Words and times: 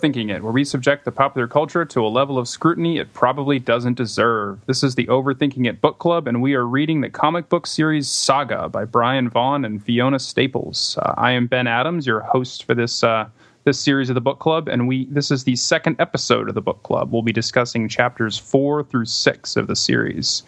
Overthinking 0.00 0.34
It, 0.34 0.42
where 0.42 0.52
we 0.52 0.64
subject 0.64 1.04
the 1.04 1.12
popular 1.12 1.46
culture 1.46 1.84
to 1.84 2.06
a 2.06 2.08
level 2.08 2.38
of 2.38 2.48
scrutiny 2.48 2.96
it 2.96 3.12
probably 3.12 3.58
doesn't 3.58 3.98
deserve. 3.98 4.64
This 4.64 4.82
is 4.82 4.94
the 4.94 5.06
Overthinking 5.08 5.66
It 5.66 5.82
book 5.82 5.98
club, 5.98 6.26
and 6.26 6.40
we 6.40 6.54
are 6.54 6.66
reading 6.66 7.02
the 7.02 7.10
comic 7.10 7.50
book 7.50 7.66
series 7.66 8.08
Saga 8.08 8.70
by 8.70 8.86
Brian 8.86 9.28
Vaughan 9.28 9.62
and 9.62 9.84
Fiona 9.84 10.18
Staples. 10.18 10.96
Uh, 11.02 11.12
I 11.18 11.32
am 11.32 11.46
Ben 11.46 11.66
Adams, 11.66 12.06
your 12.06 12.20
host 12.20 12.64
for 12.64 12.74
this 12.74 13.04
uh, 13.04 13.28
this 13.64 13.78
series 13.78 14.08
of 14.08 14.14
the 14.14 14.22
book 14.22 14.38
club, 14.38 14.68
and 14.68 14.88
we 14.88 15.04
this 15.06 15.30
is 15.30 15.44
the 15.44 15.56
second 15.56 15.96
episode 15.98 16.48
of 16.48 16.54
the 16.54 16.62
book 16.62 16.82
club. 16.82 17.12
We'll 17.12 17.20
be 17.20 17.32
discussing 17.32 17.86
chapters 17.86 18.38
four 18.38 18.82
through 18.82 19.04
six 19.04 19.54
of 19.54 19.66
the 19.66 19.76
series. 19.76 20.44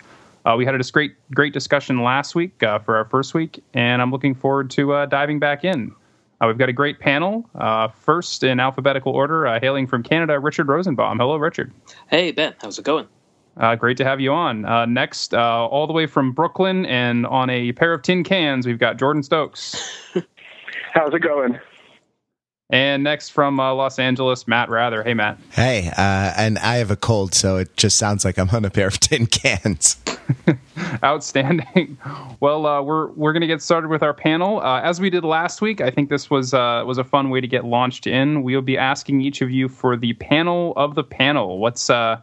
Uh, 0.46 0.54
we 0.56 0.64
had 0.64 0.74
a 0.74 0.90
great 0.92 1.14
great 1.34 1.52
discussion 1.52 2.02
last 2.02 2.34
week 2.34 2.62
uh, 2.62 2.78
for 2.78 2.96
our 2.96 3.04
first 3.04 3.34
week, 3.34 3.62
and 3.74 4.00
I'm 4.00 4.12
looking 4.12 4.34
forward 4.34 4.70
to 4.70 4.94
uh, 4.94 5.06
diving 5.06 5.38
back 5.38 5.62
in. 5.62 5.94
Uh, 6.42 6.48
we've 6.48 6.58
got 6.58 6.68
a 6.68 6.72
great 6.72 6.98
panel. 6.98 7.48
Uh, 7.54 7.86
first, 7.86 8.42
in 8.42 8.58
alphabetical 8.58 9.12
order, 9.12 9.46
uh, 9.46 9.60
hailing 9.60 9.86
from 9.86 10.02
Canada, 10.02 10.40
Richard 10.40 10.66
Rosenbaum. 10.66 11.18
Hello, 11.18 11.36
Richard. 11.36 11.72
Hey, 12.10 12.32
Ben. 12.32 12.54
How's 12.60 12.78
it 12.78 12.84
going? 12.84 13.06
Uh, 13.58 13.76
great 13.76 13.96
to 13.98 14.04
have 14.04 14.20
you 14.20 14.32
on. 14.32 14.64
Uh, 14.64 14.84
next, 14.86 15.34
uh, 15.34 15.66
all 15.68 15.86
the 15.86 15.92
way 15.92 16.06
from 16.06 16.32
Brooklyn 16.32 16.84
and 16.86 17.26
on 17.26 17.48
a 17.48 17.70
pair 17.72 17.92
of 17.92 18.02
tin 18.02 18.24
cans, 18.24 18.66
we've 18.66 18.78
got 18.78 18.98
Jordan 18.98 19.22
Stokes. 19.22 19.76
How's 20.92 21.14
it 21.14 21.20
going? 21.20 21.60
And 22.72 23.04
next 23.04 23.28
from 23.28 23.60
uh, 23.60 23.74
Los 23.74 23.98
Angeles, 23.98 24.48
Matt 24.48 24.70
Wrather. 24.70 25.04
Hey, 25.04 25.12
Matt. 25.12 25.38
Hey, 25.50 25.88
uh, 25.88 26.32
and 26.36 26.58
I 26.58 26.76
have 26.76 26.90
a 26.90 26.96
cold, 26.96 27.34
so 27.34 27.58
it 27.58 27.76
just 27.76 27.98
sounds 27.98 28.24
like 28.24 28.38
I'm 28.38 28.48
on 28.48 28.64
a 28.64 28.70
pair 28.70 28.88
of 28.88 28.98
tin 28.98 29.26
cans. 29.26 29.98
Outstanding. 31.04 31.98
Well, 32.40 32.66
uh, 32.66 32.82
we're 32.82 33.08
we're 33.08 33.32
going 33.32 33.42
to 33.42 33.46
get 33.46 33.62
started 33.62 33.88
with 33.88 34.02
our 34.02 34.14
panel. 34.14 34.60
Uh, 34.60 34.80
as 34.80 35.00
we 35.00 35.10
did 35.10 35.24
last 35.24 35.60
week, 35.60 35.80
I 35.80 35.90
think 35.90 36.08
this 36.08 36.30
was 36.30 36.54
uh, 36.54 36.84
was 36.86 36.98
a 36.98 37.04
fun 37.04 37.30
way 37.30 37.40
to 37.40 37.48
get 37.48 37.64
launched 37.64 38.06
in. 38.06 38.42
We'll 38.42 38.62
be 38.62 38.78
asking 38.78 39.20
each 39.20 39.42
of 39.42 39.50
you 39.50 39.68
for 39.68 39.96
the 39.96 40.14
panel 40.14 40.72
of 40.76 40.94
the 40.94 41.04
panel. 41.04 41.58
What's 41.58 41.90
uh, 41.90 42.20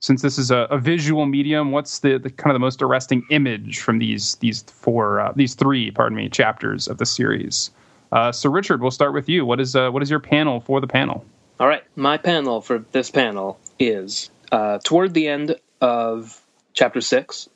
since 0.00 0.22
this 0.22 0.38
is 0.38 0.50
a, 0.50 0.66
a 0.70 0.78
visual 0.78 1.26
medium, 1.26 1.72
what's 1.72 2.00
the, 2.00 2.18
the, 2.18 2.30
kind 2.30 2.50
of 2.50 2.54
the 2.54 2.60
most 2.60 2.82
arresting 2.82 3.24
image 3.30 3.80
from 3.80 3.98
these 3.98 4.36
these 4.36 4.62
four 4.62 5.20
uh, 5.20 5.32
these 5.34 5.54
three, 5.54 5.90
pardon 5.90 6.16
me, 6.16 6.28
chapters 6.28 6.88
of 6.88 6.98
the 6.98 7.06
series? 7.06 7.70
Uh, 8.10 8.32
so, 8.32 8.50
Richard, 8.50 8.80
we'll 8.80 8.90
start 8.90 9.12
with 9.12 9.28
you. 9.28 9.44
What 9.44 9.60
is 9.60 9.76
uh, 9.76 9.90
what 9.90 10.02
is 10.02 10.10
your 10.10 10.20
panel 10.20 10.60
for 10.60 10.80
the 10.80 10.86
panel? 10.86 11.24
All 11.60 11.66
right, 11.66 11.82
my 11.96 12.16
panel 12.18 12.60
for 12.60 12.84
this 12.92 13.10
panel 13.10 13.58
is 13.78 14.30
uh, 14.52 14.78
toward 14.82 15.12
the 15.12 15.28
end 15.28 15.56
of 15.80 16.40
chapter 16.72 17.00
six. 17.00 17.48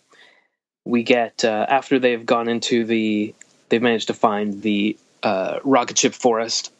We 0.85 1.05
get 1.05 1.45
uh, 1.45 1.67
after 1.69 1.99
they've 1.99 2.25
gone 2.27 2.49
into 2.49 2.85
the, 2.85 3.35
they've 3.69 3.81
managed 3.83 4.09
to 4.09 4.15
find 4.15 4.61
the 4.63 4.97
uh, 5.23 5.61
rocket 5.63 5.97
ship 5.97 6.15
forest, 6.15 6.73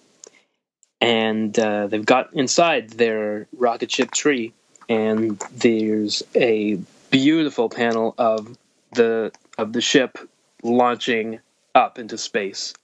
and 1.01 1.57
uh, 1.59 1.87
they've 1.87 2.05
got 2.05 2.35
inside 2.35 2.91
their 2.91 3.47
rocket 3.57 3.91
ship 3.91 4.11
tree, 4.11 4.53
and 4.89 5.41
there's 5.55 6.25
a 6.35 6.79
beautiful 7.11 7.69
panel 7.69 8.15
of 8.19 8.59
the 8.95 9.33
of 9.57 9.73
the 9.73 9.81
ship 9.81 10.19
launching 10.63 11.39
up 11.75 11.99
into 11.99 12.19
space 12.19 12.75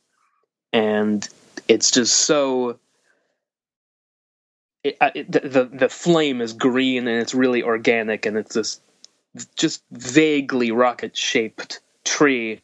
and 0.73 1.29
it's 1.67 1.91
just 1.91 2.15
so 2.15 2.79
it, 4.85 4.97
it, 5.15 5.33
the 5.33 5.65
the 5.65 5.89
flame 5.89 6.41
is 6.41 6.53
green 6.53 7.09
and 7.09 7.21
it's 7.21 7.35
really 7.35 7.63
organic 7.63 8.27
and 8.27 8.37
it's 8.37 8.55
this 8.55 8.81
just 9.57 9.83
vaguely 9.91 10.71
rocket 10.71 11.17
shaped 11.17 11.81
tree 12.05 12.61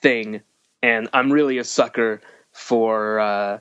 thing 0.00 0.40
and 0.82 1.08
I'm 1.12 1.32
really 1.32 1.58
a 1.58 1.64
sucker 1.64 2.20
for 2.52 3.20
uh, 3.20 3.58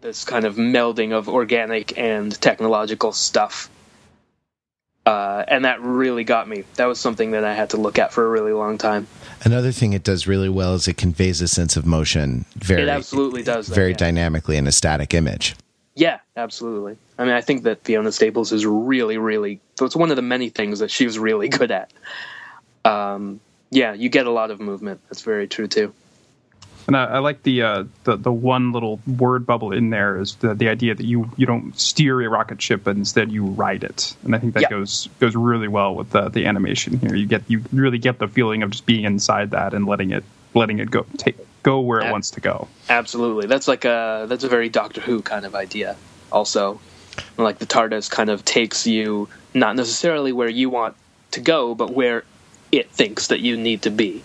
this 0.00 0.24
kind 0.24 0.44
of 0.44 0.56
melding 0.56 1.12
of 1.12 1.28
organic 1.28 1.98
and 1.98 2.32
technological 2.40 3.12
stuff 3.12 3.70
uh, 5.06 5.44
and 5.46 5.64
that 5.64 5.80
really 5.82 6.24
got 6.24 6.48
me. 6.48 6.64
That 6.76 6.86
was 6.86 6.98
something 6.98 7.32
that 7.32 7.44
I 7.44 7.54
had 7.54 7.70
to 7.70 7.76
look 7.76 7.98
at 7.98 8.12
for 8.12 8.24
a 8.24 8.28
really 8.28 8.52
long 8.52 8.78
time. 8.78 9.06
Another 9.44 9.72
thing 9.72 9.92
it 9.92 10.02
does 10.02 10.26
really 10.26 10.48
well 10.48 10.74
is 10.74 10.88
it 10.88 10.96
conveys 10.96 11.42
a 11.42 11.48
sense 11.48 11.76
of 11.76 11.84
motion. 11.84 12.46
Very, 12.56 12.82
it 12.82 12.88
absolutely 12.88 13.42
does. 13.42 13.66
That, 13.66 13.74
very 13.74 13.90
yeah. 13.90 13.96
dynamically 13.96 14.56
in 14.56 14.66
a 14.66 14.72
static 14.72 15.12
image. 15.12 15.54
Yeah, 15.94 16.20
absolutely. 16.36 16.96
I 17.18 17.24
mean, 17.24 17.34
I 17.34 17.40
think 17.40 17.62
that 17.64 17.84
Fiona 17.84 18.10
Staples 18.10 18.52
is 18.52 18.66
really, 18.66 19.18
really. 19.18 19.60
So 19.76 19.84
it's 19.84 19.94
one 19.94 20.10
of 20.10 20.16
the 20.16 20.22
many 20.22 20.48
things 20.48 20.78
that 20.80 20.90
she 20.90 21.04
was 21.04 21.18
really 21.18 21.48
good 21.48 21.70
at. 21.70 21.92
Um, 22.84 23.40
yeah, 23.70 23.92
you 23.92 24.08
get 24.08 24.26
a 24.26 24.30
lot 24.30 24.50
of 24.50 24.60
movement. 24.60 25.00
That's 25.08 25.22
very 25.22 25.46
true 25.46 25.68
too. 25.68 25.92
And 26.86 26.96
I, 26.96 27.04
I 27.04 27.18
like 27.20 27.42
the, 27.44 27.62
uh, 27.62 27.84
the 28.04 28.16
the 28.16 28.32
one 28.32 28.72
little 28.72 29.00
word 29.06 29.46
bubble 29.46 29.72
in 29.72 29.90
there 29.90 30.20
is 30.20 30.34
the, 30.36 30.54
the 30.54 30.68
idea 30.68 30.94
that 30.94 31.06
you, 31.06 31.30
you 31.36 31.46
don't 31.46 31.78
steer 31.78 32.20
a 32.20 32.28
rocket 32.28 32.60
ship, 32.60 32.82
but 32.84 32.96
instead 32.96 33.32
you 33.32 33.44
ride 33.44 33.84
it, 33.84 34.14
and 34.22 34.34
I 34.34 34.38
think 34.38 34.54
that 34.54 34.64
Yeah. 34.64 34.70
goes 34.70 35.08
goes 35.18 35.34
really 35.34 35.68
well 35.68 35.94
with 35.94 36.10
the, 36.10 36.28
the 36.28 36.44
animation 36.46 36.98
here. 36.98 37.14
You 37.14 37.26
get 37.26 37.42
you 37.48 37.62
really 37.72 37.98
get 37.98 38.18
the 38.18 38.28
feeling 38.28 38.62
of 38.62 38.70
just 38.70 38.84
being 38.84 39.04
inside 39.04 39.52
that 39.52 39.72
and 39.72 39.86
letting 39.86 40.10
it 40.10 40.24
letting 40.54 40.78
it 40.78 40.90
go 40.90 41.06
take 41.16 41.38
go 41.62 41.80
where 41.80 42.00
it 42.00 42.04
Ab- 42.04 42.12
wants 42.12 42.30
to 42.32 42.40
go. 42.40 42.68
Absolutely, 42.90 43.46
that's 43.46 43.66
like 43.66 43.86
a 43.86 44.26
that's 44.28 44.44
a 44.44 44.48
very 44.48 44.68
Doctor 44.68 45.00
Who 45.00 45.22
kind 45.22 45.46
of 45.46 45.54
idea. 45.54 45.96
Also, 46.30 46.80
like 47.38 47.58
the 47.60 47.66
TARDIS 47.66 48.10
kind 48.10 48.28
of 48.28 48.44
takes 48.44 48.86
you 48.86 49.28
not 49.54 49.74
necessarily 49.74 50.32
where 50.32 50.48
you 50.50 50.68
want 50.68 50.96
to 51.30 51.40
go, 51.40 51.74
but 51.74 51.94
where 51.94 52.24
it 52.72 52.90
thinks 52.90 53.28
that 53.28 53.40
you 53.40 53.56
need 53.56 53.82
to 53.82 53.90
be. 53.90 54.22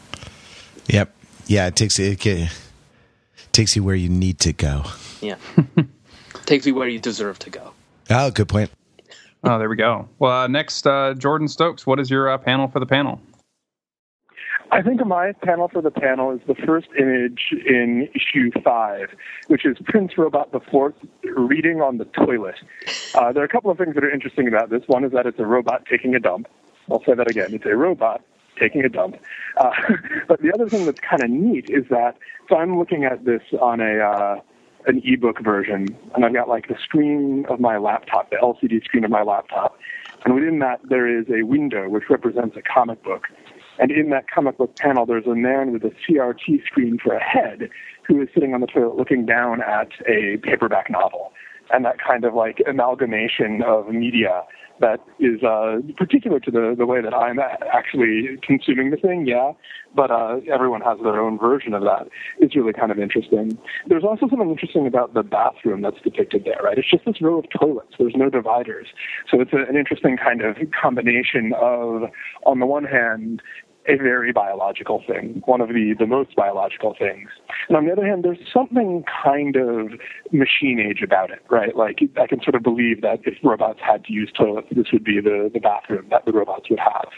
Yep. 0.87 1.15
Yeah, 1.49 1.65
it 1.65 1.75
takes 1.75 1.97
it, 1.97 2.23
it 2.23 2.49
takes 3.51 3.75
you 3.75 3.83
where 3.83 3.95
you 3.95 4.07
need 4.07 4.39
to 4.41 4.53
go. 4.53 4.83
Yeah, 5.19 5.37
takes 6.45 6.67
you 6.67 6.75
where 6.75 6.87
you 6.87 6.99
deserve 6.99 7.39
to 7.39 7.49
go. 7.49 7.71
Oh, 8.11 8.29
good 8.29 8.47
point. 8.47 8.69
Oh, 9.43 9.57
there 9.57 9.67
we 9.67 9.75
go. 9.75 10.07
Well, 10.19 10.43
uh, 10.43 10.47
next, 10.47 10.85
uh, 10.85 11.15
Jordan 11.15 11.47
Stokes. 11.47 11.87
What 11.87 11.99
is 11.99 12.11
your 12.11 12.29
uh, 12.29 12.37
panel 12.37 12.67
for 12.67 12.79
the 12.79 12.85
panel? 12.85 13.19
I 14.71 14.83
think 14.83 15.03
my 15.03 15.31
panel 15.43 15.69
for 15.69 15.81
the 15.81 15.89
panel 15.89 16.29
is 16.29 16.39
the 16.45 16.53
first 16.53 16.87
image 16.99 17.51
in 17.65 18.07
issue 18.13 18.51
five, 18.63 19.09
which 19.47 19.65
is 19.65 19.77
Prince 19.85 20.19
Robot 20.19 20.51
the 20.51 20.59
Fourth 20.59 20.93
reading 21.35 21.81
on 21.81 21.97
the 21.97 22.05
toilet. 22.05 22.57
Uh, 23.15 23.31
there 23.31 23.41
are 23.41 23.47
a 23.47 23.49
couple 23.49 23.71
of 23.71 23.79
things 23.79 23.95
that 23.95 24.03
are 24.03 24.11
interesting 24.11 24.47
about 24.47 24.69
this. 24.69 24.83
One 24.85 25.03
is 25.03 25.13
that 25.13 25.25
it's 25.25 25.39
a 25.39 25.47
robot 25.47 25.87
taking 25.89 26.13
a 26.13 26.19
dump. 26.19 26.47
I'll 26.91 27.03
say 27.05 27.15
that 27.15 27.27
again. 27.27 27.55
It's 27.55 27.65
a 27.65 27.75
robot 27.75 28.21
taking 28.59 28.83
a 28.83 28.89
dump. 28.89 29.17
Uh, 29.57 29.71
but 30.27 30.41
the 30.41 30.51
other 30.53 30.67
thing 30.67 30.85
that's 30.85 30.99
kind 30.99 31.23
of 31.23 31.29
neat 31.29 31.69
is 31.69 31.85
that 31.89 32.17
so 32.49 32.55
I'm 32.57 32.77
looking 32.79 33.03
at 33.05 33.25
this 33.25 33.41
on 33.61 33.79
a 33.79 33.99
uh, 33.99 34.39
an 34.87 35.01
ebook 35.03 35.41
version, 35.43 35.87
and 36.15 36.25
I've 36.25 36.33
got 36.33 36.47
like 36.47 36.67
the 36.67 36.75
screen 36.83 37.45
of 37.49 37.59
my 37.59 37.77
laptop, 37.77 38.29
the 38.29 38.37
LCD 38.37 38.83
screen 38.83 39.03
of 39.03 39.11
my 39.11 39.23
laptop, 39.23 39.77
and 40.25 40.33
within 40.33 40.59
that 40.59 40.81
there 40.89 41.07
is 41.07 41.25
a 41.29 41.43
window 41.43 41.87
which 41.89 42.03
represents 42.09 42.57
a 42.57 42.61
comic 42.61 43.03
book. 43.03 43.27
And 43.79 43.91
in 43.91 44.09
that 44.09 44.29
comic 44.29 44.57
book 44.57 44.75
panel, 44.75 45.05
there's 45.05 45.25
a 45.25 45.35
man 45.35 45.71
with 45.71 45.83
a 45.85 45.91
CRT 45.91 46.65
screen 46.65 46.99
for 47.01 47.13
a 47.13 47.23
head 47.23 47.69
who 48.05 48.21
is 48.21 48.27
sitting 48.33 48.53
on 48.53 48.59
the 48.59 48.67
toilet 48.67 48.97
looking 48.97 49.25
down 49.25 49.61
at 49.61 49.89
a 50.05 50.37
paperback 50.43 50.89
novel. 50.89 51.31
And 51.71 51.85
that 51.85 51.97
kind 52.05 52.25
of 52.25 52.33
like 52.33 52.61
amalgamation 52.67 53.61
of 53.61 53.87
media 53.87 54.43
that 54.79 54.99
is 55.19 55.43
uh, 55.43 55.77
particular 55.97 56.39
to 56.39 56.51
the, 56.51 56.75
the 56.77 56.85
way 56.85 57.01
that 57.01 57.13
I'm 57.13 57.39
actually 57.39 58.37
consuming 58.41 58.91
the 58.91 58.97
thing, 58.97 59.25
yeah, 59.27 59.53
but 59.95 60.11
uh, 60.11 60.37
everyone 60.51 60.81
has 60.81 60.97
their 61.03 61.19
own 61.19 61.37
version 61.37 61.73
of 61.73 61.83
that. 61.83 62.07
It's 62.39 62.55
really 62.55 62.73
kind 62.73 62.91
of 62.91 62.99
interesting. 62.99 63.57
There's 63.87 64.03
also 64.03 64.27
something 64.29 64.49
interesting 64.49 64.87
about 64.87 65.13
the 65.13 65.23
bathroom 65.23 65.81
that's 65.81 66.01
depicted 66.01 66.45
there, 66.45 66.59
right? 66.63 66.77
It's 66.77 66.89
just 66.89 67.05
this 67.05 67.21
row 67.21 67.39
of 67.39 67.45
toilets. 67.49 67.93
There's 67.97 68.15
no 68.15 68.29
dividers. 68.29 68.87
So 69.29 69.41
it's 69.41 69.53
a, 69.53 69.69
an 69.69 69.75
interesting 69.75 70.17
kind 70.17 70.41
of 70.41 70.57
combination 70.79 71.53
of, 71.59 72.03
on 72.45 72.59
the 72.59 72.65
one 72.65 72.83
hand, 72.83 73.41
a 73.89 73.97
very 73.97 74.31
biological 74.31 75.03
thing, 75.05 75.41
one 75.45 75.61
of 75.61 75.69
the, 75.69 75.95
the 75.97 76.05
most 76.05 76.35
biological 76.35 76.95
things. 76.97 77.29
And 77.67 77.77
on 77.77 77.85
the 77.85 77.91
other 77.91 78.05
hand, 78.05 78.23
there's 78.23 78.39
something 78.53 79.03
kind 79.23 79.55
of 79.55 79.99
machine 80.31 80.79
age 80.79 81.01
about 81.03 81.31
it, 81.31 81.39
right? 81.49 81.75
Like 81.75 81.99
I 82.21 82.27
can 82.27 82.41
sort 82.41 82.55
of 82.55 82.63
believe 82.63 83.01
that 83.01 83.19
if 83.25 83.35
robots 83.43 83.79
had 83.81 84.05
to 84.05 84.13
use 84.13 84.31
toilets, 84.35 84.67
this 84.71 84.87
would 84.91 85.03
be 85.03 85.19
the, 85.21 85.49
the 85.53 85.59
bathroom 85.59 86.07
that 86.11 86.25
the 86.25 86.31
robots 86.31 86.69
would 86.69 86.79
have. 86.79 87.09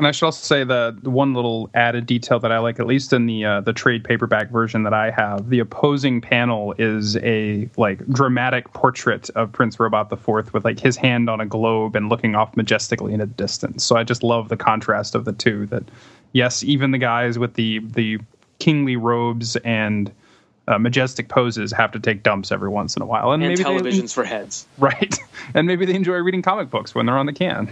And 0.00 0.06
I 0.06 0.12
should 0.12 0.24
also 0.24 0.42
say 0.42 0.64
the, 0.64 0.96
the 1.02 1.10
one 1.10 1.34
little 1.34 1.68
added 1.74 2.06
detail 2.06 2.40
that 2.40 2.50
I 2.50 2.58
like, 2.58 2.80
at 2.80 2.86
least 2.86 3.12
in 3.12 3.26
the 3.26 3.44
uh, 3.44 3.60
the 3.60 3.74
trade 3.74 4.02
paperback 4.02 4.48
version 4.50 4.82
that 4.84 4.94
I 4.94 5.10
have, 5.10 5.50
the 5.50 5.58
opposing 5.58 6.22
panel 6.22 6.74
is 6.78 7.18
a 7.18 7.68
like 7.76 8.06
dramatic 8.06 8.72
portrait 8.72 9.28
of 9.30 9.52
Prince 9.52 9.78
Robot 9.78 10.08
the 10.08 10.16
Fourth 10.16 10.54
with 10.54 10.64
like 10.64 10.80
his 10.80 10.96
hand 10.96 11.28
on 11.28 11.38
a 11.38 11.44
globe 11.44 11.96
and 11.96 12.08
looking 12.08 12.34
off 12.34 12.56
majestically 12.56 13.12
in 13.12 13.20
a 13.20 13.26
distance. 13.26 13.84
So 13.84 13.94
I 13.94 14.02
just 14.02 14.22
love 14.22 14.48
the 14.48 14.56
contrast 14.56 15.14
of 15.14 15.26
the 15.26 15.34
two. 15.34 15.66
That 15.66 15.84
yes, 16.32 16.64
even 16.64 16.92
the 16.92 16.98
guys 16.98 17.38
with 17.38 17.52
the 17.52 17.80
the 17.80 18.20
kingly 18.58 18.96
robes 18.96 19.56
and 19.56 20.10
uh, 20.66 20.78
majestic 20.78 21.28
poses 21.28 21.72
have 21.72 21.92
to 21.92 22.00
take 22.00 22.22
dumps 22.22 22.50
every 22.50 22.70
once 22.70 22.96
in 22.96 23.02
a 23.02 23.06
while, 23.06 23.32
and, 23.32 23.42
And 23.42 23.52
maybe 23.52 23.64
televisions 23.64 24.14
for 24.14 24.24
heads. 24.24 24.66
right, 24.78 25.18
and 25.54 25.66
maybe 25.66 25.84
they 25.84 25.94
enjoy 25.94 26.16
reading 26.16 26.40
comic 26.40 26.70
books 26.70 26.94
when 26.94 27.04
they're 27.04 27.18
on 27.18 27.26
the 27.26 27.34
can. 27.34 27.70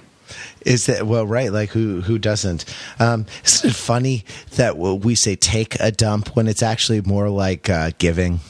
Is 0.64 0.86
that 0.86 1.06
well, 1.06 1.26
right? 1.26 1.52
Like 1.52 1.70
who 1.70 2.00
who 2.00 2.18
doesn't? 2.18 2.64
Um, 2.98 3.26
isn't 3.44 3.70
it 3.70 3.76
funny 3.76 4.24
that 4.56 4.76
we 4.76 5.14
say 5.14 5.36
take 5.36 5.78
a 5.80 5.90
dump 5.90 6.34
when 6.36 6.46
it's 6.48 6.62
actually 6.62 7.00
more 7.02 7.28
like 7.28 7.68
uh, 7.70 7.90
giving? 7.98 8.40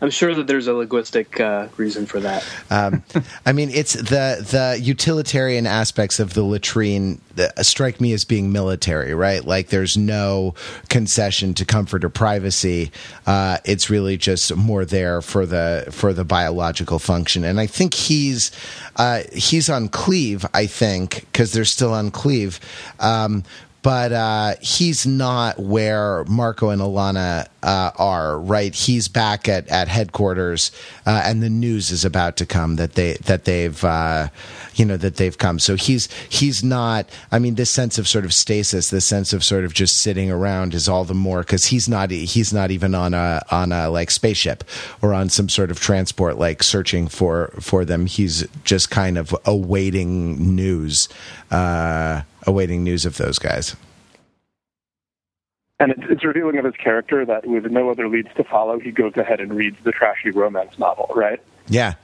I'm 0.00 0.10
sure 0.10 0.34
that 0.34 0.46
there's 0.46 0.66
a 0.66 0.74
linguistic 0.74 1.40
uh, 1.40 1.68
reason 1.76 2.06
for 2.06 2.20
that. 2.20 2.46
Um, 2.70 3.02
I 3.46 3.52
mean, 3.52 3.70
it's 3.70 3.94
the 3.94 4.44
the 4.44 4.78
utilitarian 4.80 5.66
aspects 5.66 6.20
of 6.20 6.34
the 6.34 6.42
latrine 6.42 7.20
that 7.36 7.64
strike 7.64 8.00
me 8.00 8.12
as 8.12 8.24
being 8.24 8.52
military, 8.52 9.14
right? 9.14 9.44
Like 9.44 9.68
there's 9.68 9.96
no 9.96 10.54
concession 10.88 11.54
to 11.54 11.64
comfort 11.64 12.04
or 12.04 12.08
privacy. 12.08 12.92
Uh, 13.26 13.58
it's 13.64 13.90
really 13.90 14.16
just 14.16 14.54
more 14.54 14.84
there 14.84 15.20
for 15.20 15.46
the 15.46 15.86
for 15.90 16.12
the 16.12 16.24
biological 16.24 16.98
function. 16.98 17.44
And 17.44 17.60
I 17.60 17.66
think 17.66 17.94
he's 17.94 18.50
uh, 18.96 19.22
he's 19.32 19.68
on 19.68 19.88
Cleave. 19.88 20.46
I 20.54 20.66
think 20.66 21.26
because 21.32 21.52
they're 21.52 21.64
still 21.64 21.92
on 21.92 22.10
Cleave. 22.10 22.60
Um, 23.00 23.44
but 23.84 24.12
uh, 24.12 24.54
he's 24.62 25.06
not 25.06 25.58
where 25.58 26.24
Marko 26.24 26.70
and 26.70 26.80
Alana 26.80 27.46
uh, 27.62 27.90
are. 27.98 28.38
Right, 28.40 28.74
he's 28.74 29.08
back 29.08 29.46
at, 29.46 29.68
at 29.68 29.88
headquarters, 29.88 30.72
uh, 31.04 31.20
and 31.22 31.42
the 31.42 31.50
news 31.50 31.90
is 31.90 32.02
about 32.02 32.38
to 32.38 32.46
come 32.46 32.76
that 32.76 32.94
they 32.94 33.12
that 33.26 33.44
they've 33.44 33.84
uh, 33.84 34.28
you 34.74 34.86
know 34.86 34.96
that 34.96 35.16
they've 35.16 35.36
come. 35.36 35.58
So 35.58 35.76
he's 35.76 36.10
he's 36.30 36.64
not. 36.64 37.10
I 37.30 37.38
mean, 37.38 37.56
this 37.56 37.70
sense 37.70 37.98
of 37.98 38.08
sort 38.08 38.24
of 38.24 38.32
stasis, 38.32 38.88
this 38.88 39.04
sense 39.04 39.34
of 39.34 39.44
sort 39.44 39.64
of 39.64 39.74
just 39.74 39.98
sitting 39.98 40.30
around, 40.30 40.72
is 40.72 40.88
all 40.88 41.04
the 41.04 41.12
more 41.12 41.40
because 41.40 41.66
he's 41.66 41.86
not 41.86 42.10
he's 42.10 42.54
not 42.54 42.70
even 42.70 42.94
on 42.94 43.12
a 43.12 43.42
on 43.50 43.70
a 43.70 43.90
like 43.90 44.10
spaceship 44.10 44.64
or 45.02 45.12
on 45.12 45.28
some 45.28 45.50
sort 45.50 45.70
of 45.70 45.78
transport 45.78 46.38
like 46.38 46.62
searching 46.62 47.06
for 47.06 47.52
for 47.60 47.84
them. 47.84 48.06
He's 48.06 48.46
just 48.64 48.90
kind 48.90 49.18
of 49.18 49.36
awaiting 49.44 50.56
news. 50.56 51.10
Uh, 51.50 52.22
awaiting 52.46 52.84
news 52.84 53.04
of 53.04 53.16
those 53.16 53.38
guys. 53.38 53.76
And 55.80 55.92
it's, 55.92 56.02
it's 56.08 56.24
revealing 56.24 56.58
of 56.58 56.64
his 56.64 56.74
character 56.76 57.26
that 57.26 57.46
with 57.46 57.66
no 57.66 57.90
other 57.90 58.08
leads 58.08 58.28
to 58.36 58.44
follow, 58.44 58.78
he 58.78 58.90
goes 58.90 59.16
ahead 59.16 59.40
and 59.40 59.52
reads 59.52 59.76
the 59.82 59.92
trashy 59.92 60.30
romance 60.30 60.78
novel, 60.78 61.10
right? 61.14 61.42
Yeah. 61.66 61.94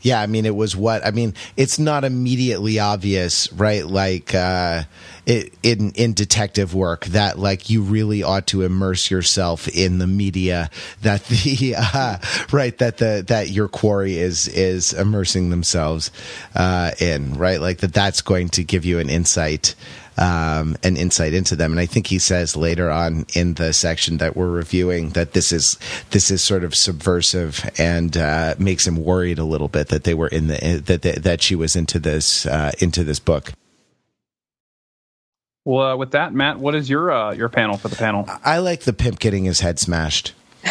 Yeah, 0.00 0.20
I 0.20 0.26
mean, 0.26 0.46
it 0.46 0.54
was 0.54 0.76
what 0.76 1.04
I 1.04 1.10
mean. 1.10 1.34
It's 1.56 1.78
not 1.78 2.04
immediately 2.04 2.78
obvious, 2.78 3.52
right? 3.52 3.84
Like 3.86 4.34
uh, 4.34 4.84
it, 5.26 5.52
in 5.62 5.90
in 5.92 6.14
detective 6.14 6.74
work, 6.74 7.06
that 7.06 7.38
like 7.38 7.68
you 7.68 7.82
really 7.82 8.22
ought 8.22 8.46
to 8.48 8.62
immerse 8.62 9.10
yourself 9.10 9.68
in 9.68 9.98
the 9.98 10.06
media 10.06 10.70
that 11.02 11.24
the 11.26 11.74
uh, 11.78 12.18
right 12.52 12.76
that 12.78 12.98
the 12.98 13.24
that 13.26 13.50
your 13.50 13.68
quarry 13.68 14.18
is 14.18 14.48
is 14.48 14.92
immersing 14.92 15.50
themselves 15.50 16.10
uh, 16.54 16.92
in, 17.00 17.34
right? 17.34 17.60
Like 17.60 17.78
that 17.78 17.92
that's 17.92 18.22
going 18.22 18.48
to 18.50 18.64
give 18.64 18.84
you 18.84 18.98
an 18.98 19.10
insight 19.10 19.74
um, 20.18 20.76
an 20.82 20.96
insight 20.96 21.32
into 21.32 21.56
them. 21.56 21.70
And 21.70 21.80
I 21.80 21.86
think 21.86 22.08
he 22.08 22.18
says 22.18 22.56
later 22.56 22.90
on 22.90 23.24
in 23.34 23.54
the 23.54 23.72
section 23.72 24.18
that 24.18 24.36
we're 24.36 24.50
reviewing 24.50 25.10
that 25.10 25.32
this 25.32 25.52
is 25.52 25.78
this 26.10 26.30
is 26.30 26.42
sort 26.42 26.64
of 26.64 26.74
subversive 26.74 27.68
and 27.78 28.16
uh, 28.16 28.54
makes 28.58 28.86
him 28.86 28.96
worried 28.96 29.38
a 29.38 29.44
little 29.44 29.68
bit 29.68 29.88
that 29.88 30.04
they 30.04 30.14
were 30.14 30.28
in 30.28 30.48
the 30.48 30.82
that 30.84 31.02
they, 31.02 31.12
that 31.12 31.40
she 31.40 31.54
was 31.54 31.76
into 31.76 31.98
this 31.98 32.44
uh, 32.46 32.72
into 32.80 33.04
this 33.04 33.20
book. 33.20 33.52
Well, 35.64 35.92
uh, 35.92 35.96
with 35.96 36.12
that, 36.12 36.32
Matt, 36.32 36.58
what 36.58 36.74
is 36.74 36.90
your 36.90 37.12
uh, 37.12 37.32
your 37.32 37.48
panel 37.48 37.76
for 37.76 37.88
the 37.88 37.96
panel? 37.96 38.28
I 38.44 38.58
like 38.58 38.80
the 38.80 38.92
pimp 38.92 39.20
getting 39.20 39.44
his 39.44 39.60
head 39.60 39.78
smashed. 39.78 40.34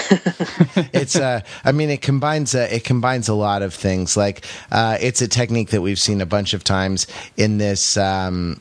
it's 0.94 1.16
uh 1.16 1.40
i 1.64 1.72
mean 1.72 1.90
it 1.90 2.02
combines 2.02 2.54
uh, 2.54 2.68
it 2.70 2.84
combines 2.84 3.30
a 3.30 3.34
lot 3.34 3.62
of 3.62 3.74
things 3.74 4.18
like 4.18 4.46
uh 4.70 4.98
it's 5.00 5.22
a 5.22 5.30
technique 5.30 5.70
that 5.70 5.82
we've 5.82 5.98
seen 5.98 6.20
a 6.20 6.26
bunch 6.26 6.54
of 6.54 6.62
times 6.62 7.08
in 7.38 7.58
this 7.58 7.96
um 7.96 8.60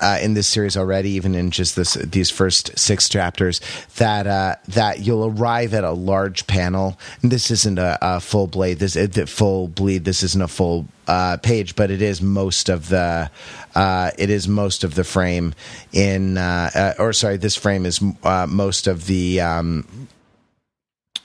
uh, 0.00 0.18
in 0.20 0.34
this 0.34 0.48
series 0.48 0.76
already, 0.76 1.10
even 1.10 1.34
in 1.34 1.50
just 1.50 1.76
this 1.76 1.94
these 1.94 2.30
first 2.30 2.78
six 2.78 3.08
chapters, 3.08 3.60
that 3.96 4.26
uh, 4.26 4.56
that 4.68 5.00
you'll 5.00 5.26
arrive 5.26 5.74
at 5.74 5.84
a 5.84 5.92
large 5.92 6.46
panel. 6.46 6.98
And 7.22 7.30
this 7.30 7.50
isn't 7.50 7.78
a, 7.78 7.98
a 8.00 8.20
full 8.20 8.46
blade. 8.46 8.78
This 8.78 8.96
a 8.96 9.26
full 9.26 9.68
bleed. 9.68 10.04
This 10.04 10.22
isn't 10.22 10.42
a 10.42 10.48
full 10.48 10.86
uh, 11.06 11.36
page, 11.38 11.76
but 11.76 11.90
it 11.90 12.02
is 12.02 12.22
most 12.22 12.68
of 12.68 12.88
the 12.88 13.30
uh, 13.74 14.10
it 14.18 14.30
is 14.30 14.48
most 14.48 14.84
of 14.84 14.94
the 14.94 15.04
frame 15.04 15.54
in 15.92 16.38
uh, 16.38 16.70
uh, 16.74 16.94
or 16.98 17.12
sorry, 17.12 17.36
this 17.36 17.56
frame 17.56 17.86
is 17.86 18.00
most 18.00 18.86
of 18.86 19.06
the. 19.06 19.40
Um, 19.40 20.08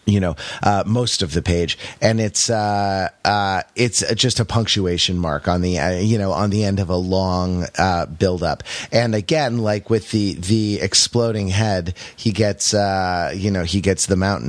you 0.07 0.19
know 0.19 0.35
uh, 0.63 0.83
most 0.87 1.21
of 1.21 1.33
the 1.33 1.41
page. 1.41 1.77
And 2.01 2.19
it's 2.19 2.49
uh, 2.49 3.09
uh, 3.23 3.61
it's 3.75 3.99
just 4.15 4.39
a 4.39 4.45
punctuation 4.45 5.19
mark 5.19 5.47
on 5.47 5.61
the 5.61 5.77
uh, 5.77 5.91
you 5.99 6.17
know 6.17 6.31
on 6.31 6.49
the 6.49 6.63
end 6.63 6.79
of 6.79 6.89
a 6.89 6.95
long 6.95 7.67
uh, 7.77 8.05
build 8.05 8.41
up 8.41 8.63
and 8.91 9.13
again 9.13 9.59
like 9.59 9.89
with 9.89 10.11
the 10.11 10.33
the 10.35 10.79
exploding 10.81 11.49
head 11.49 11.93
he 12.15 12.31
gets 12.31 12.73
uh, 12.73 13.31
you 13.35 13.51
know 13.51 13.63
he 13.63 13.81
gets 13.81 14.05
the 14.05 14.15
mountain 14.15 14.47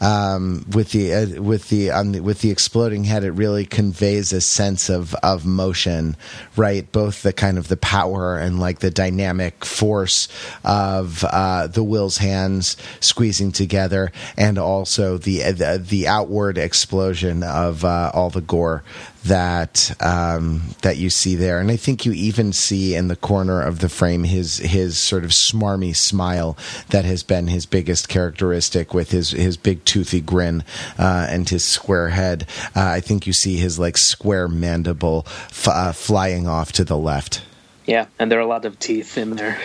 um, 0.00 0.66
with 0.72 0.90
the 0.90 1.38
with 1.38 1.68
the 1.68 1.90
with 2.20 2.40
the 2.40 2.50
exploding 2.50 3.04
head 3.04 3.22
it 3.22 3.30
really 3.30 3.64
conveys 3.64 4.32
a 4.32 4.40
sense 4.40 4.90
of 4.90 5.14
of 5.16 5.46
motion 5.46 6.16
right? 6.56 6.90
Both 6.90 7.22
the 7.22 7.32
kind 7.32 7.58
of 7.58 7.68
the 7.68 7.76
power 7.76 8.38
and 8.38 8.58
like 8.58 8.80
the 8.80 8.90
dynamic 8.90 9.64
force 9.64 10.28
of 10.64 11.20
the 11.20 11.84
will's 11.84 12.18
hands 12.18 12.76
squeezing 13.00 13.52
together 13.52 14.10
and 14.36 14.58
also 14.58 14.95
also 14.98 15.18
the 15.18 15.42
the, 15.52 15.82
the 15.86 16.08
outward 16.08 16.56
explosion 16.56 17.42
of 17.42 17.84
uh, 17.84 18.10
all 18.14 18.30
the 18.30 18.40
gore 18.40 18.82
that 19.24 19.94
um, 20.00 20.62
that 20.82 20.96
you 20.96 21.10
see 21.10 21.34
there, 21.34 21.58
and 21.58 21.70
I 21.70 21.76
think 21.76 22.06
you 22.06 22.12
even 22.12 22.52
see 22.52 22.94
in 22.94 23.08
the 23.08 23.16
corner 23.16 23.60
of 23.60 23.80
the 23.80 23.88
frame 23.88 24.24
his 24.24 24.58
his 24.58 24.96
sort 24.96 25.24
of 25.24 25.30
smarmy 25.30 25.94
smile 25.94 26.56
that 26.90 27.04
has 27.04 27.22
been 27.22 27.48
his 27.48 27.66
biggest 27.66 28.08
characteristic 28.08 28.94
with 28.94 29.10
his 29.10 29.30
his 29.30 29.56
big 29.56 29.84
toothy 29.84 30.20
grin 30.20 30.64
uh, 30.98 31.26
and 31.28 31.48
his 31.48 31.64
square 31.64 32.08
head. 32.10 32.46
Uh, 32.74 32.88
I 32.96 33.00
think 33.00 33.26
you 33.26 33.32
see 33.32 33.56
his 33.56 33.78
like 33.78 33.98
square 33.98 34.48
mandible 34.48 35.24
f- 35.26 35.68
uh, 35.68 35.92
flying 35.92 36.46
off 36.46 36.72
to 36.72 36.84
the 36.84 36.96
left. 36.96 37.42
Yeah, 37.84 38.06
and 38.18 38.30
there 38.30 38.38
are 38.38 38.42
a 38.42 38.46
lot 38.46 38.64
of 38.64 38.78
teeth 38.78 39.18
in 39.18 39.36
there. 39.36 39.60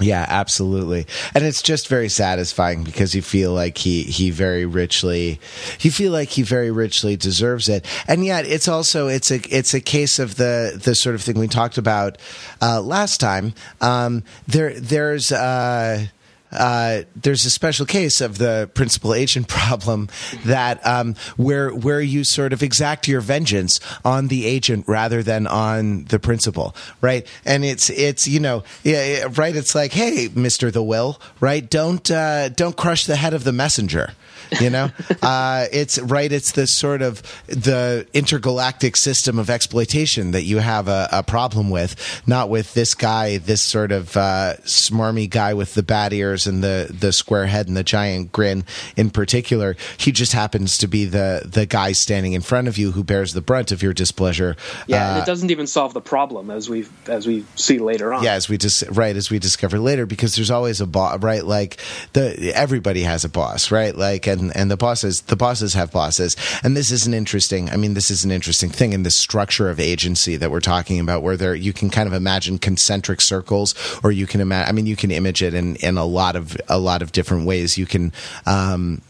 Yeah, 0.00 0.24
absolutely. 0.26 1.06
And 1.34 1.44
it's 1.44 1.60
just 1.60 1.86
very 1.88 2.08
satisfying 2.08 2.84
because 2.84 3.14
you 3.14 3.20
feel 3.20 3.52
like 3.52 3.76
he 3.76 4.02
he 4.02 4.30
very 4.30 4.64
richly 4.64 5.38
you 5.80 5.90
feel 5.90 6.10
like 6.10 6.30
he 6.30 6.42
very 6.42 6.70
richly 6.70 7.16
deserves 7.16 7.68
it. 7.68 7.84
And 8.08 8.24
yet 8.24 8.46
it's 8.46 8.66
also 8.66 9.08
it's 9.08 9.30
a 9.30 9.40
it's 9.54 9.74
a 9.74 9.80
case 9.80 10.18
of 10.18 10.36
the 10.36 10.80
the 10.82 10.94
sort 10.94 11.14
of 11.14 11.22
thing 11.22 11.38
we 11.38 11.48
talked 11.48 11.76
about 11.76 12.16
uh, 12.62 12.80
last 12.80 13.20
time. 13.20 13.52
Um, 13.82 14.24
there 14.48 14.72
there's 14.80 15.32
uh 15.32 16.06
uh, 16.52 17.02
there's 17.14 17.44
a 17.44 17.50
special 17.50 17.86
case 17.86 18.20
of 18.20 18.38
the 18.38 18.70
principal 18.74 19.14
agent 19.14 19.48
problem 19.60 20.08
that 20.44 20.84
um, 20.86 21.14
where 21.36 21.70
where 21.70 22.00
you 22.00 22.24
sort 22.24 22.52
of 22.52 22.62
exact 22.62 23.08
your 23.08 23.20
vengeance 23.20 23.80
on 24.04 24.28
the 24.28 24.46
agent 24.46 24.84
rather 24.88 25.22
than 25.22 25.46
on 25.46 26.04
the 26.04 26.18
principal, 26.18 26.74
right? 27.00 27.26
And 27.44 27.64
it's 27.64 27.90
it's 27.90 28.26
you 28.26 28.40
know 28.40 28.64
yeah, 28.82 29.28
right. 29.34 29.54
It's 29.54 29.74
like 29.74 29.92
hey, 29.92 30.28
Mister 30.34 30.70
the 30.70 30.82
Will, 30.82 31.20
right? 31.40 31.68
Don't 31.68 32.10
uh, 32.10 32.48
don't 32.50 32.76
crush 32.76 33.06
the 33.06 33.16
head 33.16 33.34
of 33.34 33.44
the 33.44 33.52
messenger 33.52 34.12
you 34.60 34.70
know? 34.70 34.90
Uh, 35.22 35.66
it's 35.72 35.98
right 35.98 36.32
it's 36.32 36.52
this 36.52 36.74
sort 36.74 37.02
of 37.02 37.22
the 37.46 38.06
intergalactic 38.14 38.96
system 38.96 39.38
of 39.38 39.50
exploitation 39.50 40.30
that 40.30 40.42
you 40.42 40.58
have 40.58 40.88
a, 40.88 41.08
a 41.12 41.22
problem 41.22 41.70
with 41.70 42.22
not 42.26 42.48
with 42.48 42.74
this 42.74 42.94
guy 42.94 43.38
this 43.38 43.62
sort 43.62 43.92
of 43.92 44.16
uh, 44.16 44.54
smarmy 44.62 45.28
guy 45.28 45.54
with 45.54 45.74
the 45.74 45.82
bad 45.82 46.12
ears 46.12 46.46
and 46.46 46.62
the 46.62 46.88
the 46.90 47.12
square 47.12 47.46
head 47.46 47.68
and 47.68 47.76
the 47.76 47.84
giant 47.84 48.32
grin 48.32 48.64
in 48.96 49.10
particular. 49.10 49.76
He 49.98 50.12
just 50.12 50.32
happens 50.32 50.78
to 50.78 50.86
be 50.86 51.04
the 51.04 51.42
the 51.44 51.66
guy 51.66 51.92
standing 51.92 52.32
in 52.32 52.40
front 52.40 52.68
of 52.68 52.78
you 52.78 52.92
who 52.92 53.04
bears 53.04 53.32
the 53.32 53.40
brunt 53.40 53.72
of 53.72 53.82
your 53.82 53.92
displeasure. 53.92 54.56
Yeah 54.86 55.06
uh, 55.06 55.10
and 55.10 55.22
it 55.22 55.26
doesn't 55.26 55.50
even 55.50 55.66
solve 55.66 55.94
the 55.94 56.00
problem 56.00 56.50
as 56.50 56.68
we 56.68 56.86
as 57.06 57.26
we 57.26 57.44
see 57.56 57.78
later 57.78 58.14
on. 58.14 58.22
Yeah 58.22 58.34
as 58.34 58.48
we 58.48 58.58
just 58.58 58.84
right 58.90 59.14
as 59.14 59.30
we 59.30 59.38
discover 59.38 59.78
later 59.78 60.06
because 60.06 60.36
there's 60.36 60.50
always 60.50 60.80
a 60.80 60.86
boss 60.86 61.20
right 61.20 61.44
like 61.44 61.78
the 62.12 62.52
everybody 62.54 63.02
has 63.02 63.24
a 63.24 63.28
boss 63.28 63.70
right? 63.70 63.94
Like 63.94 64.26
and 64.26 64.39
and 64.40 64.54
and 64.56 64.70
the 64.70 64.76
bosses 64.76 65.22
the 65.22 65.36
bosses 65.36 65.74
have 65.74 65.92
bosses. 65.92 66.36
And 66.64 66.76
this 66.76 66.90
is 66.90 67.06
an 67.06 67.14
interesting 67.14 67.70
i 67.70 67.76
mean 67.76 67.94
this 67.94 68.10
is 68.10 68.24
an 68.24 68.30
interesting 68.30 68.70
thing 68.70 68.92
in 68.92 69.02
the 69.02 69.10
structure 69.10 69.70
of 69.70 69.78
agency 69.78 70.36
that 70.36 70.50
we're 70.50 70.60
talking 70.60 70.98
about 70.98 71.22
where 71.22 71.36
there 71.36 71.54
you 71.54 71.72
can 71.72 71.90
kind 71.90 72.06
of 72.06 72.12
imagine 72.12 72.58
concentric 72.58 73.20
circles 73.20 73.74
or 74.02 74.10
you 74.10 74.26
can 74.26 74.40
imagine 74.40 74.68
i 74.68 74.72
mean 74.72 74.86
you 74.86 74.96
can 74.96 75.10
image 75.10 75.42
it 75.42 75.54
in 75.54 75.76
in 75.76 75.96
a 75.96 76.04
lot 76.04 76.36
of 76.36 76.56
a 76.68 76.78
lot 76.78 77.02
of 77.02 77.12
different 77.12 77.46
ways. 77.46 77.78
You 77.78 77.86
can 77.86 78.12
um 78.46 79.02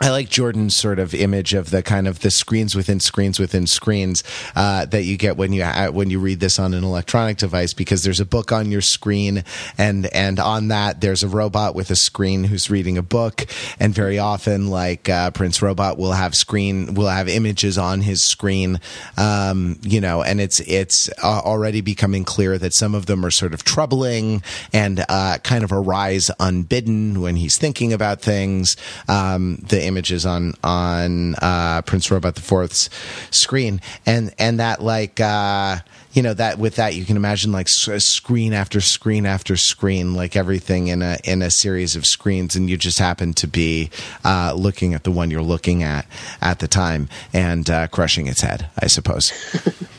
I 0.00 0.10
like 0.10 0.28
Jordan's 0.28 0.76
sort 0.76 1.00
of 1.00 1.12
image 1.12 1.54
of 1.54 1.70
the 1.70 1.82
kind 1.82 2.06
of 2.06 2.20
the 2.20 2.30
screens 2.30 2.76
within 2.76 3.00
screens 3.00 3.40
within 3.40 3.66
screens 3.66 4.22
uh, 4.54 4.86
that 4.86 5.02
you 5.02 5.16
get 5.16 5.36
when 5.36 5.52
you 5.52 5.64
uh, 5.64 5.88
when 5.88 6.08
you 6.08 6.20
read 6.20 6.38
this 6.38 6.60
on 6.60 6.72
an 6.72 6.84
electronic 6.84 7.38
device 7.38 7.74
because 7.74 8.04
there's 8.04 8.20
a 8.20 8.24
book 8.24 8.52
on 8.52 8.70
your 8.70 8.80
screen 8.80 9.42
and 9.76 10.06
and 10.14 10.38
on 10.38 10.68
that 10.68 11.00
there's 11.00 11.24
a 11.24 11.28
robot 11.28 11.74
with 11.74 11.90
a 11.90 11.96
screen 11.96 12.44
who's 12.44 12.70
reading 12.70 12.96
a 12.96 13.02
book. 13.02 13.46
And 13.80 13.92
very 13.92 14.20
often 14.20 14.68
like 14.68 15.08
uh, 15.08 15.32
Prince 15.32 15.60
Robot 15.62 15.98
will 15.98 16.12
have 16.12 16.36
screen 16.36 16.94
will 16.94 17.08
have 17.08 17.28
images 17.28 17.76
on 17.76 18.00
his 18.00 18.22
screen 18.22 18.80
um, 19.16 19.80
you 19.82 20.00
know 20.00 20.22
and 20.22 20.40
it's 20.40 20.60
it's 20.60 21.08
uh, 21.24 21.40
already 21.44 21.80
becoming 21.80 22.24
clear 22.24 22.56
that 22.56 22.72
some 22.72 22.94
of 22.94 23.06
them 23.06 23.24
are 23.24 23.32
sort 23.32 23.52
of 23.52 23.64
troubling 23.64 24.44
and 24.72 25.04
uh, 25.08 25.38
kind 25.38 25.64
of 25.64 25.72
arise 25.72 26.30
unbidden 26.38 27.20
when 27.20 27.34
he's 27.34 27.58
thinking 27.58 27.92
about 27.92 28.20
things. 28.20 28.76
Um, 29.08 29.56
the 29.68 29.87
images 29.88 30.24
on 30.24 30.54
on 30.62 31.34
uh, 31.36 31.82
Prince 31.82 32.10
Robot 32.10 32.36
the 32.36 32.40
Fourth's 32.40 32.88
screen, 33.30 33.80
and 34.06 34.32
and 34.38 34.60
that 34.60 34.82
like. 34.82 35.20
Uh, 35.20 35.78
you 36.12 36.22
know 36.22 36.32
that 36.34 36.58
with 36.58 36.76
that 36.76 36.96
you 36.96 37.04
can 37.04 37.16
imagine 37.16 37.52
like 37.52 37.68
screen 37.68 38.52
after 38.52 38.80
screen 38.80 39.26
after 39.26 39.56
screen 39.56 40.14
like 40.14 40.34
everything 40.34 40.88
in 40.88 41.02
a 41.02 41.18
in 41.22 41.42
a 41.42 41.50
series 41.50 41.94
of 41.94 42.06
screens 42.06 42.56
and 42.56 42.68
you 42.68 42.76
just 42.76 42.98
happen 42.98 43.34
to 43.34 43.46
be 43.46 43.90
uh, 44.24 44.52
looking 44.56 44.94
at 44.94 45.04
the 45.04 45.12
one 45.12 45.30
you're 45.30 45.42
looking 45.42 45.82
at 45.82 46.06
at 46.40 46.58
the 46.58 46.66
time 46.66 47.08
and 47.32 47.68
uh, 47.70 47.86
crushing 47.88 48.26
its 48.26 48.40
head 48.40 48.68
i 48.80 48.86
suppose 48.86 49.32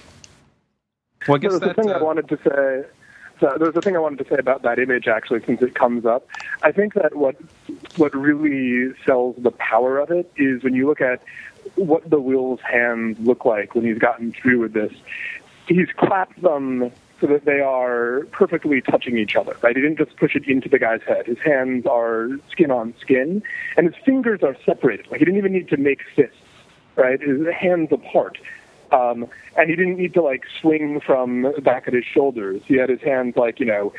well, 1.28 1.36
I 1.36 1.38
guess 1.38 1.52
so 1.52 1.60
that, 1.60 1.76
the 1.76 1.82
thing 1.82 1.92
uh, 1.92 2.00
I 2.00 2.02
wanted 2.02 2.28
to 2.30 2.38
say. 2.44 2.99
So 3.40 3.56
there's 3.58 3.76
a 3.76 3.82
thing 3.82 3.96
I 3.96 4.00
wanted 4.00 4.20
to 4.20 4.30
say 4.30 4.38
about 4.38 4.64
that 4.64 4.80
image 4.80 5.08
actually, 5.08 5.44
since 5.46 5.62
it 5.62 5.74
comes 5.74 6.06
up. 6.06 6.28
I 6.62 6.72
think 6.72 6.94
that 6.96 7.16
what 7.16 7.36
what 7.96 8.14
really 8.14 8.94
sells 9.06 9.36
the 9.40 9.52
power 9.52 10.00
of 10.00 10.12
it 10.12 10.32
is 10.36 10.64
when 10.64 10.74
you 10.74 10.88
look 10.88 11.02
at 11.02 11.24
what 11.76 12.10
the 12.10 12.20
Will's 12.20 12.60
hands 12.62 13.18
look 13.20 13.46
like 13.46 13.76
when 13.76 13.86
he's 13.86 13.98
gotten 13.98 14.34
through 14.34 14.60
with 14.60 14.74
this. 14.74 14.92
He's 15.68 15.88
clapped 15.96 16.42
them 16.42 16.92
so 17.22 17.28
that 17.28 17.46
they 17.46 17.60
are 17.60 18.26
perfectly 18.32 18.82
touching 18.82 19.18
each 19.18 19.36
other. 19.36 19.56
Right? 19.62 19.76
He 19.76 19.82
didn't 19.82 19.98
just 19.98 20.18
push 20.18 20.36
it 20.36 20.48
into 20.48 20.68
the 20.68 20.80
guy's 20.80 21.02
head. 21.04 21.28
His 21.28 21.40
hands 21.40 21.86
are 21.86 22.30
skin 22.50 22.72
on 22.72 22.94
skin, 23.00 23.42
and 23.78 23.86
his 23.94 23.96
fingers 24.04 24.42
are 24.44 24.58
separated. 24.66 25.08
Like 25.12 25.20
he 25.20 25.26
didn't 25.26 25.38
even 25.38 25.54
need 25.54 25.70
to 25.70 25.78
make 25.78 26.02
fists. 26.16 26.36
Right? 26.96 27.22
His 27.22 27.48
hands 27.58 27.90
apart. 27.92 28.38
Um, 28.92 29.28
and 29.58 29.70
he 29.70 29.76
didn't 29.76 29.98
need 29.98 30.14
to 30.16 30.22
like 30.22 30.44
swing 30.60 31.00
from 31.00 31.54
back 31.62 31.88
at 31.88 31.94
his 31.94 32.06
shoulders. 32.06 32.62
He 32.66 32.76
had 32.76 32.90
his 32.90 33.02
hands 33.02 33.36
like 33.36 33.60
you 33.60 33.66
know 33.66 33.94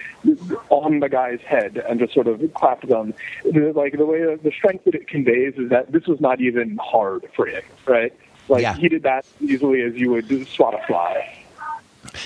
on 0.70 1.00
the 1.00 1.08
guy's 1.08 1.40
head 1.40 1.76
and 1.88 2.00
just 2.00 2.14
sort 2.14 2.26
of 2.26 2.42
clapped 2.54 2.88
them. 2.88 3.14
The, 3.44 3.72
like 3.74 3.96
the 3.96 4.06
way 4.06 4.20
the 4.36 4.52
strength 4.52 4.84
that 4.84 4.94
it 4.94 5.08
conveys 5.08 5.54
is 5.56 5.70
that 5.70 5.92
this 5.92 6.06
was 6.06 6.20
not 6.20 6.40
even 6.40 6.76
hard 6.82 7.24
for 7.34 7.46
him, 7.46 7.62
right? 7.86 8.12
Like 8.48 8.62
Yeah. 8.62 8.74
he 8.74 8.88
did 8.88 9.02
that 9.04 9.24
easily 9.40 9.82
as 9.82 9.94
you 9.94 10.10
would 10.10 10.48
swat 10.48 10.74
a 10.74 10.84
fly. 10.86 11.36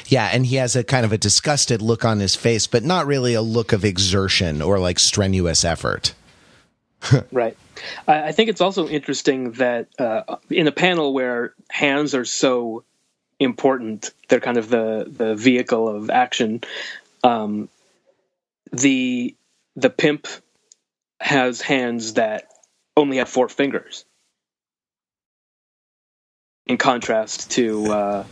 yeah 0.07 0.31
and 0.33 0.47
he 0.47 0.57
has 0.57 0.75
a 0.77 0.83
kind 0.85 1.05
of 1.05 1.13
a 1.13 1.19
disgusted 1.19 1.83
look 1.83 2.05
on 2.05 2.21
his 2.21 2.35
face 2.35 2.67
but 2.67 2.83
not 2.83 3.07
really 3.07 3.35
a 3.35 3.43
look 3.43 3.73
of 3.73 3.85
exertion 3.85 4.63
or 4.63 4.79
like 4.79 4.99
strenuous 4.99 5.65
effort 5.65 6.15
Right. 7.33 7.57
I 8.07 8.29
I 8.29 8.33
think 8.33 8.51
it's 8.51 8.61
also 8.61 8.89
interesting 8.89 9.53
that 9.53 9.89
uh, 9.99 10.37
in 10.51 10.67
a 10.67 10.73
panel 10.73 11.13
where 11.13 11.55
hands 11.71 12.15
are 12.15 12.25
so 12.25 12.85
important, 13.39 14.11
they're 14.29 14.41
kind 14.41 14.57
of 14.57 14.69
the 14.69 15.07
the 15.09 15.35
vehicle 15.35 15.89
of 15.89 16.11
action. 16.11 16.63
Um, 17.23 17.69
the 18.73 19.35
the 19.77 19.91
pimp 19.91 20.27
has 21.21 21.61
hands 21.61 22.15
that 22.15 22.49
only 22.97 23.17
have 23.19 23.29
four 23.29 23.49
fingers, 23.49 24.05
in 26.67 26.77
contrast 26.77 27.51
to 27.53 27.93
uh, 27.93 28.25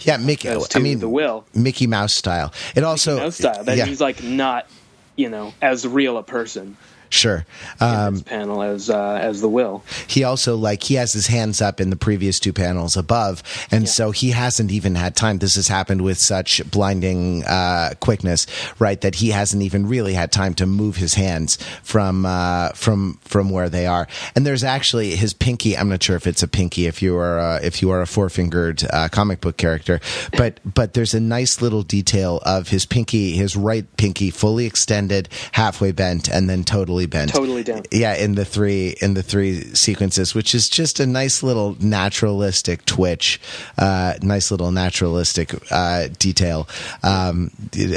yeah 0.00 0.16
mickey 0.16 0.48
i 0.48 0.78
mean 0.78 0.98
the 0.98 1.08
will 1.08 1.44
mickey 1.54 1.86
mouse 1.86 2.12
style 2.12 2.52
it 2.74 2.84
also 2.84 3.16
no 3.16 3.30
style. 3.30 3.64
That 3.64 3.76
yeah 3.76 3.86
he's 3.86 4.00
like 4.00 4.22
not 4.22 4.68
you 5.16 5.28
know 5.28 5.52
as 5.62 5.86
real 5.86 6.18
a 6.18 6.22
person 6.22 6.76
sure. 7.14 7.46
Um 7.80 8.20
panel 8.20 8.62
as 8.62 8.90
uh, 8.90 9.18
as 9.20 9.40
the 9.40 9.48
will. 9.48 9.84
he 10.06 10.24
also 10.24 10.56
like 10.56 10.82
he 10.82 10.94
has 10.94 11.12
his 11.12 11.26
hands 11.28 11.62
up 11.62 11.80
in 11.80 11.90
the 11.90 11.96
previous 11.96 12.38
two 12.40 12.52
panels 12.52 12.96
above 12.96 13.42
and 13.70 13.88
so 13.88 14.10
he 14.10 14.30
hasn't 14.30 14.70
even 14.70 14.94
had 14.94 15.16
time. 15.16 15.38
This 15.38 15.56
has 15.56 15.68
happened 15.68 16.02
with 16.02 16.18
such 16.18 16.68
blinding 16.70 17.44
uh, 17.44 17.94
quickness 18.00 18.46
right 18.78 19.00
that 19.00 19.16
he 19.16 19.30
hasn't 19.30 19.62
even 19.62 19.86
really 19.86 20.14
had 20.14 20.32
time 20.32 20.54
to 20.54 20.66
move 20.66 20.96
his 20.96 21.14
hands 21.14 21.56
from 21.82 22.26
uh, 22.26 22.70
from 22.70 23.18
from 23.22 23.50
where 23.50 23.68
they 23.68 23.86
are. 23.86 24.06
And 24.36 24.46
there's 24.46 24.64
actually 24.64 25.16
his 25.16 25.32
pinky 25.32 25.76
i'm 25.76 25.88
not 25.88 26.02
sure 26.02 26.16
if 26.16 26.26
it's 26.26 26.42
a 26.42 26.48
pinky 26.48 26.86
if 26.86 27.02
you 27.02 27.16
are 27.16 27.38
uh, 27.38 27.60
if 27.62 27.82
you 27.82 27.90
are 27.90 28.00
a 28.00 28.06
four 28.06 28.28
fingered 28.28 28.82
uh, 28.90 29.08
comic 29.08 29.40
book 29.40 29.56
character 29.56 30.00
but 30.36 30.60
but 30.64 30.94
there's 30.94 31.14
a 31.14 31.20
nice 31.20 31.60
little 31.60 31.82
detail 31.82 32.40
of 32.44 32.68
his 32.68 32.86
pinky 32.86 33.32
his 33.32 33.56
right 33.56 33.84
pinky 33.96 34.30
fully 34.30 34.66
extended 34.66 35.28
halfway 35.52 35.92
bent 35.92 36.28
and 36.28 36.48
then 36.48 36.64
totally 36.64 37.03
bent 37.06 37.30
Totally 37.32 37.62
down. 37.62 37.82
yeah 37.90 38.14
in 38.14 38.34
the 38.34 38.44
three 38.44 38.96
in 39.00 39.14
the 39.14 39.22
three 39.22 39.60
sequences 39.74 40.34
which 40.34 40.54
is 40.54 40.68
just 40.68 41.00
a 41.00 41.06
nice 41.06 41.42
little 41.42 41.76
naturalistic 41.80 42.84
twitch 42.84 43.40
uh 43.78 44.14
nice 44.22 44.50
little 44.50 44.70
naturalistic 44.70 45.54
uh 45.70 46.08
detail 46.18 46.68
um 47.02 47.50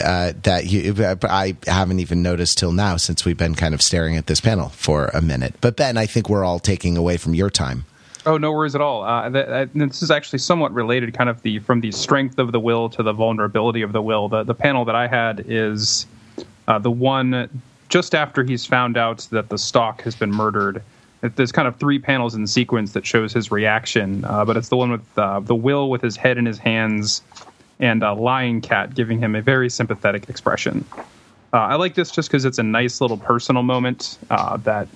uh, 0.04 0.34
that 0.44 0.66
you 0.66 0.96
i 1.24 1.56
haven't 1.68 2.00
even 2.00 2.22
noticed 2.22 2.58
till 2.58 2.72
now 2.72 2.98
since 2.98 3.26
we've 3.26 3.38
been 3.38 3.56
kind 3.56 3.74
of 3.74 3.82
staring 3.82 4.16
at 4.18 4.28
this 4.28 4.42
panel 4.42 4.70
for 4.70 5.08
a 5.14 5.22
minute 5.22 5.56
but 5.62 5.76
ben 5.76 5.98
i 5.98 6.06
think 6.06 6.30
we're 6.30 6.44
all 6.44 6.60
taking 6.60 6.98
away 6.98 7.18
from 7.18 7.34
your 7.34 7.50
time 7.50 7.86
Oh, 8.26 8.36
no 8.38 8.52
worries 8.52 8.76
at 8.76 8.82
all. 8.82 9.04
Uh, 9.06 9.30
th- 9.30 9.48
uh, 9.48 9.66
this 9.74 10.02
is 10.02 10.12
actually 10.12 10.40
somewhat 10.40 10.74
related, 10.74 11.14
kind 11.14 11.30
of 11.30 11.42
the 11.44 11.60
from 11.60 11.80
the 11.80 11.94
strength 11.94 12.40
of 12.40 12.52
the 12.52 12.60
will 12.60 12.90
to 12.90 13.02
the 13.02 13.14
vulnerability 13.14 13.84
of 13.84 13.94
the 13.94 14.02
will. 14.02 14.28
The 14.28 14.44
the 14.44 14.54
panel 14.54 14.84
that 14.84 14.96
I 14.96 15.08
had 15.08 15.46
is 15.48 16.06
uh, 16.68 16.78
the 16.78 16.92
one 16.92 17.62
just 17.90 18.14
after 18.16 18.44
he's 18.44 18.66
found 18.66 18.98
out 18.98 19.28
that 19.32 19.50
the 19.50 19.58
Stalk 19.58 20.02
has 20.02 20.16
been 20.16 20.32
murdered. 20.32 20.82
There's 21.22 21.52
kind 21.52 21.68
of 21.68 21.78
three 21.78 22.00
panels 22.00 22.36
in 22.36 22.46
sequence 22.46 22.94
that 22.94 23.06
shows 23.06 23.34
his 23.34 23.52
reaction, 23.52 24.24
uh, 24.26 24.46
but 24.46 24.56
it's 24.56 24.70
the 24.70 24.78
one 24.78 24.92
with 24.92 25.18
uh, 25.18 25.40
the 25.40 25.56
will 25.56 25.90
with 25.90 26.02
his 26.02 26.16
head 26.16 26.38
in 26.38 26.46
his 26.46 26.60
hands 26.60 27.22
and 27.80 28.04
a 28.04 28.14
Lying 28.14 28.62
Cat 28.62 28.96
giving 28.96 29.20
him 29.20 29.36
a 29.36 29.42
very 29.42 29.70
sympathetic 29.70 30.30
expression. 30.30 30.86
Uh, 31.54 31.58
I 31.58 31.76
like 31.76 31.96
this 31.96 32.12
just 32.12 32.30
because 32.30 32.46
it's 32.46 32.58
a 32.58 32.64
nice 32.64 33.02
little 33.02 33.18
personal 33.18 33.64
moment 33.64 34.18
uh, 34.30 34.58
that, 34.58 34.88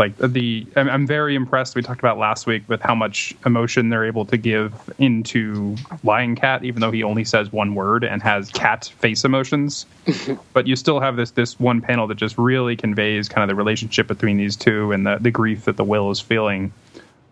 like 0.00 0.16
the, 0.16 0.66
I'm, 0.76 0.88
I'm 0.88 1.06
very 1.06 1.34
impressed. 1.34 1.76
We 1.76 1.82
talked 1.82 2.00
about 2.00 2.16
last 2.16 2.46
week 2.46 2.62
with 2.68 2.80
how 2.80 2.94
much 2.94 3.34
emotion 3.44 3.90
they're 3.90 4.06
able 4.06 4.24
to 4.24 4.38
give 4.38 4.72
into 4.96 5.76
Lying 6.02 6.36
Cat, 6.36 6.64
even 6.64 6.80
though 6.80 6.90
he 6.90 7.02
only 7.02 7.22
says 7.22 7.52
one 7.52 7.74
word 7.74 8.02
and 8.02 8.22
has 8.22 8.50
cat 8.50 8.86
face 8.98 9.24
emotions. 9.24 9.84
but 10.54 10.66
you 10.66 10.74
still 10.74 11.00
have 11.00 11.16
this 11.16 11.32
this 11.32 11.60
one 11.60 11.82
panel 11.82 12.06
that 12.06 12.14
just 12.14 12.38
really 12.38 12.76
conveys 12.76 13.28
kind 13.28 13.42
of 13.42 13.54
the 13.54 13.54
relationship 13.54 14.06
between 14.06 14.38
these 14.38 14.56
two 14.56 14.90
and 14.90 15.06
the, 15.06 15.18
the 15.20 15.30
grief 15.30 15.66
that 15.66 15.76
the 15.76 15.84
will 15.84 16.10
is 16.10 16.18
feeling, 16.18 16.72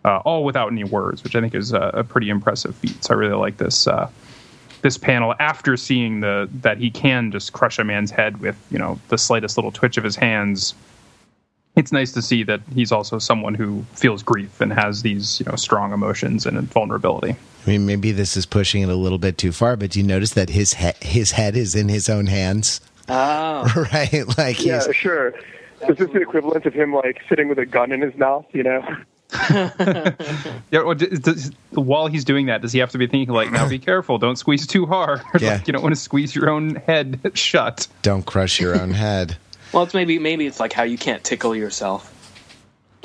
uh, 0.04 0.18
all 0.18 0.44
without 0.44 0.70
any 0.70 0.84
words, 0.84 1.24
which 1.24 1.34
I 1.34 1.40
think 1.40 1.54
is 1.54 1.72
a, 1.72 1.90
a 1.94 2.04
pretty 2.04 2.28
impressive 2.28 2.74
feat. 2.76 3.02
So 3.02 3.14
I 3.14 3.16
really 3.16 3.36
like 3.36 3.56
this. 3.56 3.86
Uh, 3.86 4.10
this 4.82 4.98
panel 4.98 5.34
after 5.40 5.76
seeing 5.76 6.20
the 6.20 6.48
that 6.60 6.78
he 6.78 6.90
can 6.90 7.32
just 7.32 7.52
crush 7.54 7.78
a 7.78 7.84
man's 7.84 8.10
head 8.10 8.40
with 8.40 8.56
you 8.70 8.78
know 8.78 9.00
the 9.08 9.16
slightest 9.16 9.56
little 9.56 9.72
twitch 9.72 9.96
of 9.96 10.04
his 10.04 10.14
hands 10.14 10.74
it's 11.78 11.92
nice 11.92 12.12
to 12.12 12.20
see 12.20 12.42
that 12.42 12.60
he's 12.74 12.92
also 12.92 13.18
someone 13.18 13.54
who 13.54 13.84
feels 13.94 14.22
grief 14.22 14.60
and 14.60 14.72
has 14.72 15.02
these 15.02 15.40
you 15.40 15.46
know 15.46 15.56
strong 15.56 15.92
emotions 15.92 16.44
and 16.44 16.60
vulnerability 16.72 17.34
i 17.66 17.70
mean 17.70 17.86
maybe 17.86 18.12
this 18.12 18.36
is 18.36 18.44
pushing 18.44 18.82
it 18.82 18.88
a 18.90 18.94
little 18.94 19.18
bit 19.18 19.38
too 19.38 19.52
far 19.52 19.76
but 19.76 19.90
do 19.92 20.00
you 20.00 20.06
notice 20.06 20.32
that 20.32 20.50
his 20.50 20.74
he- 20.74 20.92
his 21.00 21.30
head 21.32 21.56
is 21.56 21.74
in 21.74 21.88
his 21.88 22.08
own 22.08 22.26
hands 22.26 22.80
Oh, 23.08 23.64
right 23.94 24.24
like 24.36 24.62
Yeah, 24.62 24.84
he's 24.84 24.94
sure. 24.94 25.28
Is 25.88 25.96
this 25.96 26.10
the 26.10 26.20
equivalent 26.20 26.66
of 26.66 26.74
him 26.74 26.92
like 26.92 27.22
sitting 27.26 27.48
with 27.48 27.58
a 27.58 27.64
gun 27.64 27.90
in 27.90 28.02
his 28.02 28.14
mouth? 28.16 28.44
You 28.52 28.64
know. 28.64 28.96
yeah 29.50 30.82
well, 30.82 30.94
d- 30.94 31.06
does, 31.18 31.50
while 31.70 32.06
he's 32.06 32.24
doing 32.24 32.46
that 32.46 32.62
does 32.62 32.72
he 32.72 32.78
have 32.78 32.90
to 32.90 32.98
be 32.98 33.06
thinking 33.06 33.34
like 33.34 33.50
now 33.52 33.68
be 33.68 33.78
careful 33.90 34.18
don't 34.18 34.36
squeeze 34.36 34.66
too 34.66 34.86
hard 34.86 35.20
Yeah. 35.40 35.54
like 35.54 35.66
you 35.66 35.72
don't 35.72 35.82
want 35.82 35.94
to 35.94 36.00
squeeze 36.00 36.34
your 36.34 36.48
own 36.50 36.76
head 36.76 37.20
shut 37.34 37.86
don't 38.02 38.24
crush 38.26 38.58
your 38.60 38.78
own 38.80 38.90
head 38.90 39.36
well, 39.72 39.82
it's 39.82 39.94
maybe 39.94 40.18
maybe 40.18 40.46
it's 40.46 40.60
like 40.60 40.72
how 40.72 40.82
you 40.82 40.98
can't 40.98 41.22
tickle 41.24 41.54
yourself. 41.54 42.14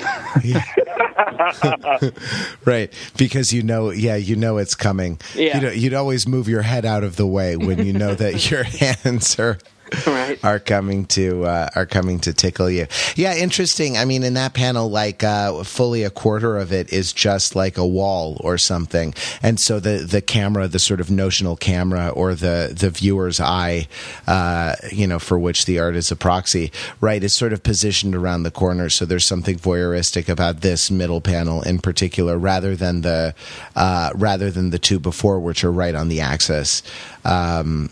right 2.64 2.92
because 3.16 3.52
you 3.52 3.62
know 3.62 3.90
yeah 3.90 4.16
you 4.16 4.34
know 4.34 4.58
it's 4.58 4.74
coming 4.74 5.20
Yeah. 5.36 5.56
you 5.56 5.62
know, 5.62 5.70
you'd 5.70 5.94
always 5.94 6.26
move 6.26 6.48
your 6.48 6.62
head 6.62 6.84
out 6.84 7.04
of 7.04 7.14
the 7.14 7.26
way 7.26 7.56
when 7.56 7.86
you 7.86 7.92
know 7.92 8.14
that 8.14 8.50
your 8.50 8.64
hands 8.64 9.38
are 9.38 9.58
Right. 10.06 10.42
are 10.44 10.58
coming 10.58 11.06
to 11.06 11.44
uh, 11.44 11.70
are 11.74 11.86
coming 11.86 12.20
to 12.20 12.32
tickle 12.32 12.70
you. 12.70 12.86
Yeah 13.16 13.34
interesting. 13.36 13.96
I 13.96 14.04
mean 14.04 14.22
in 14.22 14.34
that 14.34 14.54
panel 14.54 14.88
like 14.90 15.22
uh, 15.24 15.62
fully 15.64 16.02
a 16.02 16.10
quarter 16.10 16.56
of 16.56 16.72
it 16.72 16.92
is 16.92 17.12
just 17.12 17.56
like 17.56 17.76
a 17.78 17.86
wall 17.86 18.40
or 18.40 18.58
something. 18.58 19.14
And 19.42 19.58
so 19.58 19.80
the 19.80 19.98
the 19.98 20.20
camera 20.20 20.68
the 20.68 20.78
sort 20.78 21.00
of 21.00 21.10
notional 21.10 21.56
camera 21.56 22.08
or 22.08 22.34
the 22.34 22.72
the 22.76 22.90
viewer's 22.90 23.40
eye 23.40 23.88
uh, 24.26 24.76
you 24.92 25.06
know 25.06 25.18
for 25.18 25.38
which 25.38 25.64
the 25.66 25.78
art 25.78 25.96
is 25.96 26.10
a 26.10 26.16
proxy 26.16 26.70
right 27.00 27.22
is 27.22 27.34
sort 27.34 27.52
of 27.52 27.62
positioned 27.62 28.14
around 28.14 28.42
the 28.42 28.50
corner. 28.50 28.88
So 28.88 29.04
there's 29.04 29.26
something 29.26 29.56
voyeuristic 29.56 30.28
about 30.28 30.60
this 30.60 30.90
middle 30.90 31.20
panel 31.20 31.62
in 31.62 31.78
particular 31.78 32.38
rather 32.38 32.76
than 32.76 33.00
the 33.02 33.34
uh, 33.76 34.10
rather 34.14 34.50
than 34.50 34.70
the 34.70 34.78
two 34.78 34.98
before 34.98 35.40
which 35.40 35.64
are 35.64 35.72
right 35.72 35.94
on 35.94 36.08
the 36.08 36.20
axis. 36.20 36.82
Um, 37.24 37.90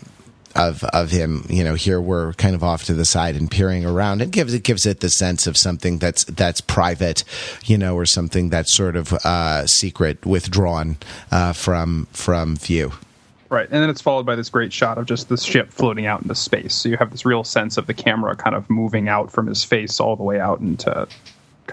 of 0.55 0.83
of 0.85 1.11
him 1.11 1.45
you 1.49 1.63
know 1.63 1.75
here 1.75 1.99
we're 1.99 2.33
kind 2.33 2.55
of 2.55 2.63
off 2.63 2.83
to 2.85 2.93
the 2.93 3.05
side 3.05 3.35
and 3.35 3.49
peering 3.49 3.85
around. 3.85 4.21
It 4.21 4.31
gives 4.31 4.53
it 4.53 4.63
gives 4.63 4.85
it 4.85 4.99
the 4.99 5.09
sense 5.09 5.47
of 5.47 5.57
something 5.57 5.97
that's 5.97 6.23
that's 6.25 6.61
private 6.61 7.23
you 7.65 7.77
know 7.77 7.95
or 7.95 8.05
something 8.05 8.49
that's 8.49 8.73
sort 8.73 8.95
of 8.95 9.13
uh 9.13 9.67
secret 9.67 10.25
withdrawn 10.25 10.97
uh 11.31 11.53
from 11.53 12.07
from 12.11 12.55
view. 12.55 12.93
Right, 13.49 13.69
and 13.69 13.83
then 13.83 13.89
it's 13.91 14.01
followed 14.01 14.25
by 14.25 14.35
this 14.35 14.49
great 14.49 14.73
shot 14.73 14.97
of 14.97 15.05
just 15.05 15.29
the 15.29 15.37
ship 15.37 15.71
floating 15.71 16.07
out 16.07 16.23
into 16.23 16.33
space. 16.33 16.73
So 16.73 16.89
you 16.89 16.97
have 16.97 17.11
this 17.11 17.23
real 17.23 17.43
sense 17.43 17.77
of 17.77 17.85
the 17.85 17.93
camera 17.93 18.35
kind 18.35 18.55
of 18.55 18.67
moving 18.67 19.07
out 19.07 19.31
from 19.31 19.45
his 19.45 19.63
face 19.63 19.99
all 19.99 20.15
the 20.15 20.23
way 20.23 20.39
out 20.39 20.59
into 20.59 21.07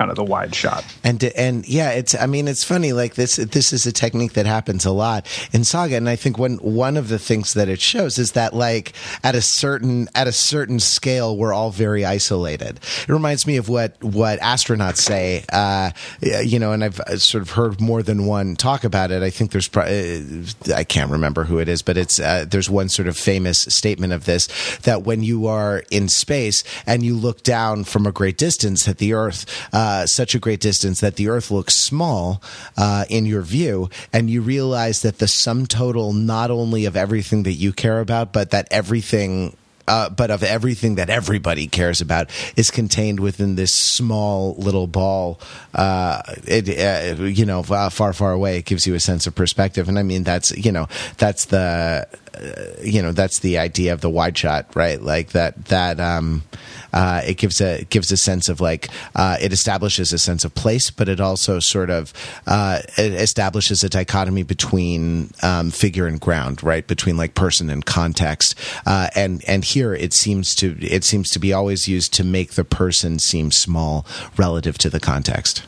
kind 0.01 0.11
of 0.11 0.17
the 0.17 0.25
wide 0.25 0.55
shot. 0.55 0.83
And 1.05 1.23
and 1.37 1.69
yeah, 1.69 1.91
it's 1.91 2.15
I 2.15 2.25
mean 2.25 2.49
it's 2.49 2.65
funny 2.65 2.95
like 2.95 3.17
this 3.17 3.37
this 3.37 3.71
is 3.71 3.85
a 3.85 3.93
technique 3.93 4.33
that 4.33 4.47
happens 4.47 4.87
a 4.87 4.93
lot 4.93 5.27
in 5.53 5.63
Saga, 5.63 5.97
and 5.97 6.09
I 6.09 6.17
think 6.17 6.39
one 6.39 6.57
one 6.57 6.97
of 6.97 7.09
the 7.09 7.19
things 7.19 7.53
that 7.53 7.69
it 7.69 7.83
shows 7.83 8.19
is 8.19 8.33
that 8.33 8.55
like 8.55 8.95
at 9.23 9.35
a 9.35 9.43
certain 9.43 10.09
at 10.15 10.27
a 10.27 10.33
certain 10.33 10.81
scale, 10.81 11.37
we're 11.37 11.53
all 11.53 11.71
very 11.71 12.07
isolated. 12.07 12.81
It 13.03 13.11
reminds 13.11 13.47
me 13.47 13.59
of 13.59 13.69
what 13.69 14.03
what 14.03 14.41
astronauts 14.41 14.97
say, 14.97 15.45
uh, 15.53 15.91
you 16.23 16.59
know, 16.59 16.73
and 16.73 16.83
I've 16.83 16.99
sort 17.21 17.43
of 17.43 17.51
heard 17.51 17.79
more 17.79 18.03
than 18.03 18.25
one 18.25 18.57
talk 18.57 18.85
about 18.85 19.11
it. 19.11 19.23
I 19.23 19.29
think 19.29 19.51
there's 19.51 19.69
pro- 19.69 19.83
uh, 19.83 20.75
I 20.75 20.85
can't 20.85 21.11
remember 21.11 21.45
who 21.45 21.59
it 21.59 21.69
is, 21.69 21.83
but 21.83 21.99
it's 21.99 22.19
uh, 22.19 22.47
there's 22.49 22.71
one 22.71 22.89
sort 22.89 23.07
of 23.07 23.19
famous 23.19 23.59
statement 23.59 24.15
of 24.15 24.25
this 24.25 24.49
that 24.79 25.03
when 25.03 25.23
you 25.23 25.47
are 25.47 25.83
in 25.91 26.09
space 26.09 26.65
and 26.87 27.03
you 27.03 27.15
look 27.15 27.43
down 27.43 27.85
from 27.85 28.07
a 28.07 28.13
great 28.13 28.39
distance 28.39 28.89
at 28.89 28.97
the 28.97 29.13
Earth, 29.13 29.45
uh, 29.75 29.90
such 30.07 30.35
a 30.35 30.39
great 30.39 30.61
distance 30.61 31.01
that 31.01 31.17
the 31.17 31.29
Earth 31.29 31.51
looks 31.51 31.75
small 31.75 32.43
uh, 32.77 33.05
in 33.09 33.27
your 33.27 33.43
view, 33.43 33.89
and 34.13 34.31
you 34.31 34.41
realize 34.43 35.03
that 35.03 35.19
the 35.19 35.29
sum 35.29 35.67
total 35.67 36.13
not 36.13 36.51
only 36.51 36.85
of 36.85 36.97
everything 36.97 37.43
that 37.45 37.53
you 37.53 37.73
care 37.73 38.01
about, 38.01 38.33
but 38.33 38.51
that 38.51 38.67
everything 38.71 39.57
uh, 39.91 40.09
but 40.09 40.31
of 40.31 40.45
everything 40.45 40.95
that 40.95 41.11
everybody 41.11 41.67
cares 41.67 42.01
about 42.01 42.31
is 42.57 42.71
contained 42.71 43.19
within 43.19 43.57
this 43.57 43.75
small 43.75 44.55
little 44.55 44.87
ball. 44.87 45.41
Uh, 45.75 46.23
it, 46.47 46.69
uh, 46.69 47.25
you 47.25 47.45
know, 47.45 47.65
far, 47.65 48.13
far 48.13 48.33
away, 48.33 48.59
it 48.59 48.67
gives 48.67 48.87
you 48.87 48.95
a 48.95 49.01
sense 49.01 49.27
of 49.27 49.35
perspective, 49.35 49.89
and 49.89 49.99
I 49.99 50.05
mean 50.05 50.23
that's 50.23 50.57
you 50.57 50.71
know 50.71 50.87
that's 51.19 51.47
the 51.47 52.07
uh, 52.35 52.83
you 52.83 53.03
know 53.03 53.11
that's 53.11 53.41
the 53.41 53.59
idea 53.59 53.93
of 53.93 54.01
the 54.01 54.11
wide 54.11 54.39
shot, 54.39 54.67
right? 54.77 55.03
Like 55.03 55.31
that 55.31 55.65
that 55.67 55.99
um, 55.99 56.45
uh, 56.93 57.23
it 57.27 57.37
gives 57.37 57.61
a 57.61 57.85
gives 57.85 58.11
a 58.13 58.17
sense 58.17 58.49
of 58.49 58.61
like 58.61 58.89
uh, 59.15 59.37
it 59.41 59.53
establishes 59.53 60.13
a 60.13 60.19
sense 60.19 60.45
of 60.45 60.55
place, 60.55 60.91
but 60.91 61.09
it 61.09 61.21
also 61.21 61.59
sort 61.59 61.91
of 61.91 62.13
uh, 62.47 62.81
establishes 62.99 63.85
a 63.85 63.89
dichotomy 63.89 64.43
between 64.43 65.31
um, 65.43 65.71
figure 65.71 66.07
and 66.07 66.21
ground, 66.21 66.63
right? 66.63 66.87
Between 66.87 67.17
like 67.17 67.35
person 67.35 67.71
and 67.71 67.85
context, 67.85 68.55
uh, 68.87 69.09
and 69.15 69.45
and 69.47 69.65
here 69.65 69.95
it 69.95 70.13
seems 70.13 70.55
to 70.57 70.77
it 70.81 71.05
seems 71.05 71.31
to 71.31 71.39
be 71.39 71.53
always 71.53 71.89
used 71.89 72.13
to 72.15 72.25
make 72.25 72.53
the 72.53 72.65
person 72.65 73.19
seem 73.19 73.51
small 73.51 74.07
relative 74.37 74.79
to 74.79 74.91
the 74.91 75.01
context. 75.01 75.63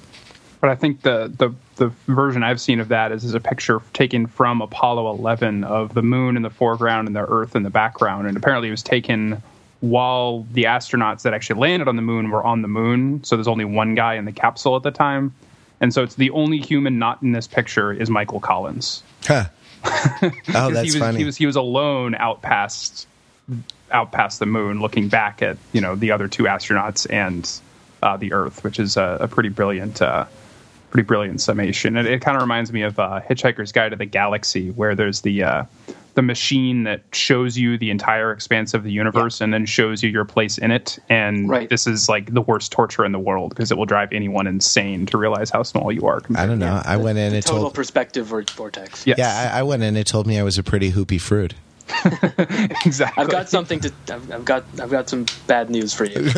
But 0.63 0.71
I 0.71 0.77
think 0.77 1.03
the 1.03 1.33
the 1.37 1.53
the 1.77 1.93
version 2.07 2.45
I've 2.45 2.61
seen 2.61 2.79
of 2.79 2.89
that 2.89 3.11
is, 3.11 3.25
is 3.25 3.35
a 3.35 3.41
picture 3.41 3.81
taken 3.93 4.29
from 4.29 4.61
Apollo 4.61 5.11
11 5.11 5.65
of 5.65 5.95
the 5.95 6.03
moon 6.03 6.37
in 6.37 6.43
the 6.43 6.51
foreground 6.51 7.09
and 7.09 7.17
the 7.17 7.27
Earth 7.27 7.57
in 7.57 7.65
the 7.65 7.71
background, 7.71 8.29
and 8.29 8.37
apparently 8.37 8.69
it 8.69 8.71
was 8.71 8.85
taken 8.85 9.43
while 9.83 10.47
the 10.53 10.63
astronauts 10.63 11.23
that 11.23 11.35
actually 11.35 11.59
landed 11.59 11.89
on 11.89 11.97
the 11.97 12.03
moon 12.03 12.31
were 12.31 12.43
on 12.45 12.63
the 12.63 12.69
moon. 12.69 13.23
So 13.25 13.37
there's 13.37 13.49
only 13.49 13.65
one 13.65 13.97
guy 13.97 14.15
in 14.15 14.25
the 14.25 14.33
capsule 14.33 14.77
at 14.77 14.85
the 14.85 14.93
time. 14.93 15.35
And 15.81 15.93
so 15.93 16.05
it's 16.05 16.15
the 16.15 16.31
only 16.31 16.59
human 16.59 17.01
not 17.01 17.21
in 17.21 17.33
this 17.33 17.49
picture 17.49 17.93
is 17.93 18.09
Michael 18.09 18.39
Collins. 18.39 19.03
Huh. 19.25 19.47
oh, 19.85 20.71
that's 20.71 20.75
he 20.75 20.85
was, 20.85 20.97
funny. 20.99 21.19
He 21.19 21.25
was 21.25 21.37
he 21.37 21.47
was 21.47 21.57
alone 21.57 22.15
out 22.15 22.41
past 22.43 23.09
out 23.91 24.13
past 24.13 24.39
the 24.39 24.47
moon, 24.47 24.81
looking 24.81 25.09
back 25.09 25.43
at 25.43 25.59
you 25.73 25.81
know 25.81 25.97
the 25.97 26.13
other 26.13 26.29
two 26.29 26.45
astronauts 26.45 27.05
and 27.11 27.51
uh, 28.05 28.17
the 28.17 28.33
Earth, 28.33 28.63
which 28.63 28.79
is 28.79 28.97
a, 28.97 29.19
a 29.23 29.27
pretty 29.27 29.49
brilliant, 29.49 30.01
uh, 30.01 30.27
pretty 30.91 31.05
brilliant 31.05 31.41
summation. 31.41 31.97
It, 31.97 32.07
it 32.07 32.21
kind 32.21 32.37
of 32.37 32.43
reminds 32.43 32.73
me 32.73 32.83
of 32.83 33.01
uh, 33.01 33.21
Hitchhiker's 33.29 33.73
Guide 33.73 33.89
to 33.89 33.97
the 33.97 34.07
Galaxy, 34.07 34.71
where 34.71 34.95
there's 34.95 35.23
the 35.23 35.43
uh, 35.43 35.65
the 36.15 36.23
machine 36.23 36.85
that 36.85 37.03
shows 37.13 37.57
you 37.57 37.79
the 37.79 37.91
entire 37.91 38.33
expanse 38.33 38.75
of 38.75 38.85
the 38.85 38.93
universe 38.93 39.41
yeah. 39.41 39.45
and 39.45 39.55
then 39.55 39.67
shows 39.67 40.03
you 40.03 40.11
your 40.11 40.25
place 40.25 40.59
in 40.59 40.71
it. 40.71 40.99
And 41.09 41.49
right. 41.49 41.69
this 41.69 41.87
is 41.87 42.09
like 42.09 42.33
the 42.33 42.43
worst 42.43 42.73
torture 42.73 43.05
in 43.05 43.13
the 43.13 43.19
world 43.19 43.51
because 43.51 43.71
it 43.71 43.79
will 43.79 43.87
drive 43.87 44.13
anyone 44.13 44.47
insane 44.47 45.07
to 45.07 45.19
realize 45.19 45.51
how 45.51 45.63
small 45.63 45.91
you 45.91 46.07
are. 46.07 46.23
I 46.35 46.47
don't 46.47 46.59
know. 46.59 46.67
Yeah, 46.67 46.83
I 46.85 46.97
the, 46.97 47.05
went 47.05 47.19
in. 47.19 47.33
The 47.33 47.39
it 47.39 47.47
total 47.47 47.63
told, 47.63 47.75
perspective 47.75 48.27
vortex. 48.27 49.07
Yes. 49.07 49.19
Yeah, 49.19 49.53
I, 49.55 49.61
I 49.61 49.63
went 49.63 49.83
in. 49.83 49.97
It 49.97 50.07
told 50.07 50.27
me 50.27 50.39
I 50.39 50.43
was 50.43 50.59
a 50.59 50.63
pretty 50.63 50.93
hoopy 50.93 51.19
frood. 51.19 51.53
exactly. 52.85 53.23
I've 53.23 53.31
got 53.31 53.49
something 53.49 53.81
to. 53.81 53.93
I've, 54.11 54.33
I've, 54.33 54.45
got. 54.45 54.65
I've 54.81 54.91
got 54.91 55.09
some 55.09 55.27
bad 55.47 55.71
news 55.71 55.93
for 55.93 56.05
you. 56.05 56.31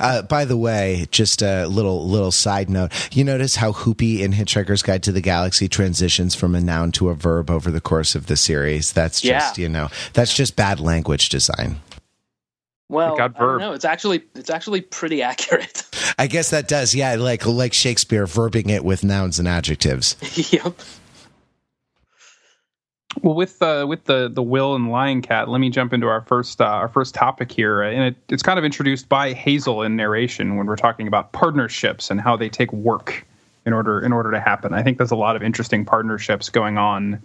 uh, 0.00 0.22
by 0.22 0.44
the 0.44 0.56
way, 0.56 1.06
just 1.10 1.42
a 1.42 1.66
little 1.66 2.08
little 2.08 2.32
side 2.32 2.70
note. 2.70 2.92
You 3.14 3.24
notice 3.24 3.56
how 3.56 3.72
Hoopy 3.72 4.20
in 4.20 4.32
Hitchhiker's 4.32 4.82
Guide 4.82 5.02
to 5.04 5.12
the 5.12 5.20
Galaxy 5.20 5.68
transitions 5.68 6.34
from 6.34 6.54
a 6.54 6.60
noun 6.60 6.92
to 6.92 7.08
a 7.08 7.14
verb 7.14 7.50
over 7.50 7.70
the 7.70 7.80
course 7.80 8.14
of 8.14 8.26
the 8.26 8.36
series. 8.36 8.92
That's 8.92 9.20
just 9.20 9.58
yeah. 9.58 9.62
you 9.62 9.68
know 9.68 9.88
that's 10.12 10.34
just 10.34 10.56
bad 10.56 10.80
language 10.80 11.28
design. 11.28 11.80
Well, 12.90 13.20
I 13.20 13.28
don't 13.28 13.60
know. 13.60 13.72
It's 13.72 13.84
actually 13.84 14.24
it's 14.34 14.50
actually 14.50 14.80
pretty 14.80 15.22
accurate. 15.22 15.84
I 16.18 16.26
guess 16.26 16.50
that 16.50 16.66
does. 16.66 16.92
Yeah, 16.92 17.14
like 17.14 17.46
like 17.46 17.72
Shakespeare 17.72 18.26
verbing 18.26 18.68
it 18.68 18.84
with 18.84 19.04
nouns 19.04 19.38
and 19.38 19.46
adjectives. 19.46 20.16
yep. 20.52 20.74
Well, 23.22 23.34
with 23.34 23.60
uh, 23.60 23.86
with 23.88 24.04
the 24.04 24.30
the 24.32 24.42
Will 24.42 24.74
and 24.74 24.90
Lying 24.90 25.20
Cat, 25.20 25.48
let 25.48 25.58
me 25.58 25.68
jump 25.68 25.92
into 25.92 26.06
our 26.06 26.20
first 26.22 26.60
uh, 26.60 26.64
our 26.64 26.88
first 26.88 27.14
topic 27.14 27.50
here, 27.50 27.82
and 27.82 28.04
it, 28.04 28.16
it's 28.28 28.42
kind 28.42 28.58
of 28.58 28.64
introduced 28.64 29.08
by 29.08 29.32
Hazel 29.32 29.82
in 29.82 29.96
narration 29.96 30.56
when 30.56 30.66
we're 30.66 30.76
talking 30.76 31.08
about 31.08 31.32
partnerships 31.32 32.10
and 32.10 32.20
how 32.20 32.36
they 32.36 32.48
take 32.48 32.72
work 32.72 33.26
in 33.66 33.72
order 33.72 34.00
in 34.00 34.12
order 34.12 34.30
to 34.30 34.40
happen. 34.40 34.72
I 34.72 34.82
think 34.82 34.98
there's 34.98 35.10
a 35.10 35.16
lot 35.16 35.36
of 35.36 35.42
interesting 35.42 35.84
partnerships 35.84 36.48
going 36.48 36.78
on 36.78 37.20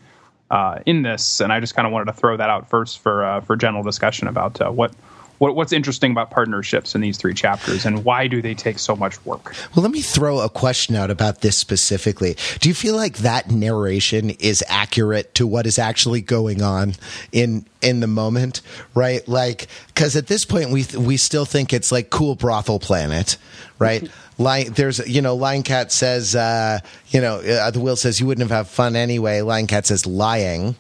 uh, 0.49 0.79
in 0.85 1.03
this, 1.03 1.39
and 1.39 1.53
I 1.53 1.59
just 1.59 1.75
kind 1.75 1.85
of 1.85 1.93
wanted 1.93 2.05
to 2.05 2.13
throw 2.13 2.35
that 2.35 2.49
out 2.49 2.67
first 2.67 2.99
for 2.99 3.23
uh, 3.23 3.41
for 3.41 3.55
general 3.55 3.83
discussion 3.83 4.27
about 4.27 4.59
uh, 4.59 4.71
what 4.71 4.91
what, 5.37 5.55
what's 5.55 5.73
interesting 5.73 6.11
about 6.11 6.31
partnerships 6.31 6.95
in 6.95 7.01
these 7.01 7.17
three 7.17 7.33
chapters 7.33 7.85
and 7.85 8.03
why 8.03 8.27
do 8.27 8.41
they 8.41 8.53
take 8.53 8.79
so 8.79 8.95
much 8.95 9.23
work? 9.25 9.55
Well 9.75 9.83
let 9.83 9.91
me 9.91 10.01
throw 10.01 10.39
a 10.39 10.49
question 10.49 10.95
out 10.95 11.11
about 11.11 11.41
this 11.41 11.57
specifically. 11.57 12.35
Do 12.59 12.69
you 12.69 12.75
feel 12.75 12.95
like 12.95 13.17
that 13.17 13.51
narration 13.51 14.31
is 14.31 14.63
accurate 14.67 15.33
to 15.35 15.47
what 15.47 15.65
is 15.65 15.79
actually 15.79 16.21
going 16.21 16.61
on 16.61 16.95
in 17.31 17.65
in 17.81 17.99
the 17.99 18.07
moment 18.07 18.61
right? 18.93 19.27
Like 19.27 19.67
because 19.87 20.15
at 20.15 20.27
this 20.27 20.45
point 20.45 20.71
we 20.71 20.85
we 20.97 21.17
still 21.17 21.45
think 21.45 21.73
it's 21.73 21.91
like 21.91 22.09
cool 22.09 22.35
brothel 22.35 22.79
planet 22.79 23.37
right? 23.79 24.09
Lion, 24.37 24.73
there's 24.73 25.07
you 25.07 25.21
know 25.21 25.35
Lying 25.35 25.63
Cat 25.63 25.91
says 25.91 26.35
uh, 26.35 26.79
you 27.09 27.21
know 27.21 27.39
uh, 27.39 27.71
the 27.71 27.79
will 27.79 27.95
says 27.95 28.19
you 28.19 28.25
wouldn't 28.25 28.49
have 28.49 28.65
had 28.65 28.67
fun 28.67 28.95
anyway. 28.95 29.41
Lying 29.41 29.67
Cat 29.67 29.85
says 29.85 30.05
lying 30.05 30.75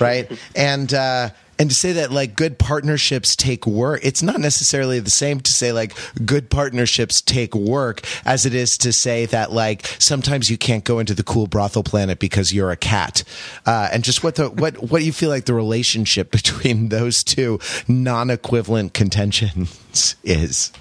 right? 0.00 0.30
And 0.56 0.92
uh, 0.92 1.30
and 1.60 1.68
to 1.68 1.76
say 1.76 1.92
that 1.92 2.10
like 2.10 2.34
good 2.34 2.58
partnerships 2.58 3.36
take 3.36 3.66
work 3.66 4.00
it's 4.02 4.22
not 4.22 4.40
necessarily 4.40 4.98
the 4.98 5.10
same 5.10 5.40
to 5.40 5.52
say 5.52 5.72
like 5.72 5.92
good 6.24 6.48
partnerships 6.48 7.20
take 7.20 7.54
work 7.54 8.00
as 8.24 8.46
it 8.46 8.54
is 8.54 8.78
to 8.78 8.92
say 8.92 9.26
that 9.26 9.52
like 9.52 9.86
sometimes 9.98 10.48
you 10.48 10.56
can't 10.56 10.84
go 10.84 10.98
into 10.98 11.12
the 11.12 11.22
cool 11.22 11.46
brothel 11.46 11.82
planet 11.82 12.18
because 12.18 12.52
you're 12.52 12.70
a 12.70 12.76
cat 12.76 13.22
uh, 13.66 13.90
and 13.92 14.02
just 14.02 14.24
what 14.24 14.36
the 14.36 14.48
what 14.48 14.90
what 14.90 15.02
you 15.02 15.12
feel 15.12 15.28
like 15.28 15.44
the 15.44 15.54
relationship 15.54 16.30
between 16.40 16.88
those 16.88 17.22
two 17.22 17.60
non-equivalent 17.86 18.94
contentions 18.94 20.16
is 20.24 20.72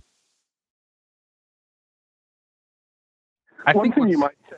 I 3.65 3.74
One 3.74 3.92
thing 3.92 4.08
you 4.08 4.18
might 4.18 4.32
say. 4.50 4.56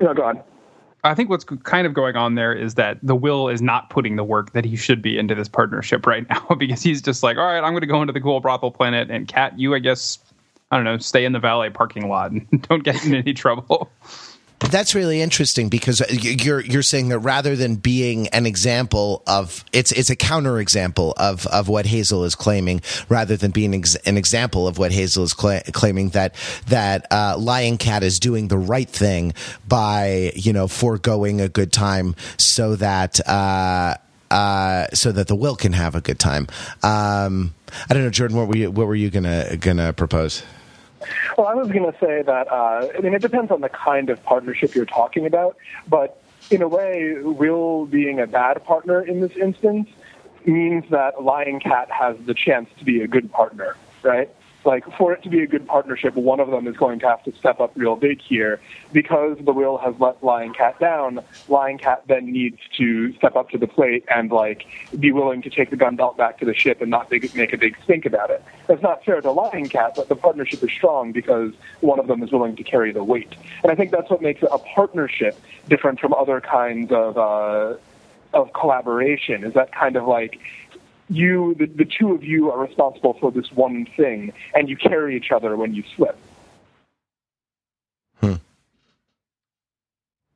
No, 0.00 0.14
go 0.14 0.24
on. 0.24 0.42
I 1.02 1.14
think 1.14 1.30
what's 1.30 1.44
kind 1.44 1.86
of 1.86 1.94
going 1.94 2.16
on 2.16 2.34
there 2.34 2.52
is 2.52 2.74
that 2.74 2.98
the 3.02 3.14
will 3.14 3.48
is 3.48 3.62
not 3.62 3.88
putting 3.90 4.16
the 4.16 4.24
work 4.24 4.52
that 4.52 4.64
he 4.64 4.76
should 4.76 5.00
be 5.00 5.18
into 5.18 5.34
this 5.34 5.48
partnership 5.48 6.06
right 6.06 6.28
now 6.28 6.46
because 6.58 6.82
he's 6.82 7.00
just 7.00 7.22
like, 7.22 7.36
all 7.36 7.46
right, 7.46 7.62
I'm 7.62 7.72
going 7.72 7.80
to 7.80 7.86
go 7.86 8.00
into 8.00 8.12
the 8.12 8.20
cool 8.20 8.40
brothel 8.40 8.70
planet, 8.70 9.10
and 9.10 9.26
Cat, 9.26 9.58
you, 9.58 9.74
I 9.74 9.78
guess, 9.78 10.18
I 10.70 10.76
don't 10.76 10.84
know, 10.84 10.98
stay 10.98 11.24
in 11.24 11.32
the 11.32 11.38
valet 11.38 11.70
parking 11.70 12.08
lot 12.08 12.32
and 12.32 12.62
don't 12.68 12.84
get 12.84 13.04
in 13.04 13.14
any 13.14 13.32
trouble. 13.32 13.90
That's 14.60 14.94
really 14.94 15.22
interesting 15.22 15.70
because 15.70 16.02
you're 16.10 16.60
you're 16.60 16.82
saying 16.82 17.08
that 17.08 17.20
rather 17.20 17.56
than 17.56 17.76
being 17.76 18.28
an 18.28 18.44
example 18.44 19.22
of 19.26 19.64
it's 19.72 19.90
it's 19.92 20.10
a 20.10 20.16
counter 20.16 20.60
example 20.60 21.14
of 21.16 21.46
of 21.46 21.68
what 21.68 21.86
Hazel 21.86 22.24
is 22.24 22.34
claiming, 22.34 22.82
rather 23.08 23.36
than 23.36 23.52
being 23.52 23.74
ex- 23.74 23.96
an 23.96 24.18
example 24.18 24.68
of 24.68 24.76
what 24.76 24.92
Hazel 24.92 25.24
is 25.24 25.32
cla- 25.32 25.62
claiming 25.72 26.10
that 26.10 26.34
that 26.66 27.06
uh, 27.10 27.36
Lying 27.38 27.78
Cat 27.78 28.02
is 28.02 28.18
doing 28.18 28.48
the 28.48 28.58
right 28.58 28.88
thing 28.88 29.32
by 29.66 30.30
you 30.34 30.52
know 30.52 30.68
foregoing 30.68 31.40
a 31.40 31.48
good 31.48 31.72
time 31.72 32.14
so 32.36 32.76
that. 32.76 33.26
Uh, 33.26 33.94
uh, 34.30 34.86
so 34.94 35.10
that 35.10 35.26
the 35.26 35.34
will 35.34 35.56
can 35.56 35.72
have 35.72 35.96
a 35.96 36.00
good 36.00 36.20
time. 36.20 36.46
Um, 36.84 37.52
I 37.88 37.94
don't 37.94 38.04
know, 38.04 38.10
Jordan. 38.10 38.36
What 38.36 38.46
were 38.46 38.56
you 38.56 38.70
What 38.70 38.86
were 38.86 38.94
you 38.94 39.10
gonna 39.10 39.56
gonna 39.56 39.92
propose? 39.92 40.44
Well, 41.36 41.46
I 41.46 41.54
was 41.54 41.70
going 41.70 41.90
to 41.90 41.98
say 41.98 42.22
that, 42.22 42.48
uh, 42.50 42.88
I 42.96 43.00
mean, 43.00 43.14
it 43.14 43.22
depends 43.22 43.50
on 43.50 43.60
the 43.60 43.68
kind 43.68 44.10
of 44.10 44.22
partnership 44.24 44.74
you're 44.74 44.84
talking 44.84 45.26
about, 45.26 45.56
but 45.88 46.22
in 46.50 46.62
a 46.62 46.68
way, 46.68 47.14
Will 47.20 47.86
being 47.86 48.20
a 48.20 48.26
bad 48.26 48.64
partner 48.64 49.00
in 49.00 49.20
this 49.20 49.36
instance 49.36 49.88
means 50.44 50.84
that 50.90 51.22
Lying 51.22 51.60
Cat 51.60 51.90
has 51.90 52.16
the 52.26 52.34
chance 52.34 52.68
to 52.78 52.84
be 52.84 53.02
a 53.02 53.06
good 53.06 53.30
partner, 53.30 53.76
right? 54.02 54.30
Like 54.64 54.84
for 54.96 55.12
it 55.12 55.22
to 55.22 55.28
be 55.28 55.40
a 55.42 55.46
good 55.46 55.66
partnership, 55.66 56.14
one 56.14 56.40
of 56.40 56.50
them 56.50 56.66
is 56.66 56.76
going 56.76 56.98
to 57.00 57.08
have 57.08 57.22
to 57.24 57.32
step 57.36 57.60
up 57.60 57.72
real 57.76 57.96
big 57.96 58.20
here 58.20 58.60
because 58.92 59.38
the 59.40 59.52
will 59.52 59.78
has 59.78 59.94
let 59.98 60.22
Lying 60.22 60.52
Cat 60.52 60.78
down. 60.78 61.20
Lying 61.48 61.78
Cat 61.78 62.02
then 62.08 62.30
needs 62.30 62.58
to 62.76 63.14
step 63.14 63.36
up 63.36 63.50
to 63.50 63.58
the 63.58 63.66
plate 63.66 64.04
and 64.14 64.30
like 64.30 64.66
be 64.98 65.12
willing 65.12 65.42
to 65.42 65.50
take 65.50 65.70
the 65.70 65.76
gun 65.76 65.96
belt 65.96 66.16
back 66.16 66.38
to 66.38 66.44
the 66.44 66.54
ship 66.54 66.80
and 66.80 66.90
not 66.90 67.08
big, 67.08 67.34
make 67.34 67.52
a 67.52 67.58
big 67.58 67.76
stink 67.84 68.04
about 68.04 68.30
it. 68.30 68.44
That's 68.66 68.82
not 68.82 69.04
fair 69.04 69.20
to 69.20 69.32
Lying 69.32 69.68
Cat, 69.68 69.94
but 69.96 70.08
the 70.08 70.16
partnership 70.16 70.62
is 70.62 70.70
strong 70.70 71.12
because 71.12 71.52
one 71.80 71.98
of 71.98 72.06
them 72.06 72.22
is 72.22 72.30
willing 72.30 72.56
to 72.56 72.62
carry 72.62 72.92
the 72.92 73.04
weight. 73.04 73.34
And 73.62 73.72
I 73.72 73.74
think 73.74 73.90
that's 73.90 74.10
what 74.10 74.20
makes 74.20 74.42
a 74.42 74.58
partnership 74.58 75.40
different 75.68 76.00
from 76.00 76.12
other 76.12 76.40
kinds 76.40 76.92
of 76.92 77.16
uh, 77.16 77.76
of 78.32 78.52
collaboration. 78.52 79.44
Is 79.44 79.54
that 79.54 79.72
kind 79.72 79.96
of 79.96 80.06
like 80.06 80.38
you, 81.10 81.54
the, 81.58 81.66
the 81.66 81.84
two 81.84 82.12
of 82.12 82.22
you 82.22 82.50
are 82.50 82.58
responsible 82.58 83.14
for 83.20 83.30
this 83.32 83.50
one 83.52 83.86
thing, 83.96 84.32
and 84.54 84.68
you 84.68 84.76
carry 84.76 85.16
each 85.16 85.30
other 85.32 85.56
when 85.56 85.74
you 85.74 85.82
slip. 85.96 86.16
Hmm. 88.20 88.34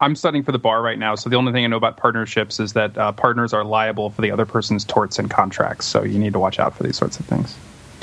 I'm 0.01 0.17
studying 0.17 0.43
for 0.43 0.53
the 0.53 0.59
bar 0.59 0.83
right 0.83 0.99
now, 0.99 1.15
so 1.15 1.31
the 1.31 1.37
only 1.37 1.53
thing 1.53 1.65
I 1.65 1.69
know 1.69 1.77
about 1.77 1.97
partnerships 1.97 2.59
is 2.59 2.73
that 2.73 2.99
uh, 2.99 3.13
partners 3.13 3.53
are 3.53 3.65
liable 3.65 4.11
for 4.11 4.21
the 4.23 4.33
other 4.33 4.45
person's 4.45 4.85
torts 4.85 5.19
and 5.19 5.31
contracts. 5.31 5.87
So 5.87 6.03
you 6.03 6.19
need 6.19 6.33
to 6.33 6.41
watch 6.41 6.59
out 6.59 6.77
for 6.77 6.83
these 6.83 6.97
sorts 6.97 7.21
of 7.21 7.27
things. 7.27 7.57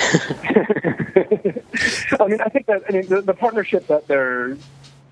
I 2.20 2.26
mean, 2.26 2.40
I 2.40 2.48
think 2.48 2.66
that 2.66 2.82
I 2.88 2.92
mean 2.92 3.06
the, 3.06 3.20
the 3.20 3.34
partnership 3.34 3.86
that 3.86 4.08
they're 4.08 4.56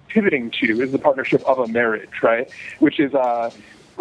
pivoting 0.08 0.50
to 0.50 0.80
is 0.80 0.92
the 0.92 0.98
partnership 0.98 1.42
of 1.44 1.58
a 1.58 1.68
marriage, 1.68 2.22
right? 2.22 2.50
Which 2.80 2.98
is 2.98 3.14
uh, 3.14 3.50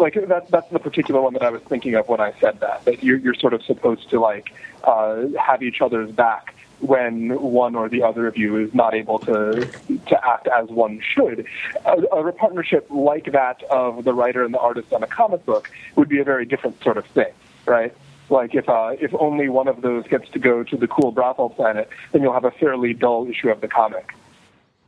like 0.00 0.14
that, 0.14 0.48
that's 0.48 0.70
the 0.70 0.78
particular 0.78 1.20
one 1.20 1.34
that 1.34 1.42
I 1.42 1.50
was 1.50 1.62
thinking 1.62 1.94
of 1.94 2.08
when 2.08 2.20
I 2.20 2.32
said 2.40 2.60
that. 2.60 2.84
That 2.84 3.02
you're, 3.02 3.18
you're 3.18 3.34
sort 3.34 3.54
of 3.54 3.62
supposed 3.62 4.10
to 4.10 4.20
like 4.20 4.52
uh, 4.84 5.26
have 5.38 5.62
each 5.62 5.80
other's 5.80 6.10
back 6.10 6.54
when 6.80 7.38
one 7.40 7.74
or 7.74 7.88
the 7.88 8.02
other 8.02 8.26
of 8.26 8.38
you 8.38 8.56
is 8.56 8.74
not 8.74 8.94
able 8.94 9.18
to 9.20 9.70
to 10.06 10.26
act 10.26 10.48
as 10.48 10.68
one 10.68 11.00
should. 11.14 11.46
A, 11.84 11.92
a 11.92 12.32
partnership 12.32 12.86
like 12.90 13.32
that 13.32 13.62
of 13.64 14.04
the 14.04 14.14
writer 14.14 14.44
and 14.44 14.54
the 14.54 14.58
artist 14.58 14.92
on 14.92 15.02
a 15.02 15.06
comic 15.06 15.44
book 15.44 15.70
would 15.96 16.08
be 16.08 16.18
a 16.20 16.24
very 16.24 16.46
different 16.46 16.82
sort 16.82 16.96
of 16.96 17.04
thing, 17.06 17.32
right? 17.66 17.94
Like 18.30 18.54
if 18.54 18.68
uh, 18.68 18.96
if 18.98 19.12
only 19.14 19.48
one 19.48 19.68
of 19.68 19.82
those 19.82 20.06
gets 20.06 20.28
to 20.30 20.38
go 20.38 20.62
to 20.64 20.76
the 20.76 20.86
cool 20.86 21.12
brothel 21.12 21.50
planet, 21.50 21.88
then 22.12 22.22
you'll 22.22 22.32
have 22.32 22.44
a 22.44 22.50
fairly 22.52 22.94
dull 22.94 23.28
issue 23.28 23.50
of 23.50 23.60
the 23.60 23.68
comic. 23.68 24.14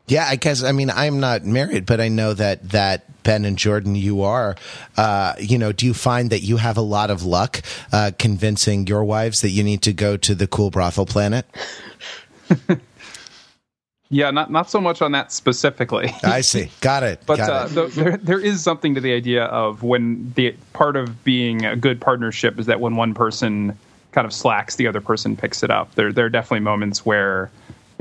Yeah, 0.08 0.26
I 0.28 0.36
guess. 0.36 0.62
I 0.62 0.72
mean, 0.72 0.90
I'm 0.90 1.20
not 1.20 1.44
married, 1.44 1.86
but 1.86 2.00
I 2.00 2.08
know 2.08 2.34
that 2.34 2.70
that 2.70 3.22
Ben 3.22 3.44
and 3.44 3.56
Jordan, 3.56 3.94
you 3.94 4.22
are. 4.22 4.56
Uh, 4.96 5.34
you 5.38 5.58
know, 5.58 5.72
do 5.72 5.86
you 5.86 5.94
find 5.94 6.30
that 6.30 6.40
you 6.40 6.56
have 6.56 6.76
a 6.76 6.82
lot 6.82 7.10
of 7.10 7.24
luck 7.24 7.62
uh, 7.92 8.10
convincing 8.18 8.86
your 8.86 9.04
wives 9.04 9.40
that 9.42 9.50
you 9.50 9.62
need 9.62 9.82
to 9.82 9.92
go 9.92 10.16
to 10.16 10.34
the 10.34 10.46
cool 10.46 10.70
brothel 10.70 11.06
planet? 11.06 11.46
yeah, 14.10 14.30
not 14.30 14.50
not 14.50 14.68
so 14.70 14.80
much 14.80 15.02
on 15.02 15.12
that 15.12 15.32
specifically. 15.32 16.12
I 16.22 16.40
see. 16.40 16.70
Got 16.80 17.04
it. 17.04 17.22
But 17.24 17.38
Got 17.38 17.50
uh, 17.50 17.66
it. 17.66 17.74
The, 17.74 18.02
there 18.02 18.16
there 18.16 18.40
is 18.40 18.62
something 18.62 18.94
to 18.94 19.00
the 19.00 19.12
idea 19.12 19.44
of 19.44 19.82
when 19.82 20.32
the 20.34 20.54
part 20.72 20.96
of 20.96 21.22
being 21.24 21.64
a 21.64 21.76
good 21.76 22.00
partnership 22.00 22.58
is 22.58 22.66
that 22.66 22.80
when 22.80 22.96
one 22.96 23.14
person 23.14 23.78
kind 24.10 24.26
of 24.26 24.32
slacks, 24.32 24.76
the 24.76 24.86
other 24.86 25.00
person 25.00 25.36
picks 25.36 25.62
it 25.62 25.70
up. 25.70 25.94
There 25.94 26.12
there 26.12 26.26
are 26.26 26.30
definitely 26.30 26.60
moments 26.60 27.06
where 27.06 27.50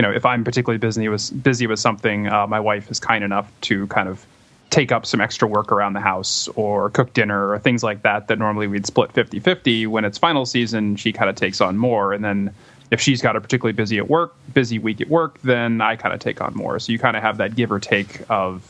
you 0.02 0.08
know, 0.08 0.12
if 0.12 0.26
I'm 0.26 0.44
particularly 0.44 0.80
busy 0.80 1.08
with 1.10 1.44
busy 1.44 1.68
with 1.68 1.78
something, 1.78 2.28
uh, 2.28 2.48
my 2.48 2.60
wife 2.60 2.90
is 2.90 3.00
kind 3.00 3.24
enough 3.24 3.52
to 3.62 3.86
kind 3.86 4.10
of 4.10 4.26
take 4.72 4.92
up 4.92 5.06
some 5.06 5.22
extra 5.22 5.48
work 5.48 5.72
around 5.72 5.94
the 5.94 6.00
house 6.00 6.48
or 6.56 6.90
cook 6.90 7.14
dinner 7.14 7.52
or 7.52 7.60
things 7.60 7.84
like 7.84 8.02
that 8.02 8.28
that 8.28 8.40
normally 8.40 8.66
we'd 8.66 8.88
split 8.88 9.14
50-50 9.14 9.86
when 9.86 10.04
it's 10.04 10.18
final 10.18 10.44
season 10.48 10.96
she 10.96 11.14
kind 11.14 11.30
of 11.30 11.36
takes 11.36 11.62
on 11.62 11.78
more. 11.78 12.14
And 12.14 12.26
then 12.26 12.52
if 12.90 13.00
she's 13.00 13.22
got 13.22 13.36
a 13.36 13.42
particularly 13.42 13.74
busy 13.74 14.00
at 14.00 14.10
work 14.10 14.34
busy 14.52 14.80
week 14.80 15.02
at 15.02 15.08
work 15.08 15.40
then 15.44 15.82
i 15.82 15.96
kind 15.96 16.16
of 16.16 16.20
take 16.20 16.42
on 16.42 16.56
more. 16.56 16.80
So 16.80 16.92
you 16.92 16.98
kind 16.98 17.16
of 17.16 17.22
have 17.22 17.38
that 17.38 17.56
give 17.56 17.72
or 17.72 17.80
take 17.80 18.22
of 18.28 18.68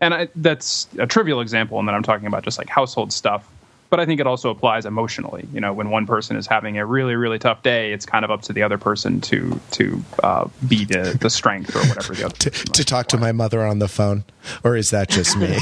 and 0.00 0.12
I, 0.12 0.28
that's 0.34 0.88
a 0.98 1.06
trivial 1.06 1.40
example 1.40 1.78
and 1.78 1.86
then 1.86 1.94
i'm 1.94 2.02
talking 2.02 2.26
about 2.26 2.42
just 2.42 2.58
like 2.58 2.68
household 2.68 3.12
stuff 3.12 3.48
but 3.92 4.00
I 4.00 4.06
think 4.06 4.20
it 4.20 4.26
also 4.26 4.48
applies 4.48 4.86
emotionally. 4.86 5.46
You 5.52 5.60
know, 5.60 5.74
when 5.74 5.90
one 5.90 6.06
person 6.06 6.38
is 6.38 6.46
having 6.46 6.78
a 6.78 6.86
really 6.86 7.14
really 7.14 7.38
tough 7.38 7.62
day, 7.62 7.92
it's 7.92 8.06
kind 8.06 8.24
of 8.24 8.30
up 8.30 8.40
to 8.42 8.54
the 8.54 8.62
other 8.62 8.78
person 8.78 9.20
to 9.20 9.60
to 9.72 10.02
uh, 10.22 10.48
be 10.66 10.86
the, 10.86 11.14
the 11.20 11.28
strength 11.28 11.76
or 11.76 11.80
whatever 11.80 12.14
the 12.14 12.24
other 12.24 12.34
to, 12.38 12.50
to 12.50 12.84
talk 12.84 13.08
to 13.08 13.18
my 13.18 13.32
mother 13.32 13.62
on 13.66 13.80
the 13.80 13.88
phone, 13.88 14.24
or 14.64 14.76
is 14.76 14.90
that 14.90 15.08
just 15.08 15.36
me? 15.36 15.46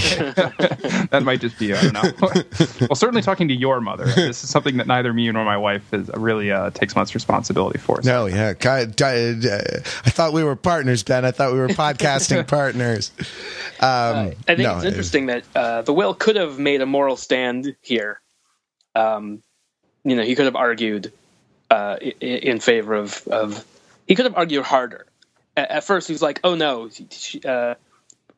that 1.11 1.23
might 1.25 1.41
just 1.41 1.59
be 1.59 1.75
I 1.75 1.83
don't 1.83 1.93
know. 1.93 2.33
well, 2.89 2.95
certainly 2.95 3.23
talking 3.23 3.49
to 3.49 3.55
your 3.55 3.81
mother. 3.81 4.05
This 4.05 4.43
is 4.45 4.51
something 4.51 4.77
that 4.79 4.87
neither 4.87 5.13
me 5.13 5.31
nor 5.31 5.45
my 5.45 5.57
wife 5.57 5.93
is 5.93 6.11
really 6.15 6.51
uh, 6.51 6.71
takes 6.71 6.97
much 6.97 7.15
responsibility 7.15 7.79
for. 7.79 8.03
So. 8.03 8.11
No, 8.11 8.27
yeah, 8.27 8.55
God, 8.55 9.01
I 9.01 9.35
thought 10.11 10.33
we 10.33 10.45
were 10.45 10.57
partners, 10.57 11.03
Ben. 11.03 11.25
I 11.25 11.31
thought 11.31 11.53
we 11.53 11.59
were 11.59 11.69
podcasting 11.69 12.47
partners. 12.49 13.13
Um, 13.19 13.27
uh, 13.81 14.31
I 14.49 14.57
think 14.57 14.61
no, 14.61 14.77
it's 14.77 14.85
interesting 14.85 15.27
that 15.27 15.45
uh, 15.55 15.83
the 15.83 15.93
will 15.93 16.15
could 16.15 16.37
have 16.37 16.59
made 16.59 16.81
a 16.81 16.87
moral 16.87 17.17
stand 17.17 17.77
here 17.81 18.21
um, 18.95 19.43
you 20.05 20.17
know, 20.17 20.23
he 20.23 20.35
could 20.35 20.47
have 20.47 20.57
argued 20.57 21.13
uh, 21.71 21.97
in, 22.01 22.39
in, 22.39 22.61
favor 22.61 22.95
of, 22.95 23.27
of. 23.29 23.65
He 24.07 24.15
could 24.15 24.27
have 24.27 24.37
argued 24.37 24.65
harder. 24.65 25.07
At, 25.57 25.71
at 25.71 25.85
first, 25.85 26.09
he 26.09 26.13
was 26.13 26.23
like, 26.23 26.41
"Oh 26.43 26.55
no, 26.55 26.91
she, 27.11 27.41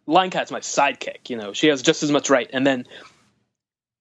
uh, 0.06 0.12
Lying 0.12 0.30
Cat's 0.30 0.50
my 0.50 0.60
sidekick. 0.60 1.30
You 1.30 1.36
know, 1.36 1.52
she 1.52 1.68
has 1.68 1.82
just 1.82 2.02
as 2.02 2.10
much 2.10 2.30
right." 2.30 2.48
And 2.52 2.66
then, 2.66 2.86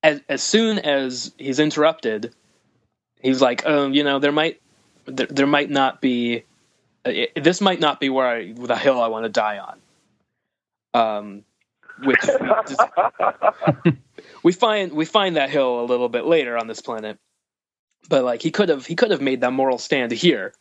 as 0.03 0.21
as 0.29 0.41
soon 0.41 0.79
as 0.79 1.33
he's 1.37 1.59
interrupted, 1.59 2.33
he's 3.21 3.41
like, 3.41 3.63
"Oh, 3.65 3.87
you 3.87 4.03
know, 4.03 4.19
there 4.19 4.31
might 4.31 4.61
there, 5.05 5.27
there 5.27 5.47
might 5.47 5.69
not 5.69 6.01
be. 6.01 6.43
Uh, 7.03 7.11
this 7.35 7.61
might 7.61 7.79
not 7.79 7.99
be 7.99 8.09
where 8.09 8.27
I 8.27 8.51
the 8.53 8.77
hill 8.77 9.01
I 9.01 9.07
want 9.07 9.25
to 9.25 9.29
die 9.29 9.59
on." 9.59 9.79
Um, 10.93 11.43
which 12.03 12.19
just, 12.67 12.81
we 14.43 14.51
find 14.51 14.91
we 14.91 15.05
find 15.05 15.35
that 15.35 15.49
hill 15.49 15.81
a 15.81 15.85
little 15.85 16.09
bit 16.09 16.25
later 16.25 16.57
on 16.57 16.67
this 16.67 16.81
planet, 16.81 17.17
but 18.09 18.23
like 18.23 18.41
he 18.41 18.51
could 18.51 18.69
have 18.69 18.85
he 18.85 18.95
could 18.95 19.11
have 19.11 19.21
made 19.21 19.41
that 19.41 19.51
moral 19.51 19.77
stand 19.77 20.11
here 20.11 20.53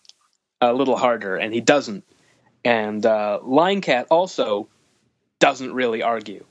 a 0.61 0.73
little 0.73 0.97
harder, 0.97 1.37
and 1.37 1.53
he 1.53 1.61
doesn't. 1.61 2.05
And 2.65 3.05
uh, 3.07 3.41
Lying 3.43 3.81
Cat 3.81 4.07
also 4.11 4.69
doesn't 5.41 5.73
really 5.73 6.03
argue. 6.03 6.45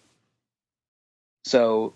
So 1.45 1.93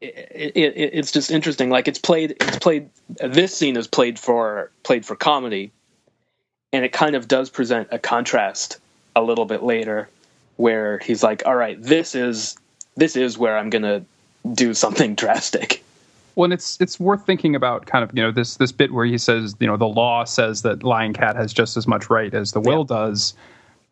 it, 0.00 0.52
it, 0.56 0.74
it's 0.76 1.12
just 1.12 1.30
interesting. 1.30 1.70
Like 1.70 1.88
it's 1.88 1.98
played, 1.98 2.32
it's 2.40 2.58
played. 2.58 2.88
This 3.20 3.56
scene 3.56 3.76
is 3.76 3.86
played 3.86 4.18
for 4.18 4.70
played 4.82 5.04
for 5.04 5.16
comedy, 5.16 5.72
and 6.72 6.84
it 6.84 6.92
kind 6.92 7.14
of 7.14 7.28
does 7.28 7.50
present 7.50 7.88
a 7.90 7.98
contrast 7.98 8.78
a 9.14 9.22
little 9.22 9.44
bit 9.44 9.62
later, 9.62 10.08
where 10.56 10.98
he's 11.00 11.22
like, 11.22 11.42
"All 11.46 11.56
right, 11.56 11.80
this 11.82 12.14
is 12.14 12.56
this 12.96 13.16
is 13.16 13.36
where 13.36 13.58
I'm 13.58 13.70
gonna 13.70 14.04
do 14.54 14.74
something 14.74 15.14
drastic. 15.16 15.82
Well, 16.34 16.44
and 16.44 16.52
it's 16.52 16.80
it's 16.80 17.00
worth 17.00 17.26
thinking 17.26 17.56
about 17.56 17.86
kind 17.86 18.04
of 18.04 18.16
you 18.16 18.22
know 18.22 18.30
this 18.30 18.56
this 18.56 18.72
bit 18.72 18.92
where 18.92 19.06
he 19.06 19.18
says 19.18 19.56
you 19.58 19.66
know 19.66 19.76
the 19.76 19.88
law 19.88 20.24
says 20.24 20.62
that 20.62 20.82
Lying 20.82 21.12
Cat 21.12 21.36
has 21.36 21.52
just 21.52 21.76
as 21.76 21.86
much 21.86 22.10
right 22.10 22.32
as 22.32 22.52
the 22.52 22.60
will 22.60 22.86
yeah. 22.88 22.96
does. 22.96 23.34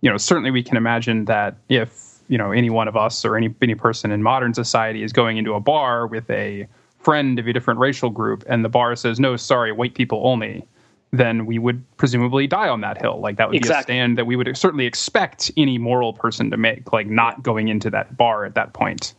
You 0.02 0.10
know, 0.10 0.16
certainly 0.18 0.50
we 0.50 0.62
can 0.62 0.76
imagine 0.76 1.24
that 1.24 1.56
if 1.68 2.05
you 2.28 2.38
know 2.38 2.52
any 2.52 2.70
one 2.70 2.88
of 2.88 2.96
us 2.96 3.24
or 3.24 3.36
any 3.36 3.54
any 3.62 3.74
person 3.74 4.10
in 4.10 4.22
modern 4.22 4.54
society 4.54 5.02
is 5.02 5.12
going 5.12 5.36
into 5.36 5.54
a 5.54 5.60
bar 5.60 6.06
with 6.06 6.28
a 6.30 6.66
friend 6.98 7.38
of 7.38 7.46
a 7.46 7.52
different 7.52 7.78
racial 7.78 8.10
group 8.10 8.44
and 8.48 8.64
the 8.64 8.68
bar 8.68 8.96
says 8.96 9.20
no, 9.20 9.36
sorry, 9.36 9.70
white 9.70 9.94
people 9.94 10.22
only, 10.24 10.66
then 11.12 11.46
we 11.46 11.58
would 11.58 11.84
presumably 11.96 12.46
die 12.46 12.68
on 12.68 12.80
that 12.80 13.00
hill. 13.00 13.20
Like 13.20 13.36
that 13.36 13.48
would 13.48 13.56
exactly. 13.56 13.92
be 13.92 13.98
a 13.98 14.02
stand 14.02 14.18
that 14.18 14.26
we 14.26 14.36
would 14.36 14.56
certainly 14.56 14.86
expect 14.86 15.50
any 15.56 15.78
moral 15.78 16.12
person 16.12 16.50
to 16.50 16.56
make, 16.56 16.92
like 16.92 17.06
not 17.06 17.42
going 17.42 17.68
into 17.68 17.90
that 17.90 18.16
bar 18.16 18.44
at 18.44 18.54
that 18.54 18.72
point 18.72 19.14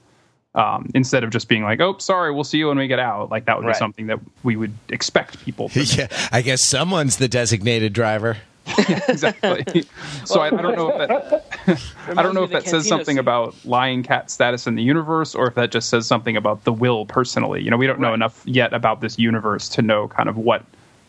um, 0.57 0.89
instead 0.95 1.23
of 1.23 1.29
just 1.29 1.47
being 1.47 1.63
like, 1.63 1.79
"Oh, 1.79 1.97
sorry, 1.99 2.33
we'll 2.33 2.43
see 2.43 2.57
you 2.57 2.67
when 2.67 2.77
we 2.77 2.87
get 2.87 2.99
out." 2.99 3.29
Like 3.29 3.45
that 3.45 3.57
would 3.57 3.65
right. 3.65 3.75
be 3.75 3.77
something 3.77 4.07
that 4.07 4.19
we 4.43 4.55
would 4.55 4.73
expect 4.89 5.43
people. 5.45 5.69
to 5.69 5.83
Yeah, 5.83 6.07
I 6.31 6.41
guess 6.41 6.63
someone's 6.63 7.17
the 7.17 7.27
designated 7.27 7.93
driver. 7.93 8.37
Yeah, 8.67 8.99
exactly. 9.07 9.85
so 10.25 10.41
I, 10.41 10.47
I, 10.47 10.49
don't 10.49 10.75
know 10.75 10.89
if 10.89 11.07
that 11.07 11.81
I 12.17 12.21
don't 12.21 12.33
know 12.33 12.43
if 12.43 12.51
that 12.51 12.67
says 12.67 12.87
something 12.87 13.15
scene. 13.15 13.19
about 13.19 13.55
Lying 13.65 14.03
Cat 14.03 14.29
status 14.29 14.67
in 14.67 14.75
the 14.75 14.83
universe, 14.83 15.35
or 15.35 15.47
if 15.47 15.55
that 15.55 15.71
just 15.71 15.89
says 15.89 16.07
something 16.07 16.35
about 16.35 16.63
the 16.63 16.73
will 16.73 17.05
personally. 17.05 17.61
You 17.61 17.71
know, 17.71 17.77
we 17.77 17.87
don't 17.87 17.99
know 17.99 18.13
enough 18.13 18.41
yet 18.45 18.73
about 18.73 19.01
this 19.01 19.17
universe 19.17 19.69
to 19.69 19.81
know 19.81 20.07
kind 20.07 20.29
of 20.29 20.37
what 20.37 20.63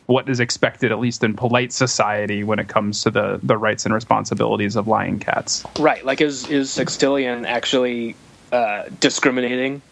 what 0.07 0.27
is 0.29 0.41
expected, 0.41 0.91
at 0.91 0.99
least 0.99 1.23
in 1.23 1.35
polite 1.35 1.71
society, 1.73 2.43
when 2.43 2.59
it 2.59 2.69
comes 2.69 3.03
to 3.03 3.11
the 3.11 3.41
the 3.43 3.57
rights 3.57 3.85
and 3.85 3.95
responsibilities 3.95 4.77
of 4.77 4.89
lion 4.89 5.19
cats. 5.19 5.65
Right. 5.79 6.05
Like, 6.05 6.21
is 6.21 6.49
is 6.49 6.71
Sextillion 6.71 7.47
actually 7.47 8.17
uh, 8.53 8.85
discriminating 9.01 9.83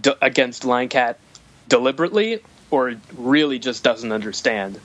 d- 0.00 0.14
against 0.20 0.64
Lying 0.64 0.88
Cat 0.88 1.18
deliberately 1.68 2.42
or 2.70 2.94
really 3.14 3.58
just 3.58 3.82
doesn't 3.82 4.12
understand. 4.12 4.80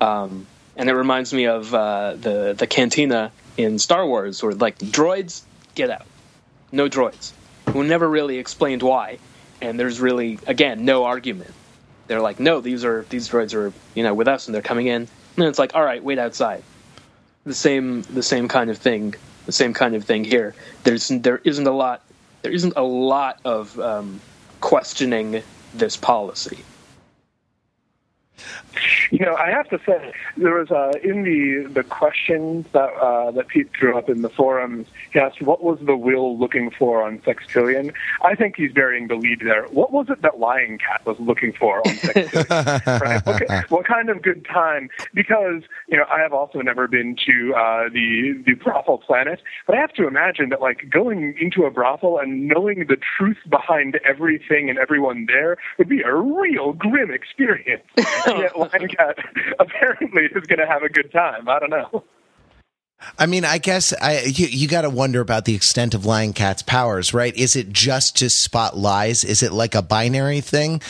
Um, 0.00 0.46
and 0.76 0.88
it 0.88 0.94
reminds 0.94 1.32
me 1.32 1.46
of 1.46 1.74
uh, 1.74 2.14
the 2.14 2.54
the 2.56 2.66
cantina 2.66 3.32
in 3.56 3.78
Star 3.78 4.06
Wars, 4.06 4.42
where 4.42 4.52
like 4.52 4.78
droids 4.78 5.42
get 5.74 5.90
out, 5.90 6.06
no 6.70 6.88
droids. 6.88 7.32
Who 7.70 7.84
never 7.84 8.08
really 8.08 8.38
explained 8.38 8.82
why, 8.82 9.18
and 9.60 9.78
there's 9.78 10.00
really 10.00 10.38
again 10.46 10.84
no 10.84 11.04
argument. 11.04 11.52
They're 12.06 12.20
like, 12.20 12.40
no, 12.40 12.60
these 12.60 12.84
are 12.84 13.06
these 13.08 13.28
droids 13.28 13.54
are 13.54 13.72
you 13.94 14.02
know 14.02 14.14
with 14.14 14.28
us, 14.28 14.46
and 14.46 14.54
they're 14.54 14.62
coming 14.62 14.86
in, 14.86 15.08
and 15.36 15.46
it's 15.46 15.58
like, 15.58 15.74
all 15.74 15.84
right, 15.84 16.02
wait 16.02 16.18
outside. 16.18 16.62
the 17.44 17.54
same 17.54 18.02
the 18.02 18.22
same 18.22 18.48
kind 18.48 18.70
of 18.70 18.78
thing 18.78 19.14
the 19.46 19.52
same 19.52 19.74
kind 19.74 19.94
of 19.94 20.04
thing 20.04 20.24
here. 20.24 20.54
There's 20.84 21.08
there 21.08 21.40
isn't 21.44 21.66
a 21.66 21.72
lot 21.72 22.02
there 22.42 22.52
isn't 22.52 22.74
a 22.76 22.82
lot 22.82 23.40
of 23.44 23.78
um, 23.78 24.20
questioning 24.60 25.42
this 25.74 25.96
policy. 25.96 26.58
You 29.10 29.20
know, 29.20 29.34
I 29.34 29.50
have 29.50 29.68
to 29.70 29.78
say 29.84 30.12
there 30.36 30.54
was 30.54 30.70
uh, 30.70 30.92
in 31.02 31.22
the 31.22 31.68
the 31.70 31.82
questions 31.82 32.66
that 32.72 32.92
uh, 32.94 33.30
that 33.32 33.48
Pete 33.48 33.68
threw 33.78 33.96
up 33.96 34.08
in 34.08 34.22
the 34.22 34.28
forums. 34.28 34.86
He 35.12 35.18
asked, 35.18 35.42
"What 35.42 35.62
was 35.62 35.78
the 35.82 35.96
will 35.96 36.38
looking 36.38 36.70
for 36.70 37.02
on 37.02 37.18
Sextillion?" 37.20 37.92
I 38.22 38.34
think 38.34 38.56
he's 38.56 38.72
burying 38.72 39.08
the 39.08 39.16
lead 39.16 39.40
there. 39.40 39.64
What 39.66 39.92
was 39.92 40.06
it 40.08 40.22
that 40.22 40.38
Lying 40.38 40.78
Cat 40.78 41.04
was 41.04 41.18
looking 41.20 41.52
for 41.52 41.78
on 41.78 41.94
Sextillion? 41.94 43.00
right? 43.00 43.26
What, 43.26 43.70
what, 43.70 43.86
kind 43.86 44.08
of 44.08 44.22
good 44.22 44.44
time? 44.46 44.88
Because 45.14 45.62
you 45.88 45.96
know, 45.96 46.04
I 46.10 46.20
have 46.20 46.32
also 46.32 46.60
never 46.60 46.88
been 46.88 47.16
to 47.26 47.54
uh, 47.54 47.88
the 47.92 48.42
the 48.46 48.54
brothel 48.54 48.98
planet, 48.98 49.40
but 49.66 49.76
I 49.76 49.80
have 49.80 49.92
to 49.94 50.06
imagine 50.06 50.48
that 50.50 50.60
like 50.60 50.88
going 50.90 51.36
into 51.40 51.64
a 51.64 51.70
brothel 51.70 52.18
and 52.18 52.48
knowing 52.48 52.86
the 52.88 52.96
truth 53.18 53.38
behind 53.48 54.00
everything 54.04 54.70
and 54.70 54.78
everyone 54.78 55.26
there 55.26 55.56
would 55.78 55.88
be 55.88 56.02
a 56.02 56.14
real 56.14 56.72
grim 56.72 57.10
experience. 57.10 57.84
and 58.26 58.38
yet, 58.38 58.58
Lying 58.58 58.88
Cat 58.88 59.18
apparently 59.58 60.24
is 60.24 60.46
going 60.46 60.58
to 60.58 60.66
have 60.66 60.82
a 60.82 60.88
good 60.88 61.12
time. 61.12 61.48
I 61.48 61.58
don't 61.58 61.70
know. 61.70 62.04
I 63.18 63.26
mean, 63.26 63.44
I 63.44 63.58
guess 63.58 63.92
I, 63.92 64.22
you, 64.22 64.46
you 64.46 64.68
got 64.68 64.82
to 64.82 64.90
wonder 64.90 65.20
about 65.20 65.44
the 65.44 65.54
extent 65.54 65.94
of 65.94 66.06
Lying 66.06 66.32
Cat's 66.32 66.62
powers, 66.62 67.12
right? 67.12 67.36
Is 67.36 67.56
it 67.56 67.70
just 67.70 68.16
to 68.18 68.30
spot 68.30 68.76
lies? 68.76 69.24
Is 69.24 69.42
it 69.42 69.52
like 69.52 69.74
a 69.74 69.82
binary 69.82 70.40
thing? 70.40 70.80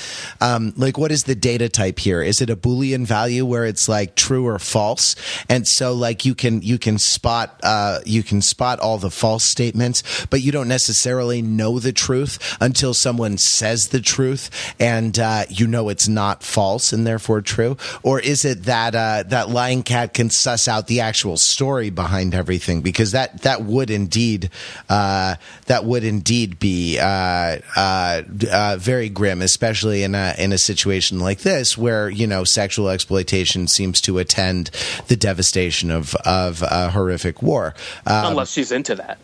Um, 0.41 0.73
like, 0.77 0.97
what 0.97 1.11
is 1.11 1.25
the 1.25 1.35
data 1.35 1.69
type 1.69 1.99
here? 1.99 2.23
Is 2.23 2.41
it 2.41 2.51
a 2.51 2.57
Boolean 2.57 3.07
value 3.07 3.45
where 3.45 3.65
it's 3.65 3.89
like 3.89 4.15
true 4.15 4.47
or 4.47 4.59
false? 4.59 5.17
And 5.49 5.67
so, 5.67 5.93
like, 5.93 6.25
you 6.25 6.35
can 6.35 6.63
you 6.63 6.79
can 6.79 6.99
spot 6.99 7.61
uh, 7.63 8.01
you 8.07 8.23
can 8.23 8.41
spot 8.41 8.79
all 8.79 8.99
the 8.99 9.11
false 9.11 9.45
statements, 9.45 10.27
but 10.27 10.41
you 10.43 10.53
don't 10.53 10.69
necessarily 10.69 11.43
know 11.43 11.79
the 11.79 11.93
truth 11.93 12.57
until 12.61 12.95
someone 12.95 13.39
says 13.39 13.89
the 13.89 14.01
truth, 14.01 14.75
and 14.79 15.19
uh, 15.19 15.45
you 15.49 15.67
know 15.67 15.89
it's 15.89 16.09
not 16.09 16.43
false 16.43 16.93
and 16.93 17.07
therefore 17.07 17.41
true. 17.41 17.77
Or 18.03 18.21
is 18.21 18.45
it 18.45 18.65
that 18.65 18.95
uh, 18.95 19.25
that 19.29 19.49
Lying 19.49 19.83
Cat 19.83 20.15
can 20.15 20.31
suss 20.31 20.69
out 20.69 20.87
the 20.87 21.01
actual 21.01 21.37
story? 21.37 21.91
Behind 22.03 22.35
everything 22.35 22.81
because 22.81 23.13
that 23.13 23.43
that 23.43 23.63
would 23.63 23.91
indeed 23.91 24.51
uh, 24.89 25.37
that 25.67 25.85
would 25.85 26.03
indeed 26.05 26.59
be 26.59 26.99
uh, 26.99 27.59
uh, 27.77 28.23
uh, 28.51 28.77
very 28.79 29.09
grim, 29.09 29.41
especially 29.43 30.03
in 30.03 30.15
a 30.15 30.35
in 30.39 30.53
a 30.53 30.59
situation 30.59 31.21
like 31.21 31.41
this 31.41 31.79
where 31.79 32.11
you 32.11 32.27
know 32.27 32.45
sexual 32.45 32.89
exploitation 32.89 33.69
seems 33.69 34.01
to 34.01 34.19
attend 34.19 34.71
the 35.09 35.17
devastation 35.17 35.91
of 35.91 36.15
of 36.25 36.63
a 36.63 36.91
horrific 36.91 37.43
war. 37.43 37.75
Um, 38.07 38.27
Unless 38.33 38.51
she's 38.53 38.73
into 38.73 38.95
that. 38.97 39.19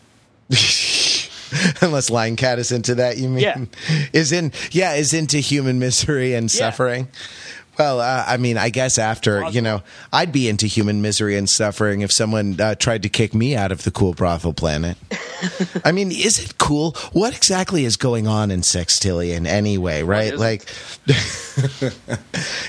Unless 1.81 2.11
Lying 2.11 2.37
Cat 2.37 2.59
is 2.59 2.73
into 2.73 2.95
that, 2.97 3.17
you 3.17 3.29
mean? 3.29 3.43
Yeah. 3.43 3.65
Is 4.13 4.33
in 4.33 4.53
yeah, 4.71 4.95
is 4.95 5.15
into 5.15 5.39
human 5.39 5.79
misery 5.79 6.35
and 6.35 6.53
Yeah. 6.53 6.59
suffering. 6.59 7.09
Well, 7.79 8.01
uh, 8.01 8.25
I 8.27 8.39
mean, 8.39 8.59
I 8.59 8.71
guess 8.71 8.99
after 8.99 9.49
you 9.51 9.61
know, 9.61 9.83
I'd 10.13 10.33
be 10.33 10.49
into 10.49 10.67
human 10.67 11.01
misery 11.01 11.37
and 11.37 11.49
suffering 11.49 12.01
if 12.01 12.11
someone 12.11 12.61
uh, 12.61 12.75
tried 12.75 13.05
to 13.05 13.09
kick 13.09 13.35
me 13.35 13.55
out 13.55 13.71
of 13.71 13.85
the 13.85 13.93
cool 13.93 14.15
brothel 14.15 14.53
planet. 14.53 14.97
I 15.85 15.93
mean, 15.93 16.11
is 16.11 16.39
it 16.39 16.59
cool? 16.59 16.97
What 17.13 17.37
exactly 17.37 17.85
is 17.85 17.97
going 17.97 18.27
on 18.27 18.51
in 18.51 18.63
Sextillion 18.63 19.47
anyway? 19.47 20.03
Right? 20.03 20.37
Like, 20.37 20.63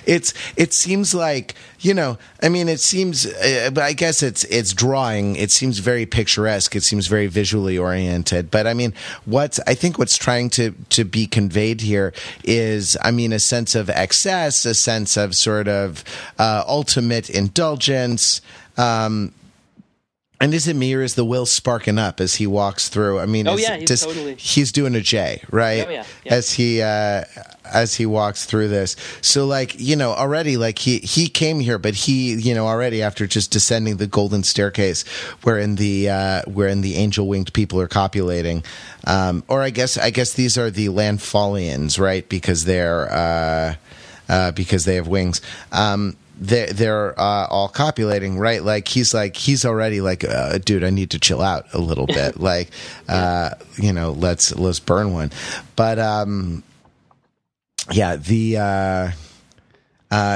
it's 0.06 0.34
it 0.56 0.74
seems 0.74 1.16
like 1.16 1.56
you 1.82 1.94
know. 1.94 2.18
I 2.44 2.50
mean, 2.50 2.68
it 2.70 2.80
seems, 2.80 3.26
uh, 3.26 3.70
but 3.74 3.84
I 3.84 3.94
guess 3.94 4.22
it's 4.24 4.44
it's 4.46 4.74
drawing. 4.74 5.36
It 5.36 5.52
seems 5.52 5.80
very 5.80 6.06
picturesque. 6.06 6.76
It 6.76 6.84
seems 6.84 7.08
very 7.08 7.28
visually 7.28 7.78
oriented. 7.78 8.50
But 8.52 8.68
I 8.68 8.74
mean, 8.74 8.94
what's 9.26 9.60
I 9.68 9.74
think 9.76 9.98
what's 9.98 10.18
trying 10.18 10.50
to 10.52 10.72
to 10.90 11.04
be 11.06 11.26
conveyed 11.28 11.82
here 11.82 12.14
is, 12.44 12.98
I 13.02 13.12
mean, 13.12 13.34
a 13.34 13.40
sense 13.40 13.76
of 13.76 13.90
excess, 13.90 14.66
a 14.66 14.74
sense 14.74 15.18
of 15.18 15.36
sort 15.36 15.68
of 15.68 16.04
uh, 16.38 16.64
ultimate 16.68 17.30
indulgence. 17.30 18.42
Um, 18.78 19.34
and 20.42 20.54
is 20.54 20.70
it 20.70 20.76
me 20.78 20.94
or 20.94 21.02
is 21.02 21.16
the 21.16 21.26
will 21.26 21.46
sparking 21.46 21.98
up 22.00 22.22
as 22.22 22.36
he 22.36 22.48
walks 22.48 22.88
through? 22.88 23.20
I 23.20 23.26
mean, 23.26 23.46
Oh, 23.46 23.58
yeah, 23.58 23.76
he's 23.76 24.02
totally- 24.06 24.36
he's 24.36 24.72
doing 24.72 24.96
a 24.96 25.02
J, 25.02 25.42
right? 25.52 25.86
Oh, 25.86 25.92
yeah, 25.92 26.04
yeah. 26.24 26.34
As 26.34 26.54
he 26.54 26.82
uh, 26.82 27.26
as 27.72 27.96
he 27.96 28.06
walks 28.06 28.46
through 28.46 28.68
this, 28.68 28.96
so 29.22 29.46
like 29.46 29.80
you 29.80 29.96
know 29.96 30.12
already 30.12 30.58
like 30.58 30.80
he 30.80 31.00
he 31.00 31.28
came 31.28 31.60
here, 31.60 31.78
but 31.78 31.94
he 31.94 32.34
you 32.36 32.54
know 32.54 32.68
already 32.68 33.02
after 33.02 33.28
just 33.28 33.52
descending 33.52 33.98
the 33.98 34.08
golden 34.08 34.44
staircase, 34.44 35.08
wherein 35.44 35.76
the 35.76 36.10
uh, 36.10 36.42
wherein 36.48 36.82
the 36.82 36.96
angel 36.96 37.28
winged 37.28 37.54
people 37.54 37.80
are 37.80 37.88
copulating, 37.88 38.64
um, 39.06 39.44
or 39.48 39.62
I 39.62 39.70
guess 39.70 39.98
I 39.98 40.10
guess 40.10 40.34
these 40.34 40.58
are 40.58 40.70
the 40.70 40.88
Landfallians, 40.88 42.00
right? 42.00 42.28
Because 42.28 42.66
they're 42.66 43.12
uh, 43.12 43.76
uh, 44.30 44.52
because 44.52 44.86
they 44.86 44.96
have 44.96 45.08
wings. 45.08 45.42
Um, 45.72 46.16
they're, 46.40 46.68
they're 46.68 47.20
uh, 47.20 47.48
all 47.48 47.68
copulating, 47.68 48.40
right? 48.40 48.64
Like 48.64 48.88
he's 48.88 49.14
like 49.14 49.36
he's 49.36 49.66
already 49.66 50.02
like, 50.02 50.24
uh, 50.24 50.58
dude, 50.60 50.84
I 50.84 50.90
need 50.90 51.12
to 51.12 51.20
chill 51.20 51.42
out 51.42 51.66
a 51.74 51.80
little 51.80 52.08
bit. 52.08 52.40
like, 52.40 52.70
uh, 53.08 53.52
you 53.76 53.92
know, 53.92 54.12
let's 54.12 54.56
let's 54.56 54.80
burn 54.80 55.14
one. 55.14 55.32
But 55.76 56.00
um, 56.00 56.64
yeah, 57.92 58.16
the 58.16 58.58
uh, 58.58 58.62
uh, 58.62 59.12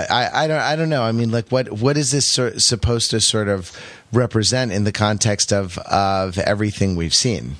I 0.09 0.29
I 0.43 0.47
don't 0.47 0.59
I 0.59 0.75
don't 0.75 0.89
know. 0.89 1.03
I 1.03 1.11
mean, 1.11 1.31
like, 1.31 1.49
what 1.49 1.71
what 1.71 1.97
is 1.97 2.11
this 2.11 2.27
sor- 2.27 2.59
supposed 2.59 3.11
to 3.11 3.19
sort 3.19 3.47
of 3.47 3.71
represent 4.11 4.71
in 4.71 4.83
the 4.83 4.91
context 4.91 5.51
of 5.51 5.77
of 5.79 6.37
everything 6.37 6.95
we've 6.95 7.13
seen? 7.13 7.55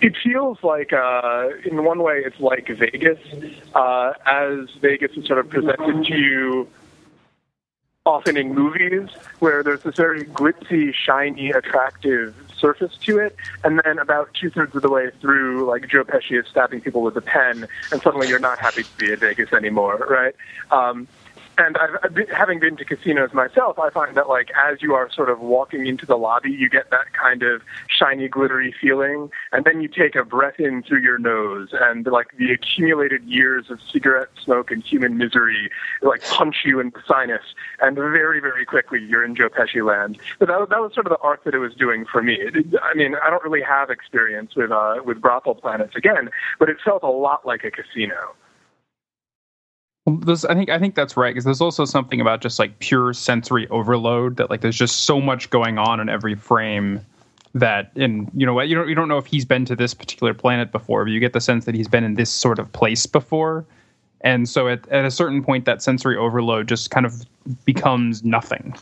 It 0.00 0.16
feels 0.22 0.58
like, 0.62 0.92
uh, 0.92 1.48
in 1.64 1.82
one 1.82 2.02
way, 2.02 2.22
it's 2.24 2.38
like 2.38 2.68
Vegas, 2.68 3.18
uh, 3.74 4.12
as 4.26 4.68
Vegas 4.80 5.10
is 5.16 5.26
sort 5.26 5.40
of 5.40 5.50
presented 5.50 6.04
to 6.06 6.16
you 6.16 6.68
often 8.06 8.36
in 8.36 8.54
movies, 8.54 9.08
where 9.40 9.64
there's 9.64 9.82
this 9.82 9.96
very 9.96 10.24
glitzy, 10.24 10.94
shiny, 10.94 11.50
attractive 11.50 12.34
surface 12.58 12.96
to 13.06 13.18
it, 13.18 13.36
and 13.64 13.80
then 13.84 13.98
about 13.98 14.32
two 14.34 14.50
thirds 14.50 14.74
of 14.74 14.82
the 14.82 14.90
way 14.90 15.10
through, 15.20 15.66
like 15.66 15.88
Joe 15.88 16.04
Pesci 16.04 16.38
is 16.38 16.46
stabbing 16.48 16.80
people 16.80 17.02
with 17.02 17.16
a 17.16 17.20
pen, 17.20 17.66
and 17.92 18.02
suddenly 18.02 18.28
you're 18.28 18.38
not 18.38 18.58
happy 18.58 18.82
to 18.82 18.96
be 18.98 19.12
in 19.12 19.18
Vegas 19.18 19.52
anymore, 19.52 19.96
right? 20.08 20.34
Um, 20.70 21.08
and 21.58 21.76
I've, 21.76 22.14
been, 22.14 22.28
having 22.28 22.60
been 22.60 22.76
to 22.76 22.84
casinos 22.84 23.32
myself, 23.34 23.78
I 23.78 23.90
find 23.90 24.16
that 24.16 24.28
like 24.28 24.50
as 24.56 24.80
you 24.80 24.94
are 24.94 25.10
sort 25.10 25.28
of 25.28 25.40
walking 25.40 25.86
into 25.86 26.06
the 26.06 26.16
lobby, 26.16 26.50
you 26.50 26.70
get 26.70 26.90
that 26.90 27.12
kind 27.12 27.42
of 27.42 27.62
shiny, 27.88 28.28
glittery 28.28 28.74
feeling, 28.80 29.30
and 29.52 29.64
then 29.64 29.80
you 29.80 29.88
take 29.88 30.14
a 30.14 30.24
breath 30.24 30.58
in 30.60 30.82
through 30.82 31.00
your 31.00 31.18
nose, 31.18 31.70
and 31.72 32.06
like 32.06 32.28
the 32.38 32.52
accumulated 32.52 33.24
years 33.24 33.70
of 33.70 33.80
cigarette 33.92 34.28
smoke 34.42 34.70
and 34.70 34.84
human 34.84 35.18
misery 35.18 35.70
like 36.02 36.24
punch 36.24 36.58
you 36.64 36.78
in 36.80 36.90
the 36.90 37.02
sinus, 37.06 37.42
and 37.80 37.96
very, 37.96 38.40
very 38.40 38.64
quickly 38.64 39.00
you're 39.02 39.24
in 39.24 39.34
Joe 39.34 39.48
Pesci 39.48 39.84
land. 39.84 40.18
But 40.38 40.48
that, 40.48 40.68
that 40.70 40.80
was 40.80 40.94
sort 40.94 41.06
of 41.06 41.10
the 41.10 41.18
arc 41.18 41.44
that 41.44 41.54
it 41.54 41.58
was 41.58 41.74
doing 41.74 42.06
for 42.10 42.22
me. 42.22 42.34
It, 42.34 42.66
I 42.82 42.94
mean, 42.94 43.16
I 43.22 43.30
don't 43.30 43.42
really 43.42 43.62
have 43.62 43.90
experience 43.90 44.54
with 44.54 44.70
uh, 44.70 44.96
with 45.04 45.20
brothel 45.20 45.56
planets 45.56 45.96
again, 45.96 46.30
but 46.58 46.68
it 46.68 46.76
felt 46.84 47.02
a 47.02 47.10
lot 47.10 47.44
like 47.44 47.64
a 47.64 47.70
casino. 47.70 48.34
There's, 50.16 50.44
I 50.44 50.54
think 50.54 50.70
I 50.70 50.78
think 50.78 50.94
that's 50.94 51.16
right 51.16 51.34
because 51.34 51.44
there's 51.44 51.60
also 51.60 51.84
something 51.84 52.20
about 52.20 52.40
just 52.40 52.58
like 52.58 52.78
pure 52.78 53.12
sensory 53.12 53.68
overload 53.68 54.36
that 54.36 54.50
like 54.50 54.60
there's 54.60 54.76
just 54.76 55.00
so 55.00 55.20
much 55.20 55.50
going 55.50 55.78
on 55.78 56.00
in 56.00 56.08
every 56.08 56.34
frame 56.34 57.04
that 57.54 57.90
in 57.94 58.30
you 58.34 58.46
know 58.46 58.54
what 58.54 58.68
you 58.68 58.74
don't 58.74 58.88
you 58.88 58.94
don't 58.94 59.08
know 59.08 59.18
if 59.18 59.26
he's 59.26 59.44
been 59.44 59.64
to 59.64 59.76
this 59.76 59.94
particular 59.94 60.34
planet 60.34 60.72
before, 60.72 61.04
but 61.04 61.10
you 61.10 61.20
get 61.20 61.32
the 61.32 61.40
sense 61.40 61.64
that 61.64 61.74
he's 61.74 61.88
been 61.88 62.04
in 62.04 62.14
this 62.14 62.30
sort 62.30 62.58
of 62.58 62.72
place 62.72 63.06
before, 63.06 63.64
and 64.20 64.48
so 64.48 64.68
at 64.68 64.86
at 64.88 65.04
a 65.04 65.10
certain 65.10 65.42
point 65.42 65.64
that 65.64 65.82
sensory 65.82 66.16
overload 66.16 66.68
just 66.68 66.90
kind 66.90 67.06
of 67.06 67.24
becomes 67.64 68.24
nothing. 68.24 68.74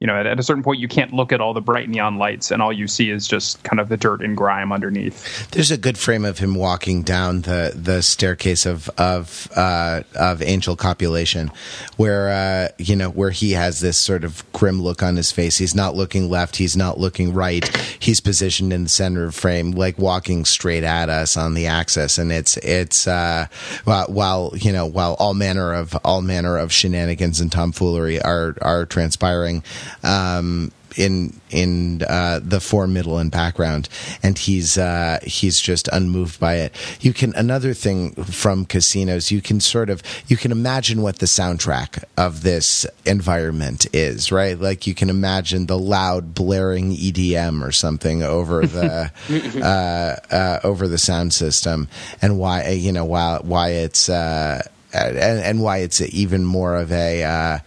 You 0.00 0.06
know, 0.06 0.14
at, 0.14 0.26
at 0.26 0.38
a 0.38 0.44
certain 0.44 0.62
point 0.62 0.78
you 0.78 0.86
can't 0.86 1.12
look 1.12 1.32
at 1.32 1.40
all 1.40 1.54
the 1.54 1.60
bright 1.60 1.88
neon 1.88 2.18
lights 2.18 2.52
and 2.52 2.62
all 2.62 2.72
you 2.72 2.86
see 2.86 3.10
is 3.10 3.26
just 3.26 3.60
kind 3.64 3.80
of 3.80 3.88
the 3.88 3.96
dirt 3.96 4.22
and 4.22 4.36
grime 4.36 4.72
underneath. 4.72 5.50
There's 5.50 5.72
a 5.72 5.76
good 5.76 5.98
frame 5.98 6.24
of 6.24 6.38
him 6.38 6.54
walking 6.54 7.02
down 7.02 7.42
the, 7.42 7.72
the 7.74 8.02
staircase 8.02 8.64
of 8.64 8.88
of 8.96 9.48
uh, 9.56 10.02
of 10.14 10.40
angel 10.40 10.76
copulation, 10.76 11.50
where 11.96 12.28
uh, 12.28 12.68
you 12.78 12.94
know 12.94 13.10
where 13.10 13.30
he 13.30 13.52
has 13.52 13.80
this 13.80 13.98
sort 13.98 14.22
of 14.22 14.44
grim 14.52 14.80
look 14.80 15.02
on 15.02 15.16
his 15.16 15.32
face. 15.32 15.58
He's 15.58 15.74
not 15.74 15.96
looking 15.96 16.30
left. 16.30 16.56
He's 16.56 16.76
not 16.76 16.98
looking 16.98 17.34
right. 17.34 17.66
He's 17.98 18.20
positioned 18.20 18.72
in 18.72 18.84
the 18.84 18.88
center 18.88 19.24
of 19.24 19.34
frame, 19.34 19.72
like 19.72 19.98
walking 19.98 20.44
straight 20.44 20.84
at 20.84 21.08
us 21.08 21.36
on 21.36 21.54
the 21.54 21.66
axis, 21.66 22.18
and 22.18 22.30
it's 22.30 22.56
it's 22.58 23.08
uh, 23.08 23.46
while, 23.82 24.06
while 24.06 24.52
you 24.54 24.70
know 24.70 24.86
while 24.86 25.14
all 25.14 25.34
manner 25.34 25.74
of 25.74 25.96
all 26.04 26.22
manner 26.22 26.56
of 26.56 26.72
shenanigans 26.72 27.40
and 27.40 27.50
tomfoolery 27.50 28.22
are 28.22 28.54
are 28.62 28.86
transpiring. 28.86 29.64
Um, 30.02 30.72
in 30.98 31.40
in 31.50 32.02
uh, 32.02 32.40
the 32.42 32.60
fore, 32.60 32.86
middle, 32.86 33.18
and 33.18 33.30
background, 33.30 33.88
and 34.22 34.36
he's 34.36 34.76
uh, 34.76 35.18
he's 35.22 35.60
just 35.60 35.88
unmoved 35.88 36.40
by 36.40 36.56
it. 36.56 36.74
You 37.00 37.12
can 37.12 37.34
another 37.34 37.72
thing 37.74 38.14
from 38.24 38.64
casinos. 38.64 39.30
You 39.30 39.40
can 39.40 39.60
sort 39.60 39.90
of 39.90 40.02
you 40.26 40.36
can 40.36 40.52
imagine 40.52 41.02
what 41.02 41.20
the 41.20 41.26
soundtrack 41.26 42.04
of 42.16 42.42
this 42.42 42.84
environment 43.06 43.86
is, 43.92 44.32
right? 44.32 44.58
Like 44.58 44.86
you 44.86 44.94
can 44.94 45.08
imagine 45.08 45.66
the 45.66 45.78
loud 45.78 46.34
blaring 46.34 46.90
EDM 46.90 47.66
or 47.66 47.72
something 47.72 48.22
over 48.22 48.66
the 48.66 49.10
uh, 49.62 50.34
uh, 50.34 50.60
over 50.64 50.88
the 50.88 50.98
sound 50.98 51.32
system, 51.32 51.88
and 52.20 52.38
why 52.38 52.68
you 52.70 52.92
know 52.92 53.04
why 53.04 53.38
why 53.42 53.70
it's. 53.70 54.08
Uh, 54.08 54.62
and, 54.90 55.18
and 55.18 55.62
why 55.62 55.78
it's 55.78 56.00
even 56.00 56.46
more 56.46 56.74
of 56.74 56.90
a 56.90 57.22
uh, 57.22 57.58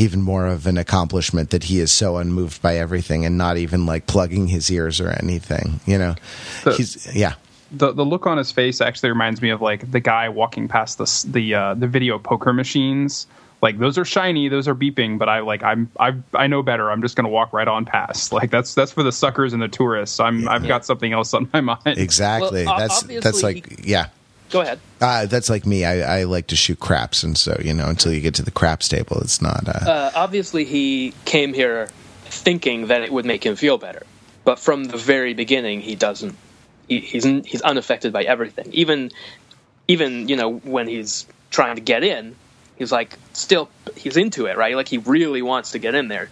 even 0.00 0.22
more 0.22 0.46
of 0.46 0.66
an 0.66 0.78
accomplishment 0.78 1.50
that 1.50 1.64
he 1.64 1.78
is 1.78 1.92
so 1.92 2.16
unmoved 2.16 2.62
by 2.62 2.76
everything 2.76 3.26
and 3.26 3.36
not 3.36 3.56
even 3.58 3.84
like 3.86 4.06
plugging 4.06 4.48
his 4.48 4.70
ears 4.70 5.00
or 5.00 5.10
anything. 5.10 5.80
You 5.86 5.98
know, 5.98 6.14
The- 6.64 6.74
he's 6.74 7.14
yeah. 7.14 7.34
the 7.70 7.92
the 7.92 8.04
look 8.04 8.26
on 8.26 8.38
his 8.38 8.50
face 8.50 8.80
actually 8.80 9.10
reminds 9.10 9.42
me 9.42 9.50
of 9.50 9.60
like 9.60 9.90
the 9.90 10.00
guy 10.00 10.28
walking 10.28 10.68
past 10.68 10.98
the 10.98 11.24
the 11.30 11.54
uh, 11.54 11.74
the 11.74 11.86
video 11.86 12.18
poker 12.18 12.52
machines. 12.52 13.26
Like 13.62 13.78
those 13.78 13.98
are 13.98 14.06
shiny, 14.06 14.48
those 14.48 14.66
are 14.68 14.74
beeping, 14.74 15.18
but 15.18 15.28
I 15.28 15.40
like 15.40 15.62
I'm 15.62 15.90
I 16.00 16.14
I 16.32 16.46
know 16.46 16.62
better. 16.62 16.90
I'm 16.90 17.02
just 17.02 17.14
gonna 17.14 17.28
walk 17.28 17.52
right 17.52 17.68
on 17.68 17.84
past. 17.84 18.32
Like 18.40 18.50
that's 18.50 18.74
that's 18.74 18.90
for 18.92 19.02
the 19.02 19.12
suckers 19.12 19.52
and 19.52 19.60
the 19.60 19.68
tourists. 19.68 20.18
I'm 20.18 20.48
I've 20.48 20.66
got 20.66 20.86
something 20.86 21.12
else 21.12 21.34
on 21.34 21.46
my 21.52 21.60
mind. 21.60 21.80
Exactly. 21.98 22.64
Well, 22.64 22.78
that's 22.78 23.02
that's 23.02 23.42
like 23.42 23.86
yeah. 23.86 24.06
Go 24.50 24.60
ahead. 24.60 24.80
Uh, 25.00 25.26
that's 25.26 25.48
like 25.48 25.64
me. 25.64 25.84
I, 25.84 26.20
I 26.20 26.24
like 26.24 26.48
to 26.48 26.56
shoot 26.56 26.80
craps, 26.80 27.22
and 27.22 27.38
so 27.38 27.58
you 27.62 27.72
know, 27.72 27.88
until 27.88 28.12
you 28.12 28.20
get 28.20 28.34
to 28.34 28.42
the 28.42 28.50
craps 28.50 28.88
table, 28.88 29.18
it's 29.20 29.40
not. 29.40 29.68
Uh, 29.68 29.90
Uh, 29.90 30.10
obviously, 30.14 30.64
he 30.64 31.14
came 31.24 31.52
here 31.54 31.88
thinking 32.24 32.88
that 32.88 33.02
it 33.02 33.12
would 33.12 33.24
make 33.24 33.44
him 33.44 33.56
feel 33.56 33.78
better, 33.78 34.04
but 34.44 34.58
from 34.58 34.84
the 34.84 34.96
very 34.96 35.34
beginning, 35.34 35.80
he 35.80 35.94
doesn't. 35.94 36.36
He, 36.88 37.00
he's 37.00 37.24
he's 37.24 37.62
unaffected 37.62 38.12
by 38.12 38.22
everything. 38.24 38.68
Even 38.72 39.10
even 39.88 40.28
you 40.28 40.36
know 40.36 40.54
when 40.58 40.88
he's 40.88 41.26
trying 41.50 41.76
to 41.76 41.82
get 41.82 42.02
in, 42.02 42.34
he's 42.76 42.90
like 42.92 43.16
still 43.32 43.70
he's 43.96 44.16
into 44.16 44.46
it, 44.46 44.56
right? 44.56 44.74
Like 44.74 44.88
he 44.88 44.98
really 44.98 45.42
wants 45.42 45.72
to 45.72 45.78
get 45.78 45.94
in 45.94 46.08
there, 46.08 46.28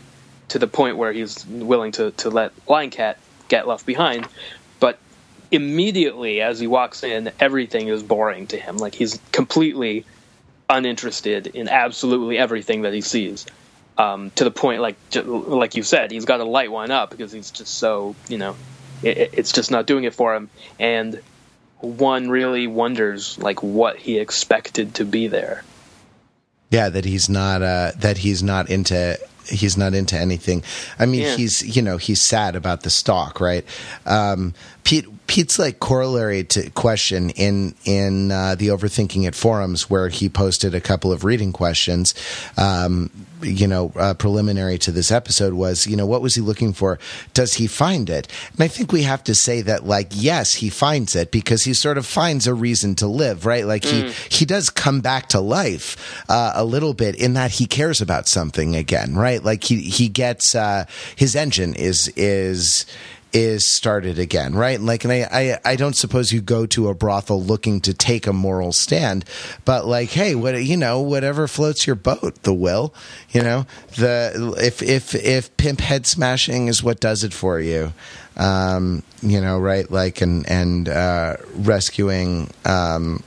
to 0.48 0.58
the 0.58 0.66
point 0.66 0.96
where 0.96 1.12
he's 1.12 1.46
willing 1.46 1.92
to 1.92 2.10
to 2.12 2.30
let 2.30 2.52
Lying 2.68 2.90
Cat 2.90 3.18
get 3.48 3.68
left 3.68 3.86
behind. 3.86 4.26
Immediately 5.50 6.40
as 6.40 6.58
he 6.58 6.66
walks 6.66 7.02
in, 7.02 7.30
everything 7.40 7.88
is 7.88 8.02
boring 8.02 8.46
to 8.48 8.58
him. 8.58 8.76
Like 8.76 8.94
he's 8.94 9.18
completely 9.32 10.04
uninterested 10.68 11.46
in 11.48 11.68
absolutely 11.68 12.38
everything 12.38 12.82
that 12.82 12.92
he 12.92 13.00
sees. 13.00 13.46
Um, 13.96 14.30
to 14.32 14.44
the 14.44 14.50
point, 14.50 14.80
like 14.80 14.96
like 15.14 15.74
you 15.74 15.82
said, 15.82 16.10
he's 16.10 16.24
got 16.24 16.36
to 16.36 16.44
light 16.44 16.70
one 16.70 16.90
up 16.90 17.10
because 17.10 17.32
he's 17.32 17.50
just 17.50 17.74
so 17.78 18.14
you 18.28 18.38
know, 18.38 18.56
it, 19.02 19.30
it's 19.32 19.52
just 19.52 19.70
not 19.70 19.86
doing 19.86 20.04
it 20.04 20.14
for 20.14 20.34
him. 20.34 20.50
And 20.78 21.20
one 21.80 22.28
really 22.28 22.66
wonders 22.66 23.38
like 23.38 23.62
what 23.62 23.96
he 23.96 24.18
expected 24.18 24.94
to 24.96 25.04
be 25.04 25.28
there. 25.28 25.64
yeah, 26.70 26.88
that 26.88 27.04
he's 27.04 27.28
not. 27.28 27.62
Uh, 27.62 27.92
that 27.96 28.18
he's 28.18 28.42
not 28.42 28.68
into. 28.70 29.18
He's 29.48 29.76
not 29.76 29.94
into 29.94 30.16
anything. 30.18 30.62
I 30.98 31.06
mean, 31.06 31.22
Yeah. 31.22 31.36
he's 31.36 31.76
you 31.76 31.82
know 31.82 31.96
he's 31.96 32.20
sad 32.26 32.56
about 32.56 32.82
the 32.82 32.90
Stalk, 32.90 33.40
right? 33.40 33.64
Um, 34.06 34.54
Pete 34.84 35.06
Pete's 35.26 35.58
like 35.58 35.78
corollary 35.80 36.44
to 36.44 36.70
question 36.70 37.30
in 37.30 37.74
in 37.84 38.30
uh, 38.32 38.54
the 38.54 38.68
overthinking 38.68 39.26
it 39.26 39.34
forums 39.34 39.88
where 39.90 40.08
he 40.08 40.28
posted 40.28 40.74
a 40.74 40.80
couple 40.80 41.12
of 41.12 41.24
reading 41.24 41.52
questions. 41.52 42.14
Um, 42.56 43.10
you 43.42 43.66
know, 43.66 43.92
uh, 43.96 44.14
preliminary 44.14 44.78
to 44.78 44.92
this 44.92 45.10
episode 45.10 45.54
was, 45.54 45.86
you 45.86 45.96
know, 45.96 46.06
what 46.06 46.22
was 46.22 46.34
he 46.34 46.40
looking 46.40 46.72
for? 46.72 46.98
Does 47.34 47.54
he 47.54 47.66
find 47.66 48.10
it? 48.10 48.28
And 48.52 48.62
I 48.62 48.68
think 48.68 48.92
we 48.92 49.02
have 49.02 49.24
to 49.24 49.34
say 49.34 49.62
that, 49.62 49.84
like, 49.86 50.08
yes, 50.10 50.54
he 50.54 50.70
finds 50.70 51.14
it 51.14 51.30
because 51.30 51.64
he 51.64 51.74
sort 51.74 51.98
of 51.98 52.06
finds 52.06 52.46
a 52.46 52.54
reason 52.54 52.94
to 52.96 53.06
live, 53.06 53.46
right? 53.46 53.64
Like 53.64 53.84
he 53.84 54.10
he 54.28 54.44
does 54.44 54.70
come 54.70 55.00
back 55.00 55.28
to 55.30 55.40
life 55.40 56.24
uh, 56.28 56.52
a 56.54 56.64
little 56.64 56.94
bit 56.94 57.14
in 57.14 57.34
that 57.34 57.52
he 57.52 57.66
cares 57.66 58.00
about 58.00 58.28
something 58.28 58.74
again, 58.76 59.14
right? 59.14 59.42
Like 59.42 59.64
he 59.64 59.80
he 59.80 60.08
gets 60.08 60.54
uh, 60.54 60.84
his 61.16 61.36
engine 61.36 61.74
is 61.74 62.08
is 62.16 62.86
is 63.32 63.66
started 63.66 64.18
again, 64.18 64.54
right? 64.54 64.80
Like, 64.80 65.04
and 65.04 65.12
I, 65.12 65.28
I, 65.30 65.58
I 65.72 65.76
don't 65.76 65.96
suppose 65.96 66.32
you 66.32 66.40
go 66.40 66.66
to 66.66 66.88
a 66.88 66.94
brothel 66.94 67.42
looking 67.42 67.80
to 67.82 67.94
take 67.94 68.26
a 68.26 68.32
moral 68.32 68.72
stand, 68.72 69.24
but 69.64 69.86
like, 69.86 70.10
hey, 70.10 70.34
what 70.34 70.62
you 70.62 70.76
know, 70.76 71.00
whatever 71.00 71.46
floats 71.46 71.86
your 71.86 71.96
boat, 71.96 72.42
the 72.42 72.54
will, 72.54 72.94
you 73.30 73.42
know, 73.42 73.66
the 73.96 74.54
if 74.58 74.82
if 74.82 75.14
if 75.14 75.56
pimp 75.56 75.80
head 75.80 76.06
smashing 76.06 76.68
is 76.68 76.82
what 76.82 77.00
does 77.00 77.24
it 77.24 77.34
for 77.34 77.60
you, 77.60 77.92
um, 78.36 79.02
you 79.22 79.40
know, 79.40 79.58
right? 79.58 79.90
Like, 79.90 80.20
and 80.20 80.48
and 80.48 80.88
uh, 80.88 81.36
rescuing. 81.54 82.50
Um, 82.64 83.22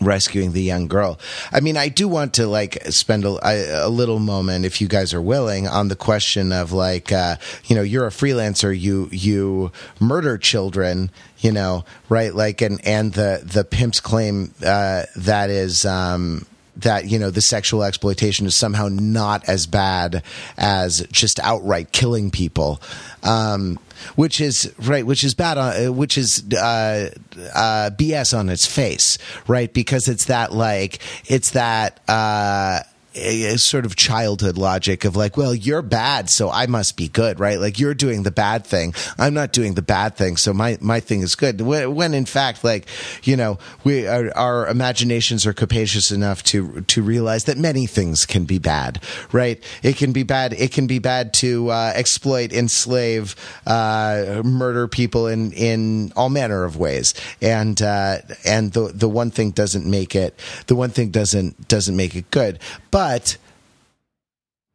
rescuing 0.00 0.52
the 0.52 0.62
young 0.62 0.88
girl. 0.88 1.18
I 1.52 1.60
mean, 1.60 1.76
I 1.76 1.88
do 1.88 2.08
want 2.08 2.34
to 2.34 2.46
like 2.46 2.82
spend 2.86 3.24
a, 3.24 3.86
a 3.86 3.88
little 3.88 4.18
moment, 4.18 4.64
if 4.64 4.80
you 4.80 4.88
guys 4.88 5.14
are 5.14 5.22
willing, 5.22 5.66
on 5.66 5.88
the 5.88 5.96
question 5.96 6.52
of 6.52 6.72
like, 6.72 7.12
uh, 7.12 7.36
you 7.66 7.76
know, 7.76 7.82
you're 7.82 8.06
a 8.06 8.10
freelancer, 8.10 8.78
you 8.78 9.08
you 9.12 9.72
murder 10.00 10.38
children, 10.38 11.10
you 11.38 11.52
know, 11.52 11.84
right? 12.08 12.34
Like, 12.34 12.60
and 12.62 12.84
and 12.86 13.12
the 13.12 13.42
the 13.44 13.64
pimp's 13.64 14.00
claim 14.00 14.54
uh, 14.64 15.04
that 15.16 15.50
is. 15.50 15.84
Um, 15.84 16.46
that 16.76 17.06
you 17.06 17.18
know 17.18 17.30
the 17.30 17.40
sexual 17.40 17.82
exploitation 17.82 18.46
is 18.46 18.54
somehow 18.54 18.88
not 18.88 19.48
as 19.48 19.66
bad 19.66 20.22
as 20.56 21.06
just 21.10 21.40
outright 21.40 21.92
killing 21.92 22.30
people, 22.30 22.80
um, 23.22 23.78
which 24.14 24.40
is 24.40 24.72
right, 24.78 25.06
which 25.06 25.24
is 25.24 25.34
bad 25.34 25.58
on, 25.58 25.86
uh, 25.86 25.92
which 25.92 26.18
is 26.18 26.44
uh, 26.52 27.10
uh, 27.54 27.90
BS 27.90 28.36
on 28.38 28.48
its 28.48 28.66
face, 28.66 29.18
right? 29.46 29.72
Because 29.72 30.08
it's 30.08 30.26
that 30.26 30.52
like 30.52 31.00
it's 31.26 31.50
that. 31.52 32.00
Uh, 32.08 32.80
a- 33.16 33.54
a 33.54 33.58
sort 33.58 33.86
of 33.86 33.96
childhood 33.96 34.58
logic 34.58 35.04
of 35.04 35.16
like, 35.16 35.36
well, 35.36 35.54
you're 35.54 35.82
bad, 35.82 36.28
so 36.30 36.50
I 36.50 36.66
must 36.66 36.96
be 36.96 37.08
good, 37.08 37.40
right? 37.40 37.58
Like 37.58 37.78
you're 37.78 37.94
doing 37.94 38.22
the 38.22 38.30
bad 38.30 38.66
thing, 38.66 38.94
I'm 39.18 39.34
not 39.34 39.52
doing 39.52 39.74
the 39.74 39.82
bad 39.82 40.16
thing, 40.16 40.36
so 40.36 40.52
my 40.52 40.78
my 40.80 41.00
thing 41.00 41.22
is 41.22 41.34
good. 41.34 41.60
When, 41.60 41.94
when 41.94 42.14
in 42.14 42.26
fact, 42.26 42.62
like 42.64 42.86
you 43.22 43.36
know, 43.36 43.58
we 43.84 44.06
our, 44.06 44.30
our 44.36 44.68
imaginations 44.68 45.46
are 45.46 45.52
capacious 45.52 46.10
enough 46.10 46.42
to 46.44 46.82
to 46.82 47.02
realize 47.02 47.44
that 47.44 47.56
many 47.58 47.86
things 47.86 48.26
can 48.26 48.44
be 48.44 48.58
bad, 48.58 49.00
right? 49.32 49.62
It 49.82 49.96
can 49.96 50.12
be 50.12 50.22
bad. 50.22 50.52
It 50.52 50.72
can 50.72 50.86
be 50.86 50.98
bad 50.98 51.32
to 51.34 51.70
uh, 51.70 51.92
exploit, 51.94 52.52
enslave, 52.52 53.34
uh, 53.66 54.42
murder 54.44 54.88
people 54.88 55.26
in 55.26 55.52
in 55.52 56.12
all 56.16 56.28
manner 56.28 56.64
of 56.64 56.76
ways, 56.76 57.14
and 57.40 57.80
uh, 57.80 58.18
and 58.44 58.72
the 58.72 58.92
the 58.92 59.08
one 59.08 59.30
thing 59.30 59.52
doesn't 59.52 59.86
make 59.86 60.14
it. 60.14 60.38
The 60.66 60.74
one 60.74 60.90
thing 60.90 61.10
doesn't 61.10 61.68
doesn't 61.68 61.96
make 61.96 62.14
it 62.14 62.30
good, 62.30 62.58
but 62.90 63.05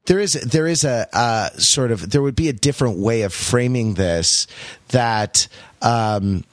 there 0.05 0.19
is 0.19 0.33
there 0.33 0.67
is 0.67 0.83
a 0.83 1.07
uh, 1.13 1.49
sort 1.51 1.91
of 1.91 2.09
there 2.09 2.21
would 2.21 2.35
be 2.35 2.49
a 2.49 2.53
different 2.53 2.97
way 2.97 3.21
of 3.21 3.33
framing 3.33 3.93
this 3.93 4.47
that 4.89 5.47
um, 5.81 6.43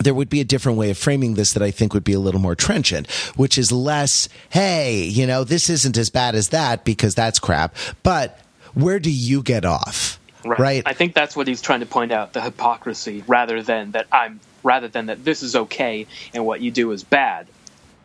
there 0.00 0.14
would 0.14 0.28
be 0.28 0.40
a 0.40 0.44
different 0.44 0.78
way 0.78 0.90
of 0.90 0.98
framing 0.98 1.34
this 1.34 1.52
that 1.54 1.62
I 1.62 1.70
think 1.70 1.94
would 1.94 2.04
be 2.04 2.12
a 2.12 2.20
little 2.20 2.40
more 2.40 2.54
trenchant, 2.54 3.10
which 3.36 3.58
is 3.58 3.72
less, 3.72 4.28
hey, 4.50 5.02
you 5.02 5.26
know, 5.26 5.44
this 5.44 5.68
isn't 5.68 5.96
as 5.96 6.10
bad 6.10 6.34
as 6.34 6.50
that 6.50 6.84
because 6.84 7.14
that's 7.14 7.38
crap, 7.38 7.74
but 8.02 8.38
where 8.74 9.00
do 9.00 9.10
you 9.10 9.42
get 9.42 9.64
off? 9.64 10.20
Right. 10.44 10.82
I 10.86 10.92
think 10.92 11.14
that's 11.14 11.34
what 11.34 11.48
he's 11.48 11.60
trying 11.60 11.80
to 11.80 11.86
point 11.86 12.12
out: 12.12 12.32
the 12.32 12.40
hypocrisy, 12.40 13.24
rather 13.26 13.62
than 13.62 13.92
that 13.92 14.06
I'm, 14.12 14.38
rather 14.62 14.88
than 14.88 15.06
that 15.06 15.24
this 15.24 15.42
is 15.42 15.56
okay 15.56 16.06
and 16.32 16.46
what 16.46 16.60
you 16.60 16.70
do 16.70 16.92
is 16.92 17.02
bad. 17.02 17.48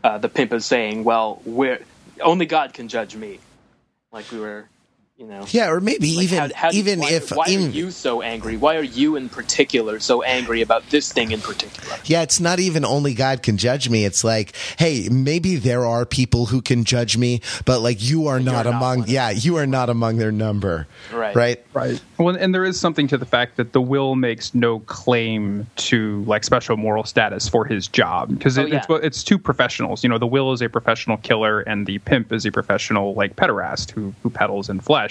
Uh, 0.04 0.18
the 0.18 0.28
pimp 0.28 0.52
is 0.52 0.66
saying, 0.66 1.04
"Well, 1.04 1.42
where 1.46 1.80
only 2.22 2.46
God 2.48 2.74
can 2.74 2.90
judge 2.90 3.16
me." 3.16 3.44
Like 4.12 4.32
we 4.32 4.40
were, 4.40 4.73
you 5.18 5.28
know. 5.28 5.46
Yeah, 5.52 5.70
or 5.70 5.80
maybe 5.80 6.16
Like, 6.16 6.24
even 6.26 6.40
how- 6.40 6.50
how 6.56 6.72
do- 6.72 6.78
even 6.78 7.00
why, 7.00 7.12
if 7.12 7.30
why 7.32 7.46
even, 7.48 7.68
are 7.68 7.70
you 7.70 7.92
so 7.92 8.22
angry? 8.24 8.58
Why 8.58 8.76
are 8.78 8.82
you 8.84 9.16
in 9.16 9.30
particular 9.30 10.00
so 10.00 10.24
angry 10.24 10.62
about 10.62 10.90
this 10.90 11.12
thing 11.12 11.32
in 11.32 11.40
particular? 11.40 11.96
Yeah, 12.06 12.24
it's 12.24 12.40
not 12.40 12.60
even 12.60 12.84
only 12.84 13.14
God 13.14 13.44
can 13.44 13.58
judge 13.58 13.90
me. 13.90 14.06
It's 14.06 14.24
like, 14.24 14.54
hey, 14.80 15.08
maybe 15.12 15.56
there 15.58 15.86
are 15.86 16.06
people 16.06 16.48
who 16.48 16.62
can 16.64 16.84
judge 16.84 17.16
me, 17.16 17.42
but 17.66 17.80
like 17.82 18.02
you 18.04 18.28
are 18.28 18.40
not 18.40 18.54
not 18.54 18.68
among. 18.68 19.08
Yeah, 19.08 19.30
you 19.30 19.58
are 19.58 19.68
not 19.68 19.90
among 19.90 20.18
their 20.18 20.32
number. 20.32 20.88
Right. 21.12 21.36
Right. 21.36 21.66
Right. 21.74 22.02
Well, 22.18 22.36
and 22.36 22.54
there 22.54 22.66
is 22.66 22.80
something 22.80 23.08
to 23.10 23.18
the 23.18 23.26
fact 23.26 23.58
that 23.58 23.74
the 23.74 23.82
will 23.82 24.16
makes 24.16 24.54
no 24.56 24.80
claim 24.80 25.68
to 25.76 26.24
like 26.28 26.44
special 26.44 26.76
moral 26.78 27.04
status 27.04 27.48
for 27.50 27.66
his 27.66 27.88
job 27.88 28.30
because 28.30 28.58
Oh, 28.58 28.64
it, 28.64 28.74
it's 28.74 28.88
yeah. 28.90 28.98
it's 29.02 29.24
two 29.24 29.38
professionals. 29.38 30.04
You 30.04 30.10
know, 30.10 30.18
the 30.18 30.28
will 30.28 30.54
is 30.54 30.62
a 30.62 30.70
professional 30.70 31.18
killer, 31.18 31.62
and 31.62 31.86
the 31.86 32.00
pimp 32.00 32.32
is 32.34 32.46
a 32.46 32.52
professional 32.52 33.14
like 33.14 33.36
pederast 33.36 33.92
who 33.92 34.14
who 34.24 34.30
peddles 34.32 34.70
in 34.70 34.80
flesh. 34.80 35.03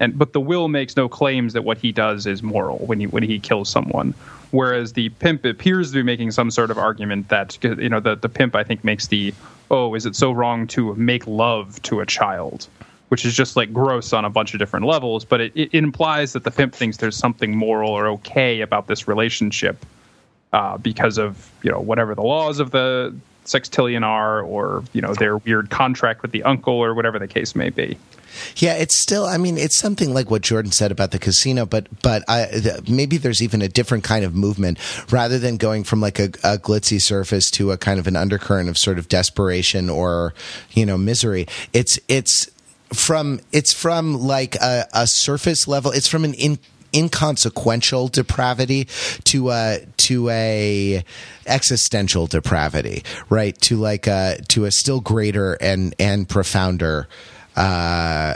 And 0.00 0.16
but 0.16 0.32
the 0.32 0.40
will 0.40 0.68
makes 0.68 0.96
no 0.96 1.08
claims 1.08 1.52
that 1.54 1.62
what 1.62 1.78
he 1.78 1.90
does 1.92 2.26
is 2.26 2.42
moral 2.42 2.78
when 2.78 3.00
he 3.00 3.06
when 3.06 3.22
he 3.22 3.38
kills 3.38 3.68
someone. 3.68 4.14
Whereas 4.50 4.92
the 4.94 5.08
pimp 5.10 5.44
appears 5.44 5.90
to 5.90 5.96
be 5.96 6.02
making 6.02 6.30
some 6.30 6.50
sort 6.50 6.70
of 6.70 6.78
argument 6.78 7.28
that 7.28 7.58
you 7.62 7.88
know 7.88 8.00
the 8.00 8.14
the 8.14 8.28
pimp 8.28 8.54
I 8.54 8.64
think 8.64 8.84
makes 8.84 9.08
the 9.08 9.34
oh 9.70 9.94
is 9.94 10.06
it 10.06 10.14
so 10.14 10.30
wrong 10.30 10.66
to 10.68 10.94
make 10.94 11.26
love 11.26 11.82
to 11.82 12.00
a 12.00 12.06
child 12.06 12.68
which 13.08 13.24
is 13.24 13.34
just 13.34 13.56
like 13.56 13.72
gross 13.72 14.12
on 14.12 14.24
a 14.24 14.30
bunch 14.30 14.52
of 14.52 14.58
different 14.58 14.86
levels. 14.86 15.24
But 15.24 15.40
it, 15.40 15.52
it 15.54 15.74
implies 15.74 16.32
that 16.34 16.44
the 16.44 16.50
pimp 16.50 16.74
thinks 16.74 16.98
there's 16.98 17.16
something 17.16 17.56
moral 17.56 17.90
or 17.90 18.06
okay 18.08 18.60
about 18.60 18.86
this 18.86 19.08
relationship 19.08 19.84
uh, 20.52 20.78
because 20.78 21.18
of 21.18 21.50
you 21.62 21.70
know 21.70 21.80
whatever 21.80 22.14
the 22.14 22.22
laws 22.22 22.60
of 22.60 22.70
the 22.70 23.14
sextillion 23.48 24.04
are, 24.04 24.42
or 24.42 24.84
you 24.92 25.00
know 25.00 25.14
their 25.14 25.38
weird 25.38 25.70
contract 25.70 26.22
with 26.22 26.32
the 26.32 26.42
uncle, 26.44 26.74
or 26.74 26.94
whatever 26.94 27.18
the 27.18 27.28
case 27.28 27.54
may 27.54 27.70
be. 27.70 27.98
Yeah, 28.56 28.74
it's 28.74 28.98
still. 28.98 29.24
I 29.24 29.38
mean, 29.38 29.58
it's 29.58 29.78
something 29.78 30.12
like 30.12 30.30
what 30.30 30.42
Jordan 30.42 30.72
said 30.72 30.92
about 30.92 31.10
the 31.10 31.18
casino, 31.18 31.66
but 31.66 31.86
but 32.02 32.22
I, 32.28 32.48
maybe 32.88 33.16
there's 33.16 33.42
even 33.42 33.62
a 33.62 33.68
different 33.68 34.04
kind 34.04 34.24
of 34.24 34.34
movement 34.34 34.78
rather 35.10 35.38
than 35.38 35.56
going 35.56 35.84
from 35.84 36.00
like 36.00 36.18
a, 36.18 36.24
a, 36.44 36.58
glitzy 36.58 37.00
surface 37.00 37.50
to 37.52 37.72
a 37.72 37.78
kind 37.78 37.98
of 37.98 38.06
an 38.06 38.16
undercurrent 38.16 38.68
of 38.68 38.78
sort 38.78 38.98
of 38.98 39.08
desperation 39.08 39.88
or 39.88 40.34
you 40.72 40.86
know 40.86 40.98
misery. 40.98 41.46
It's 41.72 41.98
it's 42.08 42.50
from 42.92 43.40
it's 43.52 43.72
from 43.72 44.20
like 44.20 44.54
a, 44.56 44.86
a 44.92 45.06
surface 45.06 45.66
level. 45.66 45.90
It's 45.90 46.08
from 46.08 46.24
an 46.24 46.34
in 46.34 46.58
inconsequential 46.94 48.08
depravity 48.08 48.88
to 49.24 49.50
a 49.50 49.86
to 49.96 50.28
a 50.30 51.04
existential 51.46 52.26
depravity, 52.26 53.04
right? 53.28 53.58
To 53.62 53.76
like 53.76 54.06
a 54.06 54.38
to 54.48 54.64
a 54.64 54.70
still 54.70 55.00
greater 55.00 55.54
and 55.54 55.94
and 55.98 56.28
profounder 56.28 57.08
uh, 57.56 58.34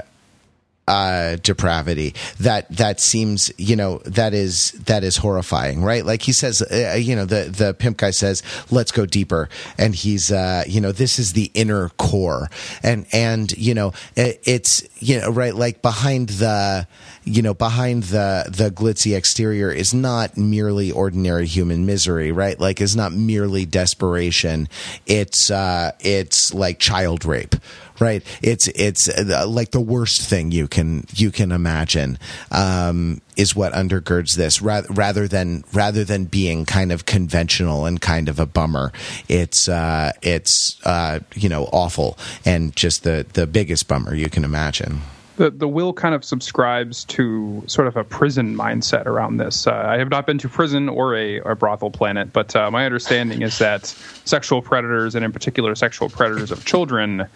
uh, 0.89 1.37
depravity. 1.37 2.15
That 2.41 2.69
that 2.77 3.01
seems 3.01 3.53
you 3.57 3.77
know 3.77 3.99
that 3.99 4.35
is 4.35 4.73
that 4.73 5.05
is 5.05 5.17
horrifying 5.17 5.83
right? 5.83 6.05
Like 6.05 6.23
he 6.23 6.33
says 6.33 6.63
uh, 6.63 6.97
you 6.99 7.15
know 7.15 7.25
the 7.25 7.45
the 7.45 7.75
pimp 7.75 7.99
guy 7.99 8.11
says 8.11 8.43
let's 8.71 8.91
go 8.91 9.07
deeper. 9.07 9.49
And 9.79 9.95
he's 9.95 10.33
uh 10.33 10.65
you 10.67 10.81
know 10.81 10.93
this 10.93 11.19
is 11.19 11.35
the 11.35 11.51
inner 11.55 11.91
core. 11.91 12.49
And 12.83 13.07
and 13.13 13.53
you 13.53 13.75
know 13.75 13.93
it, 14.17 14.41
it's 14.45 14.83
you 15.01 15.21
know 15.21 15.31
right 15.31 15.55
like 15.55 15.83
behind 15.83 16.31
the 16.31 16.87
you 17.25 17.43
know 17.43 17.55
behind 17.55 18.05
the 18.05 18.47
the 18.49 18.71
glitzy 18.71 19.17
exterior 19.17 19.71
is 19.71 19.95
not 19.95 20.37
merely 20.37 20.91
ordinary 20.91 21.47
human 21.47 21.87
misery 21.87 22.33
right? 22.33 22.59
Like 22.59 22.81
is 22.81 22.97
not 22.97 23.13
merely 23.13 23.67
desperation. 23.67 24.69
It's 25.07 25.51
uh 25.51 25.93
it's 26.01 26.53
like 26.53 26.81
child 26.81 27.25
rape 27.25 27.55
right? 28.03 28.23
It's 28.43 28.67
it's 28.69 29.09
uh, 29.09 29.47
like 29.49 29.71
the 29.71 29.81
worst 29.81 30.23
thing 30.29 30.51
you 30.51 30.67
can 30.67 31.07
you 31.15 31.31
can 31.31 31.53
imagine 31.53 32.19
um, 32.51 33.21
is 33.37 33.55
what 33.55 33.73
undergirds 33.73 34.35
this, 34.37 34.61
rather 34.61 34.89
rather 34.93 35.29
than 35.29 35.65
rather 35.73 36.05
than 36.05 36.25
being 36.25 36.67
kind 36.67 36.91
of 36.91 37.07
conventional 37.07 37.87
and 37.87 38.01
kind 38.01 38.29
of 38.29 38.41
a 38.41 38.47
bummer. 38.47 38.93
It's 39.29 39.69
uh, 39.69 40.13
it's 40.21 40.81
uh, 40.85 41.21
you 41.35 41.49
know 41.49 41.65
awful 41.73 42.19
and 42.45 42.75
just 42.75 43.05
the 43.05 43.25
the 43.33 43.47
biggest 43.47 43.87
bummer 43.87 44.15
you 44.15 44.29
can 44.29 44.45
imagine 44.45 45.01
the 45.37 45.51
the 45.51 45.69
will 45.69 45.93
kind 45.93 46.15
of 46.15 46.25
subscribes 46.25 47.05
to 47.05 47.63
sort 47.67 47.89
of 47.89 47.97
a 47.97 48.05
prison 48.05 48.55
mindset 48.55 49.07
around 49.07 49.39
this. 49.39 49.67
Uh, 49.67 49.73
I 49.73 49.99
have 49.99 50.11
not 50.11 50.27
been 50.27 50.39
to 50.39 50.49
prison 50.49 50.89
or 50.89 51.17
a, 51.17 51.41
a 51.41 51.55
brothel 51.55 51.91
planet, 51.91 52.33
but 52.33 52.55
uh, 52.55 52.71
my 52.71 52.85
understanding 52.85 53.43
is 53.43 53.59
that 53.59 53.87
sexual 54.25 54.61
predators, 54.61 55.15
and 55.15 55.25
in 55.25 55.33
particular 55.33 55.75
sexual 55.75 56.09
predators 56.11 56.51
of 56.51 56.65
children, 56.65 57.27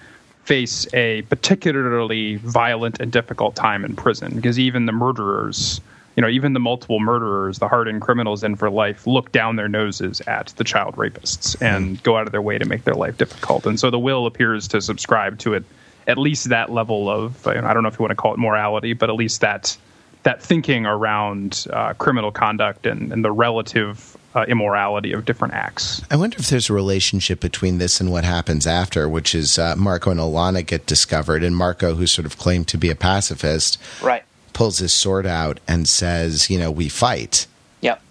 face 0.46 0.86
a 0.94 1.22
particularly 1.22 2.36
violent 2.36 3.00
and 3.00 3.10
difficult 3.10 3.56
time 3.56 3.84
in 3.84 3.96
prison 3.96 4.32
because 4.36 4.58
even 4.60 4.86
the 4.86 4.92
murderers 4.92 5.80
you 6.14 6.20
know 6.20 6.28
even 6.28 6.52
the 6.52 6.60
multiple 6.60 7.00
murderers 7.00 7.58
the 7.58 7.66
hardened 7.66 8.00
criminals 8.00 8.44
in 8.44 8.54
for 8.54 8.70
life 8.70 9.08
look 9.08 9.32
down 9.32 9.56
their 9.56 9.68
noses 9.68 10.20
at 10.22 10.46
the 10.56 10.62
child 10.62 10.94
rapists 10.94 11.60
and 11.60 11.98
mm. 11.98 12.02
go 12.04 12.16
out 12.16 12.26
of 12.26 12.32
their 12.32 12.40
way 12.40 12.58
to 12.58 12.64
make 12.64 12.84
their 12.84 12.94
life 12.94 13.18
difficult 13.18 13.66
and 13.66 13.80
so 13.80 13.90
the 13.90 13.98
will 13.98 14.24
appears 14.24 14.68
to 14.68 14.80
subscribe 14.80 15.36
to 15.36 15.52
it 15.52 15.64
at 16.06 16.16
least 16.16 16.48
that 16.48 16.70
level 16.70 17.10
of 17.10 17.44
i 17.48 17.74
don't 17.74 17.82
know 17.82 17.88
if 17.88 17.98
you 17.98 18.02
want 18.02 18.12
to 18.12 18.16
call 18.16 18.32
it 18.32 18.38
morality 18.38 18.92
but 18.92 19.10
at 19.10 19.16
least 19.16 19.40
that 19.40 19.76
that 20.22 20.42
thinking 20.42 20.86
around 20.86 21.66
uh, 21.72 21.92
criminal 21.94 22.32
conduct 22.32 22.84
and, 22.86 23.12
and 23.12 23.24
the 23.24 23.30
relative 23.30 24.16
uh, 24.36 24.44
immorality 24.46 25.12
of 25.12 25.24
different 25.24 25.54
acts. 25.54 26.02
I 26.10 26.16
wonder 26.16 26.36
if 26.38 26.48
there's 26.48 26.68
a 26.68 26.74
relationship 26.74 27.40
between 27.40 27.78
this 27.78 28.00
and 28.02 28.12
what 28.12 28.24
happens 28.24 28.66
after, 28.66 29.08
which 29.08 29.34
is 29.34 29.58
uh, 29.58 29.74
Marko 29.76 30.10
and 30.10 30.20
Alana 30.20 30.64
get 30.64 30.84
discovered, 30.84 31.42
and 31.42 31.56
Marko, 31.56 31.94
who 31.94 32.06
sort 32.06 32.26
of 32.26 32.36
claimed 32.36 32.68
to 32.68 32.76
be 32.76 32.90
a 32.90 32.94
pacifist, 32.94 33.78
right, 34.02 34.24
pulls 34.52 34.78
his 34.78 34.92
sword 34.92 35.26
out 35.26 35.58
and 35.66 35.88
says, 35.88 36.50
"You 36.50 36.58
know, 36.58 36.70
we 36.70 36.90
fight." 36.90 37.46
Yep. 37.80 38.02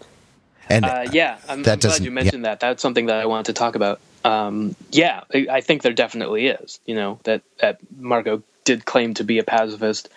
And 0.67 0.85
uh, 0.85 1.05
yeah, 1.11 1.37
I'm, 1.47 1.59
I'm 1.59 1.79
glad 1.79 1.99
you 1.99 2.09
mentioned 2.09 2.43
yeah. 2.43 2.49
that. 2.49 2.59
That's 2.59 2.81
something 2.81 3.05
that 3.05 3.17
I 3.17 3.27
wanted 3.27 3.45
to 3.45 3.53
talk 3.53 3.75
about. 3.75 4.01
Um, 4.23 4.75
yeah, 4.91 5.21
I, 5.31 5.47
I, 5.51 5.61
think 5.61 5.83
there 5.83 5.93
definitely 5.93 6.47
is. 6.47 6.79
You 6.87 6.95
know 6.95 7.19
that 7.25 7.43
that 7.59 7.77
Marko 7.95 8.41
did 8.63 8.83
claim 8.83 9.13
to 9.15 9.23
be 9.23 9.37
a 9.37 9.43
pacifist 9.43 10.09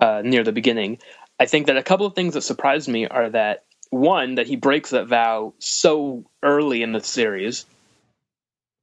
uh, 0.00 0.22
near 0.24 0.42
the 0.42 0.50
beginning. 0.50 0.98
I 1.38 1.46
think 1.46 1.68
that 1.68 1.76
a 1.76 1.84
couple 1.84 2.06
of 2.06 2.16
things 2.16 2.34
that 2.34 2.42
surprised 2.42 2.88
me 2.88 3.06
are 3.06 3.30
that 3.30 3.62
one 3.92 4.36
that 4.36 4.46
he 4.46 4.56
breaks 4.56 4.90
that 4.90 5.06
vow 5.06 5.52
so 5.58 6.24
early 6.42 6.82
in 6.82 6.92
the 6.92 7.00
series, 7.00 7.66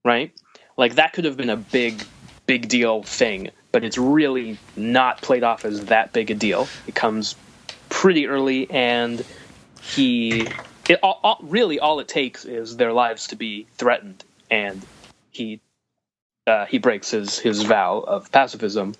right? 0.05 0.31
Like 0.77 0.95
that 0.95 1.13
could 1.13 1.25
have 1.25 1.35
been 1.35 1.49
a 1.49 1.57
big, 1.57 2.03
big 2.45 2.69
deal 2.69 3.01
thing, 3.01 3.49
but 3.71 3.83
it's 3.83 3.97
really 3.97 4.59
not 4.75 5.19
played 5.19 5.43
off 5.43 5.65
as 5.65 5.85
that 5.85 6.13
big 6.13 6.29
a 6.29 6.35
deal. 6.35 6.67
It 6.85 6.93
comes 6.93 7.35
pretty 7.89 8.27
early, 8.27 8.69
and 8.69 9.25
he, 9.81 10.47
it, 10.87 10.99
all, 11.01 11.19
all, 11.23 11.39
really, 11.41 11.79
all 11.79 11.99
it 11.99 12.07
takes 12.07 12.45
is 12.45 12.77
their 12.77 12.93
lives 12.93 13.27
to 13.27 13.35
be 13.35 13.65
threatened, 13.77 14.23
and 14.51 14.85
he, 15.31 15.59
uh, 16.45 16.67
he 16.67 16.77
breaks 16.77 17.09
his 17.09 17.39
his 17.39 17.63
vow 17.63 17.97
of 17.97 18.31
pacifism, 18.31 18.93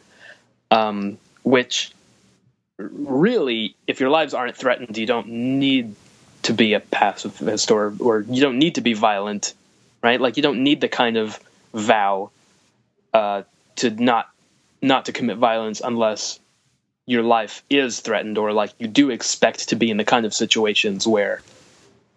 um, 0.72 1.20
which 1.44 1.92
really, 2.80 3.76
if 3.88 4.00
your 4.00 4.10
lives 4.10 4.34
aren't 4.34 4.56
threatened, 4.56 4.98
you 4.98 5.06
don't 5.06 5.28
need 5.28 5.96
to 6.44 6.54
be 6.54 6.74
a 6.74 6.80
pacifist 6.80 7.70
or 7.70 7.94
or 8.00 8.22
you 8.22 8.42
don't 8.42 8.58
need 8.58 8.76
to 8.76 8.82
be 8.82 8.94
violent, 8.94 9.54
right? 10.02 10.20
Like 10.20 10.38
you 10.38 10.44
don't 10.44 10.64
need 10.64 10.82
the 10.82 10.88
kind 10.88 11.18
of 11.18 11.40
vow 11.74 12.32
uh, 13.14 13.44
to 13.78 13.90
not 13.90 14.30
not 14.82 15.06
to 15.06 15.12
commit 15.12 15.38
violence 15.38 15.82
unless 15.84 16.40
your 17.06 17.24
life 17.24 17.64
is 17.70 18.00
threatened 18.00 18.38
or 18.38 18.54
like 18.54 18.72
you 18.78 18.88
do 18.88 19.10
expect 19.10 19.70
to 19.70 19.76
be 19.76 19.90
in 19.90 19.98
the 19.98 20.06
kind 20.06 20.26
of 20.26 20.34
situations 20.34 21.08
where 21.08 21.42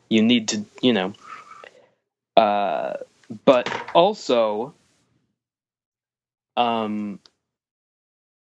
you 0.08 0.22
need 0.22 0.48
to, 0.48 0.64
you 0.80 0.92
know. 0.92 1.14
Uh, 2.36 2.94
but 3.44 3.72
also, 3.94 4.74
um, 6.56 7.18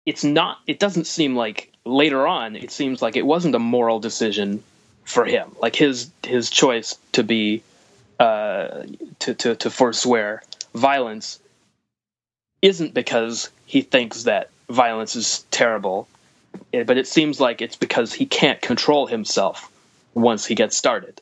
it's 0.05 0.23
not. 0.23 0.59
It 0.67 0.79
doesn't 0.79 1.07
seem 1.07 1.35
like 1.35 1.71
later 1.85 2.27
on, 2.27 2.55
it 2.55 2.71
seems 2.71 3.01
like 3.01 3.15
it 3.15 3.25
wasn't 3.25 3.55
a 3.55 3.59
moral 3.59 3.99
decision 3.99 4.63
for 5.03 5.25
him. 5.25 5.55
Like 5.61 5.75
his 5.75 6.11
his 6.23 6.49
choice 6.49 6.97
to 7.13 7.23
be 7.23 7.63
uh, 8.19 8.83
to 9.19 9.33
to 9.33 9.55
to 9.55 9.69
forswear 9.69 10.43
violence 10.73 11.39
isn't 12.61 12.93
because 12.93 13.49
he 13.65 13.81
thinks 13.81 14.23
that 14.23 14.49
violence 14.69 15.15
is 15.15 15.45
terrible, 15.51 16.07
eh, 16.73 16.83
but 16.83 16.97
it 16.97 17.07
seems 17.07 17.39
like 17.39 17.61
it's 17.61 17.75
because 17.75 18.13
he 18.13 18.25
can't 18.25 18.61
control 18.61 19.07
himself 19.07 19.71
once 20.13 20.45
he 20.45 20.55
gets 20.55 20.75
started. 20.75 21.21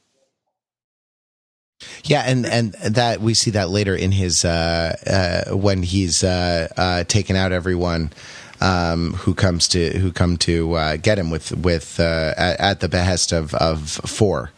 Yeah, 2.04 2.24
and 2.26 2.46
and 2.46 2.74
that 2.74 3.22
we 3.22 3.36
see 3.36 3.52
that 3.52 3.70
later 3.70 3.96
in 3.96 4.12
his 4.12 4.44
uh, 4.44 5.46
uh, 5.50 5.56
when 5.56 5.84
he's 5.84 6.24
uh, 6.24 6.68
uh 6.76 7.04
taken 7.04 7.36
out 7.36 7.52
everyone 7.52 8.12
um, 8.62 9.14
who 9.14 9.34
comes 9.34 9.68
to 9.70 9.98
who 9.98 10.12
come 10.12 10.38
to 10.38 10.74
uh, 10.74 10.98
get 10.98 11.20
him 11.20 11.30
with 11.30 11.52
with 11.58 12.00
uh, 12.00 12.34
at, 12.38 12.60
at, 12.60 12.80
the 12.80 12.90
behest 12.90 13.32
of 13.32 13.54
of 13.56 13.90
four 13.90 14.52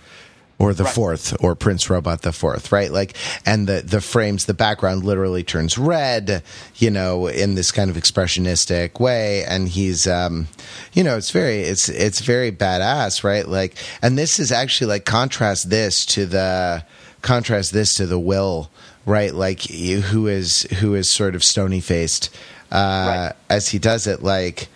or 0.59 0.73
the 0.73 0.83
right. 0.83 0.93
fourth 0.93 1.35
or 1.41 1.55
Prince 1.55 1.89
Robot 1.89 2.21
the 2.21 2.33
fourth, 2.33 2.71
right? 2.71 2.91
Like, 2.91 3.15
and 3.45 3.65
the 3.65 3.81
the 3.81 4.01
frames, 4.01 4.45
the 4.45 4.53
background 4.53 5.05
literally 5.05 5.41
turns 5.41 5.77
red, 5.77 6.43
you 6.75 6.91
know, 6.91 7.27
in 7.27 7.55
this 7.55 7.71
kind 7.71 7.89
of 7.89 7.95
expressionistic 7.95 8.99
way, 8.99 9.45
and 9.45 9.69
he's, 9.69 10.05
um, 10.05 10.49
you 10.93 11.03
know, 11.03 11.15
it's 11.17 11.31
very, 11.31 11.61
it's 11.61 11.87
it's 11.87 12.19
very 12.19 12.51
badass, 12.51 13.23
right? 13.23 13.47
Like, 13.47 13.75
and 14.01 14.17
this 14.17 14.37
is 14.37 14.51
actually 14.51 14.87
like 14.87 15.05
contrast 15.05 15.69
this 15.69 16.05
to 16.07 16.25
the 16.25 16.83
contrast 17.21 17.71
this 17.71 17.93
to 17.95 18.05
the 18.05 18.19
will, 18.19 18.69
right? 19.05 19.33
Like, 19.33 19.61
who 19.63 20.27
is 20.27 20.63
who 20.79 20.93
is 20.93 21.09
sort 21.09 21.35
of 21.35 21.43
stony 21.43 21.79
faced 21.79 22.29
uh, 22.71 22.75
right. 22.75 23.33
as 23.49 23.69
he 23.69 23.79
does 23.79 24.07
it. 24.07 24.23
Like, 24.23 24.67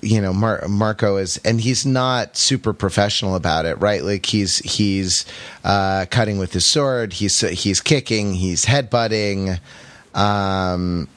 you 0.00 0.20
know, 0.20 0.32
Mar- 0.32 0.66
Marko 0.68 1.16
is, 1.16 1.38
and 1.44 1.60
he's 1.60 1.84
not 1.84 2.36
super 2.36 2.72
professional 2.72 3.34
about 3.34 3.66
it, 3.66 3.74
right? 3.76 4.02
Like 4.02 4.26
he's 4.26 4.58
he's 4.58 5.26
uh, 5.64 6.06
cutting 6.10 6.38
with 6.38 6.52
his 6.52 6.68
sword, 6.70 7.14
he's 7.14 7.40
he's 7.40 7.80
kicking, 7.80 8.34
he's 8.34 8.64
headbutting, 8.64 9.60
um, 10.14 11.08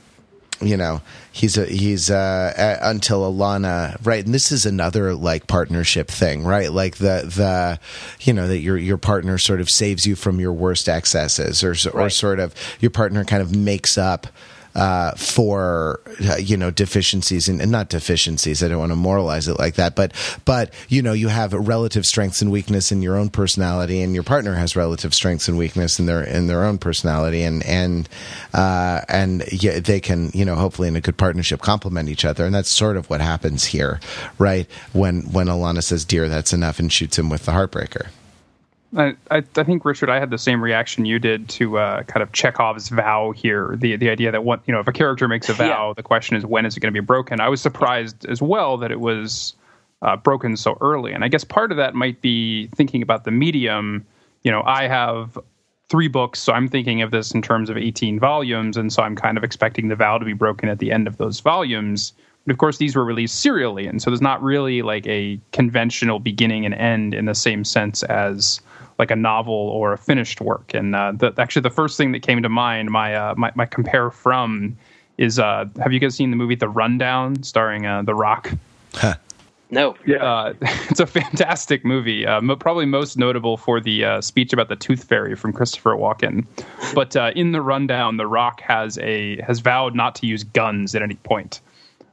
you 0.61 0.77
know, 0.77 1.01
he's 1.31 1.57
a, 1.57 1.65
he's 1.65 2.09
uh, 2.09 2.77
until 2.81 3.29
Alana 3.31 3.97
right? 4.05 4.23
And 4.23 4.33
this 4.33 4.51
is 4.51 4.65
another 4.65 5.13
like 5.13 5.47
partnership 5.47 6.07
thing, 6.09 6.43
right? 6.43 6.71
Like 6.71 6.97
the 6.97 7.23
the 7.25 7.79
you 8.21 8.33
know 8.33 8.47
that 8.47 8.59
your 8.59 8.77
your 8.77 8.97
partner 8.97 9.37
sort 9.37 9.61
of 9.61 9.69
saves 9.69 10.05
you 10.05 10.15
from 10.15 10.39
your 10.39 10.53
worst 10.53 10.87
excesses, 10.87 11.63
or 11.63 11.75
or 11.93 12.09
sort 12.09 12.39
of 12.39 12.53
your 12.79 12.91
partner 12.91 13.25
kind 13.25 13.41
of 13.41 13.55
makes 13.55 13.97
up 13.97 14.27
uh, 14.75 15.11
for 15.11 16.01
uh, 16.29 16.35
you 16.35 16.57
know 16.57 16.69
deficiencies 16.69 17.47
and, 17.47 17.61
and 17.61 17.71
not 17.71 17.89
deficiencies. 17.89 18.61
I 18.61 18.67
don't 18.67 18.79
want 18.79 18.91
to 18.91 18.97
moralize 18.97 19.47
it 19.47 19.57
like 19.57 19.75
that, 19.75 19.95
but 19.95 20.11
but 20.43 20.73
you 20.89 21.01
know 21.01 21.13
you 21.13 21.29
have 21.29 21.53
relative 21.53 22.05
strengths 22.05 22.41
and 22.41 22.51
weakness 22.51 22.91
in 22.91 23.01
your 23.01 23.15
own 23.15 23.29
personality, 23.29 24.01
and 24.01 24.13
your 24.13 24.23
partner 24.23 24.53
has 24.55 24.75
relative 24.75 25.13
strengths 25.13 25.47
and 25.47 25.57
weakness 25.57 25.99
in 25.99 26.05
their 26.05 26.23
in 26.23 26.47
their 26.47 26.65
own 26.65 26.77
personality, 26.77 27.43
and 27.43 27.63
and 27.65 28.09
uh, 28.53 29.01
and 29.07 29.43
yeah, 29.51 29.79
they 29.79 29.99
can 29.99 30.29
you 30.33 30.43
know 30.43 30.55
hopefully 30.55 30.87
in 30.87 30.95
a 30.95 31.01
good 31.01 31.17
partnership 31.17 31.61
complement 31.61 32.09
each 32.09 32.25
other, 32.25 32.45
and 32.45 32.53
that's 32.53 32.69
sort 32.69 32.97
of 32.97 33.09
what 33.09 33.21
happens 33.21 33.65
here, 33.65 33.99
right? 34.37 34.69
When 34.93 35.21
when 35.31 35.47
Alana 35.47 35.83
says 35.83 36.03
"dear," 36.03 36.27
that's 36.27 36.53
enough, 36.53 36.79
and 36.79 36.91
shoots 36.91 37.17
him 37.17 37.29
with 37.29 37.45
the 37.45 37.53
heartbreaker. 37.53 38.07
I, 38.95 39.15
I, 39.29 39.43
I 39.55 39.63
think 39.63 39.83
Richard, 39.83 40.09
I 40.09 40.19
had 40.19 40.29
the 40.29 40.37
same 40.37 40.63
reaction 40.63 41.05
you 41.05 41.19
did 41.19 41.49
to 41.49 41.77
uh, 41.77 42.03
kind 42.03 42.23
of 42.23 42.31
Chekhov's 42.31 42.89
vow 42.89 43.31
here. 43.31 43.75
The 43.77 43.95
the 43.95 44.09
idea 44.09 44.31
that 44.31 44.43
what 44.43 44.61
you 44.65 44.73
know, 44.73 44.79
if 44.79 44.87
a 44.87 44.93
character 44.93 45.27
makes 45.27 45.49
a 45.49 45.53
vow, 45.53 45.89
yeah. 45.89 45.93
the 45.95 46.03
question 46.03 46.37
is 46.37 46.45
when 46.45 46.65
is 46.65 46.77
it 46.77 46.79
going 46.79 46.93
to 46.93 46.99
be 46.99 47.05
broken. 47.05 47.39
I 47.39 47.49
was 47.49 47.61
surprised 47.61 48.25
as 48.25 48.41
well 48.41 48.77
that 48.77 48.91
it 48.91 48.99
was 48.99 49.55
uh, 50.01 50.15
broken 50.15 50.55
so 50.55 50.77
early, 50.81 51.13
and 51.13 51.23
I 51.23 51.27
guess 51.27 51.43
part 51.43 51.71
of 51.71 51.77
that 51.77 51.95
might 51.95 52.21
be 52.21 52.67
thinking 52.67 53.01
about 53.01 53.23
the 53.23 53.31
medium. 53.31 54.05
You 54.43 54.51
know, 54.51 54.61
I 54.65 54.87
have 54.87 55.37
three 55.89 56.07
books, 56.07 56.39
so 56.39 56.53
I'm 56.53 56.67
thinking 56.67 57.01
of 57.01 57.11
this 57.11 57.31
in 57.31 57.41
terms 57.41 57.69
of 57.69 57.77
18 57.77 58.19
volumes, 58.19 58.77
and 58.77 58.91
so 58.91 59.03
I'm 59.03 59.15
kind 59.15 59.37
of 59.37 59.43
expecting 59.43 59.87
the 59.87 59.95
vow 59.95 60.17
to 60.17 60.25
be 60.25 60.33
broken 60.33 60.69
at 60.69 60.79
the 60.79 60.91
end 60.91 61.07
of 61.07 61.17
those 61.17 61.39
volumes. 61.39 62.13
But 62.45 62.53
of 62.53 62.59
course, 62.59 62.77
these 62.77 62.95
were 62.95 63.03
released 63.03 63.39
serially, 63.41 63.87
and 63.87 64.01
so 64.01 64.09
there's 64.09 64.21
not 64.21 64.41
really 64.41 64.83
like 64.83 65.05
a 65.07 65.39
conventional 65.51 66.19
beginning 66.19 66.65
and 66.65 66.75
end 66.75 67.13
in 67.13 67.25
the 67.25 67.35
same 67.35 67.63
sense 67.63 68.03
as 68.03 68.61
like 68.97 69.11
a 69.11 69.15
novel 69.15 69.53
or 69.53 69.93
a 69.93 69.97
finished 69.97 70.41
work. 70.41 70.73
And 70.73 70.95
uh, 70.95 71.13
the, 71.13 71.33
actually, 71.37 71.63
the 71.63 71.69
first 71.69 71.97
thing 71.97 72.11
that 72.13 72.21
came 72.21 72.41
to 72.43 72.49
mind, 72.49 72.91
my 72.91 73.15
uh, 73.15 73.35
my, 73.35 73.51
my, 73.55 73.65
compare 73.65 74.09
from, 74.09 74.77
is 75.17 75.39
uh, 75.39 75.65
have 75.81 75.91
you 75.91 75.99
guys 75.99 76.15
seen 76.15 76.29
the 76.29 76.37
movie 76.37 76.55
The 76.55 76.69
Rundown, 76.69 77.43
starring 77.43 77.85
uh, 77.85 78.03
The 78.03 78.15
Rock? 78.15 78.51
Huh. 78.93 79.15
No. 79.71 79.95
Yeah. 80.05 80.17
Uh, 80.17 80.53
it's 80.61 80.99
a 80.99 81.05
fantastic 81.05 81.83
movie. 81.83 82.25
Uh, 82.25 82.55
probably 82.55 82.85
most 82.85 83.17
notable 83.17 83.57
for 83.57 83.81
the 83.81 84.05
uh, 84.05 84.21
speech 84.21 84.53
about 84.53 84.69
the 84.69 84.75
Tooth 84.75 85.03
Fairy 85.03 85.35
from 85.35 85.53
Christopher 85.53 85.95
Walken. 85.95 86.45
But 86.93 87.15
uh, 87.15 87.31
in 87.35 87.51
the 87.51 87.61
rundown, 87.61 88.17
The 88.17 88.27
Rock 88.27 88.61
has 88.61 88.97
a 88.99 89.41
has 89.41 89.59
vowed 89.59 89.95
not 89.95 90.15
to 90.15 90.27
use 90.27 90.43
guns 90.43 90.95
at 90.95 91.01
any 91.01 91.15
point. 91.15 91.61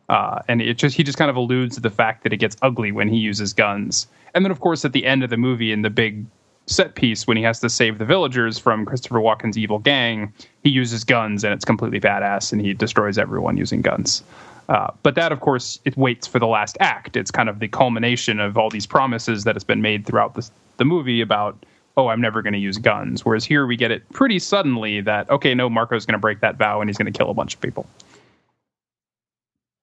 Uh, 0.08 0.40
and 0.48 0.60
it 0.60 0.74
just 0.74 0.96
he 0.96 1.02
just 1.02 1.18
kind 1.18 1.30
of 1.30 1.36
alludes 1.36 1.76
to 1.76 1.80
the 1.80 1.90
fact 1.90 2.22
that 2.24 2.32
it 2.32 2.38
gets 2.38 2.56
ugly 2.62 2.92
when 2.92 3.08
he 3.08 3.16
uses 3.16 3.52
guns. 3.52 4.06
And 4.34 4.44
then, 4.44 4.50
of 4.50 4.60
course, 4.60 4.84
at 4.84 4.92
the 4.92 5.06
end 5.06 5.22
of 5.22 5.30
the 5.30 5.36
movie, 5.36 5.72
in 5.72 5.82
the 5.82 5.90
big 5.90 6.24
set 6.66 6.94
piece 6.94 7.26
when 7.26 7.36
he 7.36 7.42
has 7.42 7.60
to 7.60 7.68
save 7.68 7.98
the 7.98 8.04
villagers 8.04 8.58
from 8.58 8.84
Christopher 8.84 9.18
Walken's 9.18 9.58
evil 9.58 9.78
gang, 9.78 10.32
he 10.62 10.70
uses 10.70 11.04
guns 11.04 11.44
and 11.44 11.52
it's 11.52 11.64
completely 11.64 12.00
badass 12.00 12.52
and 12.52 12.60
he 12.60 12.72
destroys 12.74 13.18
everyone 13.18 13.56
using 13.56 13.82
guns. 13.82 14.22
Uh, 14.68 14.90
but 15.02 15.14
that, 15.16 15.32
of 15.32 15.40
course, 15.40 15.80
it 15.84 15.96
waits 15.96 16.26
for 16.26 16.38
the 16.38 16.46
last 16.46 16.76
act. 16.80 17.16
It's 17.16 17.30
kind 17.30 17.48
of 17.48 17.58
the 17.58 17.68
culmination 17.68 18.40
of 18.40 18.56
all 18.56 18.70
these 18.70 18.86
promises 18.86 19.44
that 19.44 19.54
has 19.54 19.64
been 19.64 19.82
made 19.82 20.06
throughout 20.06 20.34
the, 20.34 20.48
the 20.76 20.84
movie 20.84 21.20
about, 21.20 21.66
oh, 21.96 22.08
I'm 22.08 22.20
never 22.20 22.42
going 22.42 22.52
to 22.52 22.58
use 22.58 22.78
guns. 22.78 23.24
Whereas 23.24 23.44
here 23.44 23.66
we 23.66 23.76
get 23.76 23.90
it 23.90 24.08
pretty 24.12 24.38
suddenly 24.38 25.00
that, 25.00 25.28
okay, 25.30 25.54
no, 25.54 25.68
Marko's 25.68 26.06
going 26.06 26.14
to 26.14 26.18
break 26.18 26.40
that 26.40 26.56
vow 26.56 26.80
and 26.80 26.88
he's 26.88 26.96
going 26.96 27.12
to 27.12 27.16
kill 27.16 27.28
a 27.28 27.34
bunch 27.34 27.54
of 27.54 27.60
people. 27.60 27.86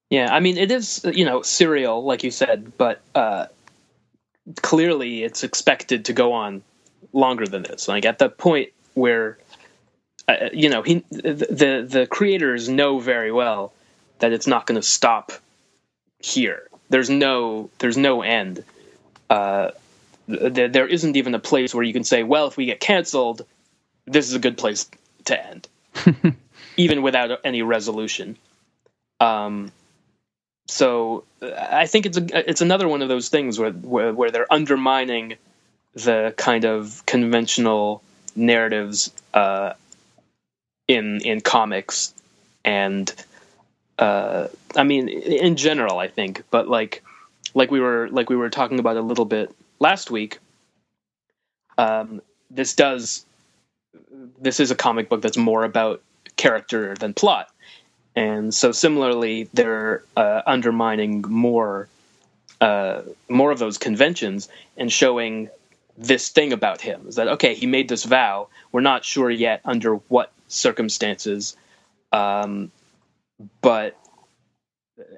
Yeah, 0.10 0.34
I 0.34 0.40
mean, 0.40 0.58
it 0.58 0.72
is, 0.72 1.06
you 1.14 1.24
know, 1.24 1.44
serial, 1.44 2.04
like 2.04 2.24
you 2.24 2.32
said, 2.32 2.76
but 2.78 3.02
uh, 3.14 3.46
clearly 4.62 5.24
it's 5.24 5.44
expected 5.44 6.06
to 6.06 6.14
go 6.14 6.34
on 6.34 6.64
longer 7.14 7.46
than 7.46 7.64
this. 7.64 7.88
Like 7.88 8.06
at 8.06 8.20
the 8.20 8.30
point 8.30 8.70
where, 8.94 9.38
uh, 10.28 10.50
you 10.54 10.70
know, 10.70 10.82
he 10.82 11.04
the 11.10 11.86
the 11.88 12.08
creators 12.10 12.70
know 12.70 13.00
very 13.00 13.32
well 13.32 13.74
that 14.20 14.34
it's 14.34 14.48
not 14.48 14.66
going 14.66 14.80
to 14.80 14.88
stop 14.88 15.32
here. 16.20 16.68
There's 16.90 17.10
no 17.10 17.70
there's 17.80 17.98
no 17.98 18.22
end. 18.22 18.64
Uh, 19.30 19.72
there, 20.28 20.68
there 20.68 20.88
isn't 20.88 21.18
even 21.18 21.34
a 21.34 21.40
place 21.40 21.74
where 21.74 21.84
you 21.84 21.94
can 21.94 22.04
say, 22.04 22.24
well, 22.24 22.48
if 22.48 22.58
we 22.58 22.66
get 22.66 22.80
canceled, 22.80 23.46
this 24.06 24.28
is 24.28 24.36
a 24.36 24.40
good 24.40 24.58
place 24.58 24.90
to 25.26 25.48
end, 25.48 25.68
even 26.78 27.02
without 27.02 27.40
any 27.44 27.62
resolution. 27.64 28.38
Um, 29.20 29.72
so 30.68 31.24
I 31.42 31.88
think 31.88 32.06
it's 32.06 32.18
a, 32.18 32.50
it's 32.50 32.62
another 32.62 32.88
one 32.88 33.02
of 33.02 33.10
those 33.10 33.30
things 33.30 33.58
where, 33.58 33.72
where, 33.72 34.14
where 34.14 34.32
they're 34.32 34.52
undermining 34.52 35.36
the 36.06 36.34
kind 36.38 36.66
of 36.66 37.06
conventional 37.06 38.02
narratives 38.36 39.12
uh, 39.34 39.74
in 40.88 41.22
in 41.22 41.42
comics 41.42 42.14
and 42.66 43.14
uh, 43.98 44.48
I 44.76 44.84
mean 44.84 45.10
in 45.10 45.56
general 45.56 46.00
I 46.00 46.08
think 46.08 46.44
but 46.52 46.68
like 46.68 47.04
like 47.54 47.72
we 47.72 47.80
were 47.80 48.10
like 48.10 48.30
we 48.30 48.36
were 48.36 48.50
talking 48.50 48.80
about 48.80 48.98
a 48.98 49.02
little 49.02 49.26
bit 49.26 49.54
last 49.80 50.12
week 50.12 50.40
um, 51.78 52.22
this 52.52 52.76
does 52.76 53.26
this 54.42 54.60
is 54.60 54.72
a 54.72 54.76
comic 54.76 55.10
book 55.10 55.22
that's 55.22 55.38
more 55.38 55.64
about 55.64 56.02
character 56.36 56.96
than 56.96 57.14
plot. 57.14 57.50
And 58.16 58.54
so 58.54 58.72
similarly 58.72 59.50
they're 59.54 60.04
uh, 60.18 60.42
undermining 60.46 61.24
more 61.28 61.88
uh, 62.60 63.04
more 63.30 63.52
of 63.52 63.60
those 63.60 63.78
conventions 63.78 64.50
and 64.76 64.92
showing 64.92 65.50
this 66.00 66.30
thing 66.30 66.54
about 66.54 66.82
him 66.82 67.08
is 67.08 67.16
that 67.16 67.28
okay 67.28 67.54
he 67.54 67.68
made 67.68 67.90
this 67.90 68.06
vow. 68.06 68.48
We're 68.72 68.82
not 68.82 69.06
sure 69.06 69.30
yet 69.30 69.62
under 69.66 69.96
what 69.96 70.32
circumstances 70.48 71.56
um, 72.12 72.72
but 73.62 73.98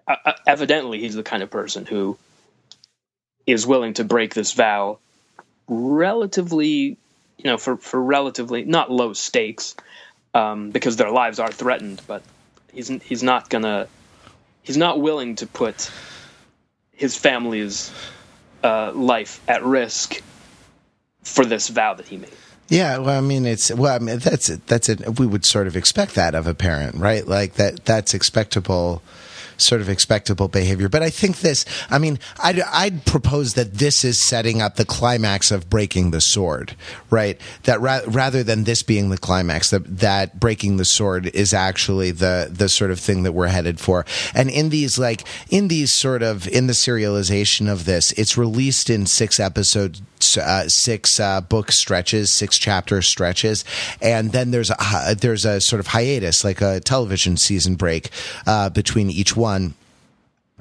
uh, 0.07 0.15
uh, 0.25 0.34
evidently 0.45 0.99
he's 0.99 1.15
the 1.15 1.23
kind 1.23 1.43
of 1.43 1.49
person 1.49 1.86
who 1.86 2.17
is 3.47 3.65
willing 3.65 3.93
to 3.93 4.03
break 4.03 4.34
this 4.34 4.53
vow 4.53 4.99
relatively 5.67 6.97
you 7.38 7.45
know 7.45 7.57
for 7.57 7.77
for 7.77 8.01
relatively 8.01 8.63
not 8.63 8.91
low 8.91 9.13
stakes 9.13 9.75
um, 10.34 10.71
because 10.71 10.97
their 10.97 11.11
lives 11.11 11.39
are 11.39 11.51
threatened 11.51 12.01
but 12.07 12.23
he's 12.73 12.88
he's 12.88 13.23
not 13.23 13.49
gonna 13.49 13.88
he's 14.63 14.77
not 14.77 14.99
willing 14.99 15.36
to 15.36 15.47
put 15.47 15.89
his 16.91 17.15
family's 17.15 17.91
uh, 18.63 18.91
life 18.93 19.41
at 19.47 19.63
risk 19.63 20.21
for 21.24 21.45
this 21.45 21.67
vow 21.67 21.93
that 21.93 22.07
he 22.07 22.17
made. 22.17 22.32
Yeah, 22.69 22.99
well, 22.99 23.17
I 23.17 23.22
mean, 23.22 23.45
it's 23.45 23.69
well, 23.69 23.93
I 23.93 23.99
mean, 23.99 24.19
that's 24.19 24.49
it. 24.49 24.65
That's 24.67 24.88
it. 24.88 25.19
We 25.19 25.28
would 25.28 25.45
sort 25.45 25.67
of 25.67 25.76
expect 25.76 26.15
that 26.15 26.36
of 26.36 26.47
a 26.47 26.53
parent, 26.53 26.95
right? 26.95 27.28
Like 27.28 27.55
that. 27.55 27.84
That's 27.86 28.13
expectable 28.13 29.01
sort 29.58 29.82
of 29.82 29.89
expectable 29.89 30.47
behavior. 30.47 30.89
But 30.89 31.04
I 31.04 31.10
think 31.10 31.39
this, 31.39 31.66
I 31.89 31.99
mean, 31.99 32.20
I'd, 32.39 32.60
I'd 32.62 33.06
propose 33.06 33.54
that 33.56 33.76
this 33.76 34.04
is 34.04 34.22
setting 34.22 34.62
up 34.62 34.76
the 34.76 34.86
climax 34.86 35.52
of 35.52 35.70
breaking 35.70 36.12
the 36.12 36.22
sword, 36.22 36.76
right? 37.10 37.39
That 37.64 37.82
ra- 37.82 38.02
rather 38.08 38.43
than 38.43 38.64
this 38.64 38.84
being 38.84 39.10
the 39.10 39.18
climax, 39.18 39.70
that, 39.72 39.99
that 39.99 40.39
breaking 40.39 40.78
the 40.78 40.86
sword 40.86 41.28
is 41.28 41.54
actually 41.54 42.12
the, 42.12 42.49
the 42.52 42.70
sort 42.70 42.91
of 42.91 42.99
thing 42.99 43.24
that 43.24 43.34
we're 43.34 43.47
headed 43.47 43.80
for. 43.80 44.06
And 44.34 44.49
in 44.49 44.70
these, 44.70 44.97
like, 44.97 45.24
in 45.49 45.68
these 45.68 45.93
sort 45.93 46.24
of, 46.24 46.47
in 46.47 46.68
the 46.68 46.74
serialization 46.74 47.72
of 47.72 47.86
this, 47.86 48.12
it's 48.14 48.38
released 48.38 48.89
in 48.89 49.06
six 49.06 49.39
episodes 49.39 50.02
uh, 50.38 50.68
six 50.68 51.20
uh, 51.20 51.41
book 51.41 51.72
stretches, 51.72 52.34
six 52.34 52.58
chapter 52.58 53.02
stretches, 53.02 53.66
and 54.02 54.32
then 54.32 54.52
there's 54.52 54.70
a 54.70 55.16
there's 55.20 55.45
a 55.45 55.60
sort 55.60 55.80
of 55.80 55.88
hiatus, 55.88 56.43
like 56.43 56.62
a 56.62 56.80
television 56.80 57.38
season 57.38 57.76
break 57.76 58.10
uh, 58.45 58.70
between 58.70 59.10
each 59.10 59.36
one 59.36 59.51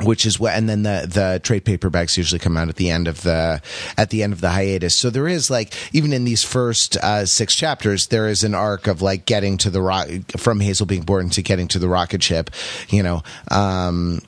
which 0.02 0.24
is 0.26 0.40
what 0.40 0.54
and 0.54 0.68
then 0.68 0.82
the 0.82 1.06
the 1.06 1.40
trade 1.42 1.64
paperbacks 1.64 2.16
usually 2.16 2.38
come 2.38 2.56
out 2.56 2.68
at 2.68 2.76
the 2.76 2.90
end 2.90 3.08
of 3.08 3.22
the 3.22 3.60
at 3.96 4.10
the 4.10 4.22
end 4.22 4.32
of 4.32 4.40
the 4.40 4.50
hiatus. 4.50 4.96
So 4.96 5.10
there 5.10 5.28
is 5.28 5.50
like 5.50 5.74
even 5.94 6.12
in 6.12 6.24
these 6.24 6.42
first 6.42 6.96
uh, 6.98 7.26
six 7.26 7.54
chapters 7.54 8.08
there 8.08 8.28
is 8.28 8.44
an 8.44 8.54
arc 8.54 8.86
of 8.86 9.02
like 9.02 9.26
getting 9.26 9.58
to 9.58 9.70
the 9.70 9.82
rock 9.82 10.08
from 10.36 10.60
hazel 10.60 10.86
being 10.86 11.02
born 11.02 11.30
to 11.30 11.42
getting 11.42 11.68
to 11.68 11.78
the 11.78 11.88
rocket 11.88 12.22
ship 12.22 12.50
you 12.88 13.02
know 13.02 13.22
um, 13.50 14.20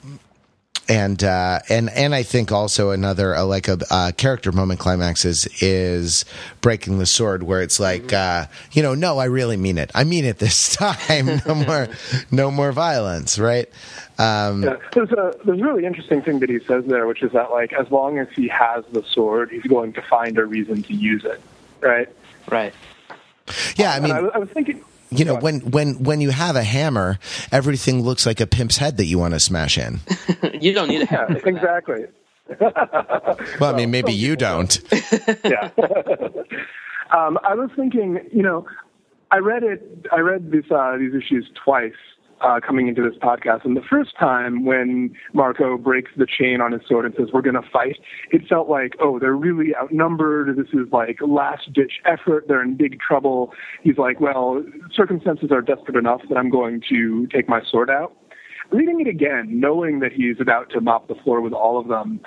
and 0.88 1.22
uh, 1.22 1.60
and 1.68 1.90
and 1.90 2.14
I 2.14 2.22
think 2.22 2.50
also 2.50 2.90
another 2.90 3.34
uh, 3.34 3.44
like 3.44 3.68
a 3.68 3.78
uh, 3.90 4.12
character 4.12 4.52
moment 4.52 4.80
climax 4.80 5.24
is 5.24 5.46
is 5.62 6.24
breaking 6.60 6.98
the 6.98 7.06
sword 7.06 7.44
where 7.44 7.62
it's 7.62 7.78
like 7.78 8.12
uh, 8.12 8.46
you 8.72 8.82
know 8.82 8.94
no 8.94 9.18
I 9.18 9.26
really 9.26 9.56
mean 9.56 9.78
it. 9.78 9.90
I 9.94 10.04
mean 10.04 10.24
it 10.24 10.38
this 10.38 10.74
time. 10.76 11.40
No 11.46 11.54
more 11.54 11.88
no 12.30 12.50
more 12.50 12.72
violence 12.72 13.38
right? 13.38 13.68
Um, 14.18 14.62
yeah, 14.62 14.76
there's 14.92 15.10
a 15.12 15.34
there's 15.44 15.60
a 15.60 15.64
really 15.64 15.84
interesting 15.84 16.22
thing 16.22 16.40
that 16.40 16.50
he 16.50 16.58
says 16.60 16.84
there 16.86 17.06
which 17.06 17.22
is 17.22 17.32
that 17.32 17.50
like 17.50 17.72
as 17.72 17.90
long 17.90 18.18
as 18.18 18.28
he 18.34 18.48
has 18.48 18.84
the 18.92 19.02
sword 19.04 19.50
he's 19.50 19.62
going 19.62 19.92
to 19.94 20.02
find 20.02 20.38
a 20.38 20.44
reason 20.44 20.82
to 20.82 20.94
use 20.94 21.24
it 21.24 21.40
right? 21.80 22.08
Right. 22.50 22.74
Yeah 23.76 23.92
I 23.92 24.00
mean 24.00 24.12
I, 24.12 24.18
I 24.18 24.38
was 24.38 24.48
thinking 24.50 24.84
you 25.18 25.24
know, 25.24 25.36
when 25.36 25.60
when 25.60 26.02
when 26.02 26.20
you 26.20 26.30
have 26.30 26.56
a 26.56 26.62
hammer, 26.62 27.18
everything 27.50 28.02
looks 28.02 28.26
like 28.26 28.40
a 28.40 28.46
pimp's 28.46 28.76
head 28.76 28.96
that 28.96 29.04
you 29.04 29.18
want 29.18 29.34
to 29.34 29.40
smash 29.40 29.78
in. 29.78 30.00
you 30.60 30.72
don't 30.72 30.88
need 30.88 31.02
a 31.02 31.06
hammer. 31.06 31.38
Yeah, 31.38 31.48
exactly. 31.48 32.04
well, 32.60 33.74
I 33.74 33.76
mean, 33.76 33.90
maybe 33.90 34.12
you 34.12 34.36
don't. 34.36 34.78
yeah. 35.44 35.70
um, 37.10 37.38
I 37.44 37.54
was 37.54 37.70
thinking, 37.76 38.18
you 38.32 38.42
know, 38.42 38.66
I 39.30 39.38
read 39.38 39.62
it. 39.62 40.06
I 40.12 40.20
read 40.20 40.50
this, 40.50 40.64
uh, 40.70 40.96
these 40.98 41.14
issues 41.14 41.48
twice 41.64 41.92
uh, 42.42 42.60
coming 42.60 42.88
into 42.88 43.02
this 43.02 43.18
podcast. 43.18 43.64
And 43.64 43.76
the 43.76 43.82
first 43.88 44.16
time 44.18 44.64
when 44.64 45.14
Marko 45.32 45.76
breaks 45.78 46.10
the 46.16 46.26
chain 46.26 46.60
on 46.60 46.72
his 46.72 46.82
sword 46.88 47.06
and 47.06 47.14
says, 47.16 47.28
We're 47.32 47.42
going 47.42 47.60
to 47.60 47.68
fight, 47.72 47.98
it 48.30 48.46
felt 48.48 48.68
like, 48.68 48.94
oh, 49.00 49.18
they're 49.18 49.36
really 49.36 49.74
outnumbered. 49.74 50.56
This 50.56 50.68
is 50.72 50.92
like 50.92 51.18
last 51.20 51.72
ditch 51.72 52.00
effort. 52.04 52.46
They're 52.48 52.62
in 52.62 52.76
big 52.76 52.98
trouble. 53.00 53.52
He's 53.82 53.98
like, 53.98 54.20
Well, 54.20 54.64
circumstances 54.94 55.50
are 55.50 55.62
desperate 55.62 55.96
enough 55.96 56.22
that 56.28 56.36
I'm 56.36 56.50
going 56.50 56.82
to 56.88 57.26
take 57.28 57.48
my 57.48 57.60
sword 57.70 57.90
out. 57.90 58.16
Reading 58.70 59.00
it 59.00 59.08
again, 59.08 59.60
knowing 59.60 60.00
that 60.00 60.12
he's 60.12 60.36
about 60.40 60.70
to 60.70 60.80
mop 60.80 61.08
the 61.08 61.14
floor 61.14 61.40
with 61.40 61.52
all 61.52 61.78
of 61.78 61.88
them, 61.88 62.20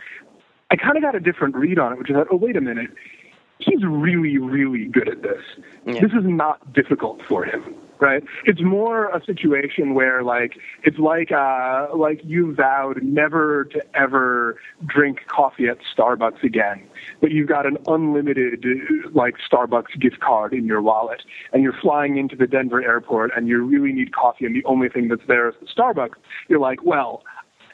I 0.70 0.76
kind 0.76 0.96
of 0.96 1.04
got 1.04 1.16
a 1.16 1.20
different 1.20 1.56
read 1.56 1.80
on 1.80 1.94
it, 1.94 1.98
which 1.98 2.10
is 2.10 2.16
that, 2.16 2.28
oh, 2.32 2.36
wait 2.36 2.56
a 2.56 2.62
minute. 2.62 2.92
He's 3.60 3.84
really, 3.84 4.38
really 4.38 4.86
good 4.86 5.08
at 5.08 5.22
this. 5.24 5.42
Yeah. 5.88 5.94
This 5.94 6.12
is 6.12 6.26
not 6.26 6.74
difficult 6.74 7.22
for 7.28 7.46
him 7.46 7.76
right? 8.00 8.24
It's 8.46 8.62
more 8.62 9.10
a 9.10 9.24
situation 9.24 9.94
where 9.94 10.24
like 10.24 10.58
it's 10.84 10.98
like 10.98 11.32
uh 11.32 11.88
like 11.96 12.22
you 12.24 12.54
vowed 12.54 13.02
never 13.04 13.66
to 13.66 13.82
ever 13.96 14.58
drink 14.86 15.20
coffee 15.28 15.68
at 15.68 15.78
Starbucks 15.96 16.44
again, 16.44 16.84
but 17.22 17.32
you've 17.32 17.48
got 17.48 17.66
an 17.66 17.78
unlimited 17.88 18.66
like 19.14 19.36
Starbucks 19.52 20.00
gift 20.00 20.20
card 20.20 20.54
in 20.54 20.66
your 20.66 20.82
wallet, 20.82 21.22
and 21.54 21.64
you're 21.64 21.78
flying 21.82 22.18
into 22.18 22.36
the 22.36 22.48
Denver 22.48 22.82
airport, 22.82 23.32
and 23.36 23.48
you 23.48 23.64
really 23.64 23.94
need 23.94 24.14
coffee, 24.14 24.46
and 24.46 24.56
the 24.56 24.66
only 24.66 24.90
thing 24.90 25.08
that's 25.08 25.26
there 25.28 25.50
is 25.50 25.56
the 25.60 25.68
Starbucks. 25.68 26.16
You're 26.50 26.60
like, 26.60 26.84
well, 26.84 27.24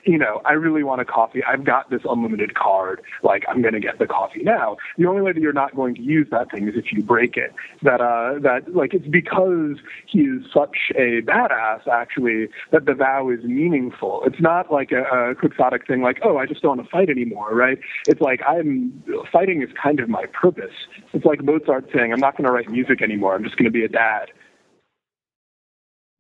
you 0.05 0.17
know, 0.17 0.41
I 0.45 0.53
really 0.53 0.83
want 0.83 1.01
a 1.01 1.05
coffee. 1.05 1.43
I've 1.43 1.63
got 1.63 1.89
this 1.89 2.01
unlimited 2.09 2.55
card. 2.55 3.01
Like, 3.23 3.43
I'm 3.47 3.61
going 3.61 3.73
to 3.73 3.79
get 3.79 3.99
the 3.99 4.07
coffee 4.07 4.43
now. 4.43 4.77
The 4.97 5.05
only 5.05 5.21
way 5.21 5.33
that 5.33 5.41
you're 5.41 5.53
not 5.53 5.75
going 5.75 5.95
to 5.95 6.01
use 6.01 6.27
that 6.31 6.51
thing 6.51 6.67
is 6.67 6.75
if 6.75 6.91
you 6.91 7.03
break 7.03 7.37
it. 7.37 7.53
That, 7.81 8.01
uh, 8.01 8.39
that, 8.39 8.75
like, 8.75 8.93
it's 8.93 9.07
because 9.07 9.77
he 10.07 10.21
is 10.21 10.45
such 10.53 10.91
a 10.95 11.21
badass, 11.21 11.87
actually, 11.87 12.49
that 12.71 12.85
the 12.85 12.93
vow 12.93 13.29
is 13.29 13.43
meaningful. 13.43 14.23
It's 14.25 14.41
not 14.41 14.71
like 14.71 14.91
a, 14.91 15.03
a 15.03 15.35
quixotic 15.35 15.87
thing 15.87 16.01
like, 16.01 16.19
oh, 16.23 16.37
I 16.37 16.45
just 16.45 16.61
don't 16.61 16.77
want 16.77 16.87
to 16.87 16.91
fight 16.91 17.09
anymore, 17.09 17.53
right? 17.53 17.79
It's 18.07 18.21
like, 18.21 18.41
I'm, 18.47 19.03
fighting 19.31 19.61
is 19.61 19.69
kind 19.81 19.99
of 19.99 20.09
my 20.09 20.25
purpose. 20.27 20.73
It's 21.13 21.25
like 21.25 21.43
Mozart 21.43 21.89
saying, 21.93 22.13
I'm 22.13 22.19
not 22.19 22.37
going 22.37 22.45
to 22.45 22.51
write 22.51 22.69
music 22.69 23.01
anymore. 23.01 23.35
I'm 23.35 23.43
just 23.43 23.57
going 23.57 23.65
to 23.65 23.71
be 23.71 23.83
a 23.83 23.89
dad. 23.89 24.31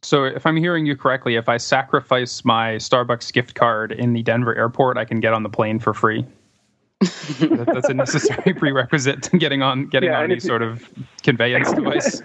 So, 0.03 0.23
if 0.23 0.47
I'm 0.47 0.57
hearing 0.57 0.87
you 0.87 0.95
correctly, 0.95 1.35
if 1.35 1.47
I 1.47 1.57
sacrifice 1.57 2.43
my 2.43 2.73
Starbucks 2.77 3.31
gift 3.33 3.53
card 3.53 3.91
in 3.91 4.13
the 4.13 4.23
Denver 4.23 4.55
airport, 4.55 4.97
I 4.97 5.05
can 5.05 5.19
get 5.19 5.33
on 5.33 5.43
the 5.43 5.49
plane 5.49 5.79
for 5.79 5.93
free. 5.93 6.25
that, 7.01 7.69
that's 7.73 7.89
a 7.89 7.93
necessary 7.93 8.53
prerequisite 8.53 9.23
to 9.23 9.37
getting 9.37 9.61
on 9.61 9.87
getting 9.87 10.09
yeah, 10.09 10.19
on 10.19 10.25
any 10.25 10.39
sort 10.39 10.61
of 10.61 10.87
conveyance 11.23 11.71
device. 11.73 12.21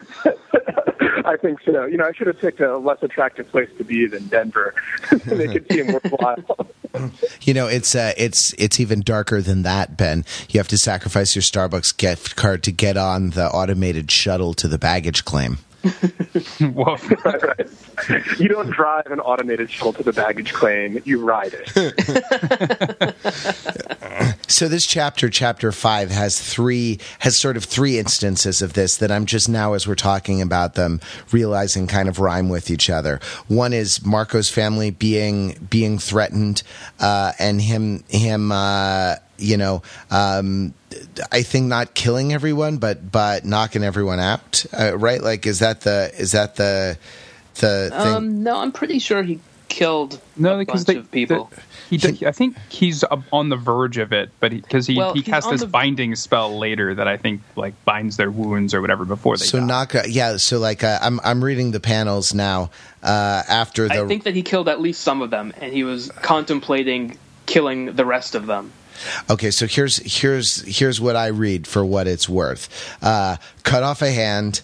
I 1.26 1.36
think 1.36 1.60
so. 1.62 1.86
You 1.86 1.96
know, 1.96 2.04
I 2.04 2.12
should 2.12 2.28
have 2.28 2.38
picked 2.38 2.60
a 2.60 2.78
less 2.78 3.02
attractive 3.02 3.50
place 3.50 3.70
to 3.78 3.84
be 3.84 4.06
than 4.06 4.26
Denver 4.28 4.74
to 5.08 5.34
make 5.34 5.54
it 5.54 5.70
seem 5.70 5.92
worthwhile. 5.92 6.68
You 7.42 7.52
know, 7.52 7.66
it's 7.66 7.94
uh, 7.94 8.12
it's 8.16 8.54
it's 8.54 8.78
even 8.80 9.00
darker 9.00 9.42
than 9.42 9.62
that, 9.62 9.96
Ben. 9.96 10.24
You 10.48 10.60
have 10.60 10.68
to 10.68 10.78
sacrifice 10.78 11.34
your 11.34 11.42
Starbucks 11.42 11.96
gift 11.96 12.36
card 12.36 12.62
to 12.64 12.72
get 12.72 12.96
on 12.96 13.30
the 13.30 13.48
automated 13.48 14.10
shuttle 14.10 14.54
to 14.54 14.68
the 14.68 14.78
baggage 14.78 15.24
claim. 15.24 15.58
right, 16.60 17.42
right. 17.42 17.70
You 18.38 18.48
don't 18.48 18.70
drive 18.70 19.06
an 19.06 19.20
automated 19.20 19.70
shuttle 19.70 19.92
to 19.94 20.02
the 20.02 20.12
baggage 20.12 20.52
claim, 20.52 21.00
you 21.04 21.24
ride 21.24 21.54
it. 21.54 23.14
so 24.48 24.68
this 24.68 24.86
chapter, 24.86 25.30
chapter 25.30 25.72
five, 25.72 26.10
has 26.10 26.38
three 26.40 26.98
has 27.20 27.38
sort 27.40 27.56
of 27.56 27.64
three 27.64 27.98
instances 27.98 28.60
of 28.62 28.74
this 28.74 28.98
that 28.98 29.10
I'm 29.10 29.26
just 29.26 29.48
now 29.48 29.72
as 29.72 29.88
we're 29.88 29.94
talking 29.94 30.42
about 30.42 30.74
them 30.74 31.00
realizing 31.32 31.86
kind 31.86 32.08
of 32.08 32.18
rhyme 32.18 32.48
with 32.48 32.70
each 32.70 32.90
other. 32.90 33.20
One 33.48 33.72
is 33.72 34.00
Marko's 34.00 34.50
family 34.50 34.90
being 34.90 35.66
being 35.70 35.98
threatened, 35.98 36.62
uh, 37.00 37.32
and 37.38 37.60
him 37.60 38.04
him 38.08 38.52
uh, 38.52 39.16
you 39.38 39.56
know, 39.56 39.82
um, 40.10 40.74
I 41.32 41.42
think 41.42 41.66
not 41.66 41.94
killing 41.94 42.32
everyone, 42.32 42.78
but 42.78 43.10
but 43.10 43.44
knocking 43.44 43.84
everyone 43.84 44.20
out, 44.20 44.64
uh, 44.78 44.96
right? 44.96 45.22
Like, 45.22 45.46
is 45.46 45.58
that 45.60 45.82
the 45.82 46.10
is 46.16 46.32
that 46.32 46.56
the 46.56 46.98
the 47.60 47.90
thing? 47.90 48.14
Um, 48.14 48.42
no, 48.42 48.56
I'm 48.56 48.72
pretty 48.72 48.98
sure 48.98 49.22
he 49.22 49.40
killed 49.68 50.20
no 50.36 50.58
because 50.58 50.84
they, 50.84 51.00
people. 51.00 51.50
The, 51.52 51.62
he, 51.90 51.96
did, 51.98 52.24
I 52.24 52.32
think 52.32 52.56
he's 52.68 53.04
on 53.04 53.48
the 53.48 53.56
verge 53.56 53.98
of 53.98 54.12
it, 54.12 54.30
but 54.40 54.50
because 54.50 54.86
he, 54.86 54.94
he, 54.94 54.98
well, 54.98 55.12
he 55.12 55.22
casts 55.22 55.50
this 55.50 55.60
the... 55.60 55.66
binding 55.66 56.14
spell 56.16 56.58
later 56.58 56.94
that 56.94 57.06
I 57.06 57.16
think 57.16 57.42
like 57.56 57.74
binds 57.84 58.16
their 58.16 58.30
wounds 58.30 58.74
or 58.74 58.80
whatever 58.80 59.04
before 59.04 59.36
they. 59.36 59.44
So 59.44 59.58
die. 59.58 59.66
Naka, 59.66 60.04
yeah. 60.08 60.36
So 60.36 60.58
like 60.58 60.82
uh, 60.82 60.98
I'm 61.02 61.20
I'm 61.22 61.44
reading 61.44 61.72
the 61.72 61.80
panels 61.80 62.32
now. 62.32 62.70
Uh, 63.02 63.42
after 63.48 63.86
the, 63.88 64.02
I 64.02 64.06
think 64.06 64.24
that 64.24 64.34
he 64.34 64.42
killed 64.42 64.68
at 64.68 64.80
least 64.80 65.02
some 65.02 65.22
of 65.22 65.30
them, 65.30 65.52
and 65.60 65.72
he 65.72 65.84
was 65.84 66.10
contemplating 66.22 67.18
killing 67.46 67.94
the 67.94 68.04
rest 68.04 68.34
of 68.34 68.46
them. 68.46 68.72
Okay, 69.28 69.50
so 69.50 69.66
here's 69.66 69.98
here's 69.98 70.62
here's 70.62 71.00
what 71.00 71.16
I 71.16 71.26
read 71.26 71.66
for 71.66 71.84
what 71.84 72.06
it's 72.06 72.28
worth. 72.28 72.96
Uh, 73.02 73.36
cut 73.62 73.82
off 73.82 74.02
a 74.02 74.10
hand, 74.10 74.62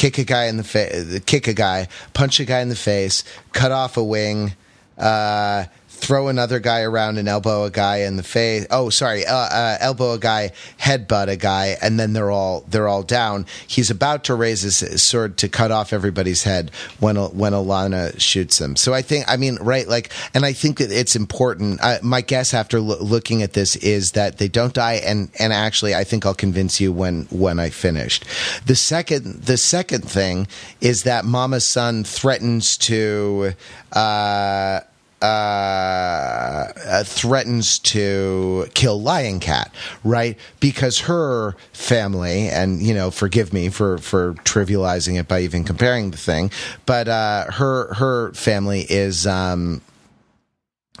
kick 0.00 0.16
a 0.16 0.24
guy 0.24 0.46
in 0.46 0.56
the 0.56 0.64
face, 0.64 1.20
kick 1.26 1.46
a 1.46 1.52
guy, 1.52 1.86
punch 2.14 2.40
a 2.40 2.46
guy 2.46 2.60
in 2.60 2.70
the 2.70 2.74
face, 2.74 3.22
cut 3.52 3.70
off 3.70 3.98
a 3.98 4.02
wing. 4.02 4.54
Uh, 4.96 5.66
throw 6.00 6.28
another 6.28 6.58
guy 6.58 6.80
around 6.82 7.18
and 7.18 7.28
elbow 7.28 7.64
a 7.64 7.70
guy 7.70 7.98
in 7.98 8.16
the 8.16 8.22
face. 8.22 8.66
Oh, 8.70 8.90
sorry, 8.90 9.26
uh, 9.26 9.34
uh, 9.34 9.76
elbow 9.80 10.12
a 10.12 10.18
guy, 10.18 10.52
headbutt 10.80 11.28
a 11.28 11.36
guy, 11.36 11.76
and 11.82 12.00
then 12.00 12.12
they're 12.12 12.30
all 12.30 12.64
they're 12.68 12.88
all 12.88 13.02
down. 13.02 13.46
He's 13.66 13.90
about 13.90 14.24
to 14.24 14.34
raise 14.34 14.62
his 14.62 15.02
sword 15.02 15.36
to 15.38 15.48
cut 15.48 15.70
off 15.70 15.92
everybody's 15.92 16.42
head 16.42 16.70
when 16.98 17.16
when 17.16 17.52
Alana 17.52 18.18
shoots 18.20 18.60
him. 18.60 18.76
So 18.76 18.94
I 18.94 19.02
think, 19.02 19.26
I 19.28 19.36
mean, 19.36 19.56
right, 19.60 19.86
like, 19.86 20.10
and 20.34 20.44
I 20.44 20.52
think 20.52 20.78
that 20.78 20.90
it's 20.90 21.14
important. 21.14 21.80
Uh, 21.82 21.98
my 22.02 22.22
guess 22.22 22.54
after 22.54 22.80
lo- 22.80 22.98
looking 23.00 23.42
at 23.42 23.52
this 23.52 23.76
is 23.76 24.12
that 24.12 24.38
they 24.38 24.48
don't 24.48 24.74
die, 24.74 24.94
and 25.04 25.30
and 25.38 25.52
actually, 25.52 25.94
I 25.94 26.04
think 26.04 26.24
I'll 26.26 26.34
convince 26.34 26.80
you 26.80 26.92
when 26.92 27.26
when 27.30 27.58
I 27.60 27.70
finished. 27.70 28.24
The 28.66 28.76
second 28.76 29.42
the 29.42 29.56
second 29.56 30.02
thing 30.02 30.46
is 30.80 31.02
that 31.04 31.24
Mama's 31.24 31.66
son 31.66 32.04
threatens 32.04 32.76
to. 32.78 33.52
Uh, 33.92 34.80
uh, 35.22 35.24
uh, 35.24 37.04
threatens 37.04 37.78
to 37.78 38.66
kill 38.74 39.00
Lying 39.00 39.40
Cat, 39.40 39.72
right? 40.02 40.38
Because 40.60 41.00
her 41.00 41.56
family, 41.72 42.48
and 42.48 42.82
you 42.82 42.94
know, 42.94 43.10
forgive 43.10 43.52
me 43.52 43.68
for 43.68 43.98
for 43.98 44.34
trivializing 44.44 45.18
it 45.18 45.28
by 45.28 45.40
even 45.40 45.64
comparing 45.64 46.10
the 46.10 46.16
thing, 46.16 46.50
but 46.86 47.08
uh, 47.08 47.50
her 47.52 47.94
her 47.94 48.32
family 48.32 48.86
is 48.88 49.26
um, 49.26 49.82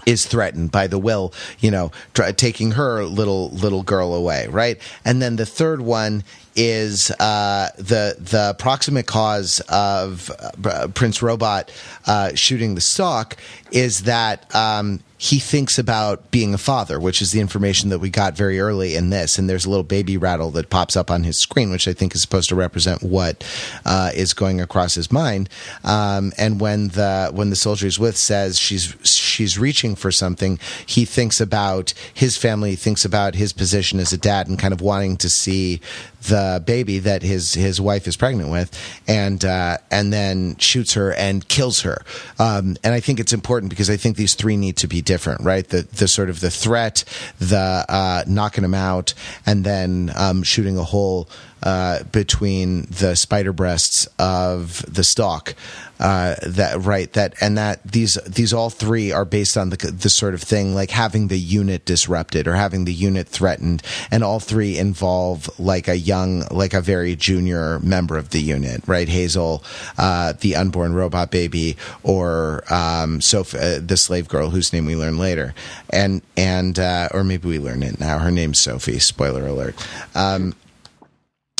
is 0.06 0.26
threatened 0.26 0.70
by 0.70 0.86
the 0.86 0.98
will, 0.98 1.32
you 1.58 1.70
know, 1.70 1.90
taking 2.36 2.72
her 2.72 3.04
little 3.04 3.50
little 3.50 3.82
girl 3.82 4.14
away, 4.14 4.46
right? 4.48 4.78
And 5.04 5.20
then 5.22 5.36
the 5.36 5.46
third 5.46 5.80
one 5.80 6.24
is 6.56 7.10
uh, 7.12 7.70
the 7.76 8.16
the 8.18 8.54
proximate 8.58 9.06
cause 9.06 9.60
of 9.68 10.30
uh, 10.64 10.88
Prince 10.88 11.22
Robot 11.22 11.70
uh, 12.06 12.34
shooting 12.34 12.74
the 12.74 12.80
Stalk 12.80 13.36
is 13.70 14.02
that 14.02 14.52
um, 14.54 15.00
he 15.16 15.38
thinks 15.38 15.78
about 15.78 16.30
being 16.30 16.54
a 16.54 16.58
father, 16.58 16.98
which 16.98 17.20
is 17.20 17.30
the 17.30 17.40
information 17.40 17.90
that 17.90 17.98
we 17.98 18.08
got 18.08 18.34
very 18.34 18.58
early 18.58 18.94
in 18.96 19.10
this. 19.10 19.38
And 19.38 19.50
there's 19.50 19.66
a 19.66 19.68
little 19.68 19.84
baby 19.84 20.16
rattle 20.16 20.50
that 20.52 20.70
pops 20.70 20.96
up 20.96 21.10
on 21.10 21.24
his 21.24 21.38
screen, 21.38 21.70
which 21.70 21.86
I 21.86 21.92
think 21.92 22.14
is 22.14 22.22
supposed 22.22 22.48
to 22.48 22.54
represent 22.54 23.02
what 23.02 23.44
uh, 23.84 24.12
is 24.14 24.32
going 24.32 24.62
across 24.62 24.94
his 24.94 25.12
mind. 25.12 25.50
Um, 25.84 26.32
and 26.38 26.58
when 26.58 26.88
the 26.88 27.30
when 27.34 27.50
the 27.50 27.56
soldier 27.56 27.84
he's 27.84 27.98
with 27.98 28.16
says 28.16 28.58
she's 28.58 28.96
she's 29.02 29.58
reaching 29.58 29.94
for 29.94 30.10
something, 30.10 30.58
he 30.86 31.04
thinks 31.04 31.38
about 31.38 31.92
his 32.14 32.38
family, 32.38 32.74
thinks 32.74 33.04
about 33.04 33.34
his 33.34 33.52
position 33.52 34.00
as 34.00 34.14
a 34.14 34.18
dad, 34.18 34.48
and 34.48 34.58
kind 34.58 34.72
of 34.72 34.80
wanting 34.80 35.18
to 35.18 35.28
see 35.28 35.82
the 36.22 36.62
baby 36.64 36.98
that 37.00 37.22
his 37.22 37.54
his 37.54 37.80
wife 37.80 38.06
is 38.06 38.16
pregnant 38.16 38.50
with, 38.50 38.70
and 39.08 39.44
uh, 39.44 39.78
and 39.90 40.12
then 40.12 40.56
shoots 40.56 40.94
her 40.94 41.12
and 41.12 41.46
kills 41.48 41.80
her. 41.80 42.04
Um, 42.38 42.76
and 42.84 42.94
I 42.94 43.00
think 43.00 43.20
it's 43.20 43.32
important 43.32 43.70
because 43.70 43.90
I 43.90 43.96
think 43.96 44.16
these 44.16 44.34
three 44.34 44.56
need 44.56 44.76
to 44.78 44.86
be 44.86 45.02
different, 45.02 45.42
right? 45.42 45.66
The 45.66 45.82
the 45.82 46.08
sort 46.08 46.30
of 46.30 46.40
the 46.40 46.50
threat, 46.50 47.04
the 47.38 47.84
uh, 47.88 48.24
knocking 48.26 48.64
him 48.64 48.74
out, 48.74 49.14
and 49.46 49.64
then 49.64 50.12
um, 50.16 50.42
shooting 50.42 50.76
a 50.76 50.84
hole 50.84 51.28
uh, 51.62 52.02
between 52.04 52.82
the 52.86 53.14
spider 53.14 53.52
breasts 53.52 54.08
of 54.18 54.84
the 54.92 55.04
stalk. 55.04 55.54
Uh, 55.98 56.34
that 56.46 56.80
right 56.80 57.12
that 57.12 57.34
and 57.42 57.58
that 57.58 57.82
these 57.82 58.14
these 58.26 58.54
all 58.54 58.70
three 58.70 59.12
are 59.12 59.26
based 59.26 59.58
on 59.58 59.68
the 59.68 59.76
the 59.76 60.08
sort 60.08 60.32
of 60.32 60.40
thing 60.40 60.74
like 60.74 60.90
having 60.90 61.28
the 61.28 61.38
unit 61.38 61.84
disrupted 61.84 62.48
or 62.48 62.54
having 62.54 62.86
the 62.86 62.92
unit 62.94 63.28
threatened, 63.28 63.82
and 64.10 64.24
all 64.24 64.40
three 64.40 64.78
involve 64.78 65.50
like 65.60 65.88
a 65.88 65.98
young 65.98 66.42
like 66.50 66.72
a 66.72 66.80
very 66.80 67.16
junior 67.16 67.78
member 67.80 68.16
of 68.16 68.30
the 68.30 68.40
unit, 68.40 68.82
right? 68.86 69.10
Hazel, 69.10 69.62
uh, 69.98 70.32
the 70.40 70.56
unborn 70.56 70.94
robot 70.94 71.30
baby, 71.30 71.76
or 72.02 72.64
um, 72.72 73.20
Sophie, 73.20 73.58
uh, 73.58 73.80
the 73.84 73.98
slave 73.98 74.26
girl 74.26 74.48
whose 74.48 74.72
name 74.72 74.86
we 74.86 74.96
learn 74.96 75.18
later, 75.18 75.52
and 75.90 76.22
and 76.34 76.78
uh, 76.78 77.10
or 77.12 77.24
maybe 77.24 77.46
we 77.46 77.58
learn 77.58 77.82
it 77.82 78.00
now. 78.00 78.18
Her 78.20 78.30
name's 78.30 78.58
Sophie. 78.58 79.00
Spoiler 79.00 79.46
alert. 79.46 79.74
Um, 80.14 80.54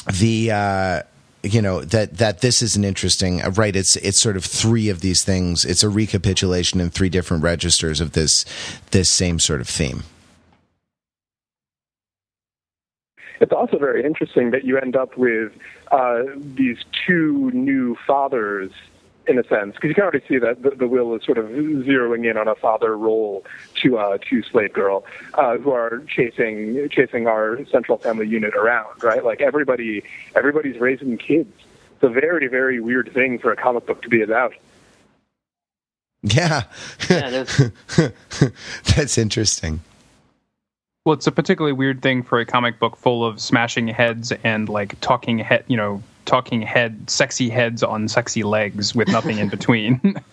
the 0.04 0.50
uh, 0.50 1.02
you 1.42 1.62
know 1.62 1.82
that 1.82 2.18
that 2.18 2.40
this 2.40 2.62
is 2.62 2.76
an 2.76 2.84
interesting 2.84 3.42
uh, 3.42 3.50
right. 3.50 3.74
It's 3.74 3.96
it's 3.96 4.20
sort 4.20 4.36
of 4.36 4.44
three 4.44 4.88
of 4.88 5.00
these 5.00 5.24
things. 5.24 5.64
It's 5.64 5.82
a 5.82 5.88
recapitulation 5.88 6.80
in 6.80 6.90
three 6.90 7.08
different 7.08 7.42
registers 7.42 8.00
of 8.00 8.12
this 8.12 8.44
this 8.90 9.12
same 9.12 9.38
sort 9.38 9.60
of 9.60 9.68
theme. 9.68 10.04
It's 13.40 13.52
also 13.52 13.78
very 13.78 14.04
interesting 14.04 14.50
that 14.50 14.64
you 14.64 14.76
end 14.78 14.96
up 14.96 15.16
with 15.16 15.52
uh, 15.90 16.24
these 16.36 16.76
two 17.06 17.50
new 17.52 17.96
fathers 18.06 18.70
in 19.30 19.38
a 19.38 19.44
sense, 19.44 19.74
because 19.74 19.88
you 19.88 19.94
can 19.94 20.02
already 20.02 20.24
see 20.28 20.38
that 20.38 20.62
the, 20.62 20.70
the, 20.70 20.88
will 20.88 21.14
is 21.14 21.24
sort 21.24 21.38
of 21.38 21.46
zeroing 21.46 22.28
in 22.28 22.36
on 22.36 22.48
a 22.48 22.54
father 22.54 22.98
role 22.98 23.44
to 23.82 23.96
uh, 23.96 24.18
to 24.28 24.42
Slave 24.42 24.72
Girl, 24.72 25.04
uh, 25.34 25.56
who 25.56 25.70
are 25.70 26.02
chasing 26.08 26.88
chasing 26.90 27.26
our 27.26 27.64
central 27.66 27.96
family 27.96 28.26
unit 28.26 28.54
around, 28.54 29.02
right? 29.02 29.24
Like 29.24 29.40
everybody, 29.40 30.02
everybody's 30.34 30.78
raising 30.80 31.16
kids. 31.16 31.52
It's 31.94 32.02
a 32.02 32.08
very 32.08 32.48
very 32.48 32.80
weird 32.80 33.12
thing 33.14 33.38
for 33.38 33.52
a 33.52 33.56
comic 33.56 33.86
book 33.86 34.02
to 34.02 34.08
be 34.08 34.20
about. 34.20 34.52
Yeah, 36.22 36.64
Yeah, 37.08 37.44
that's 38.96 39.16
interesting. 39.16 39.80
Well, 41.06 41.14
it's 41.14 41.26
a 41.26 41.32
particularly 41.32 41.72
weird 41.72 42.02
thing 42.02 42.22
for 42.22 42.40
a 42.40 42.44
comic 42.44 42.78
book 42.78 42.96
full 42.96 43.24
of 43.24 43.40
smashing 43.40 43.88
heads 43.88 44.32
and 44.44 44.68
like 44.68 45.00
talking 45.00 45.38
head, 45.38 45.64
you 45.66 45.76
know, 45.76 46.02
talking 46.30 46.62
head, 46.62 47.10
sexy 47.10 47.48
heads 47.48 47.82
on 47.82 48.06
sexy 48.06 48.44
legs 48.44 48.94
with 48.94 49.08
nothing 49.08 49.38
in 49.38 49.48
between. 49.48 50.14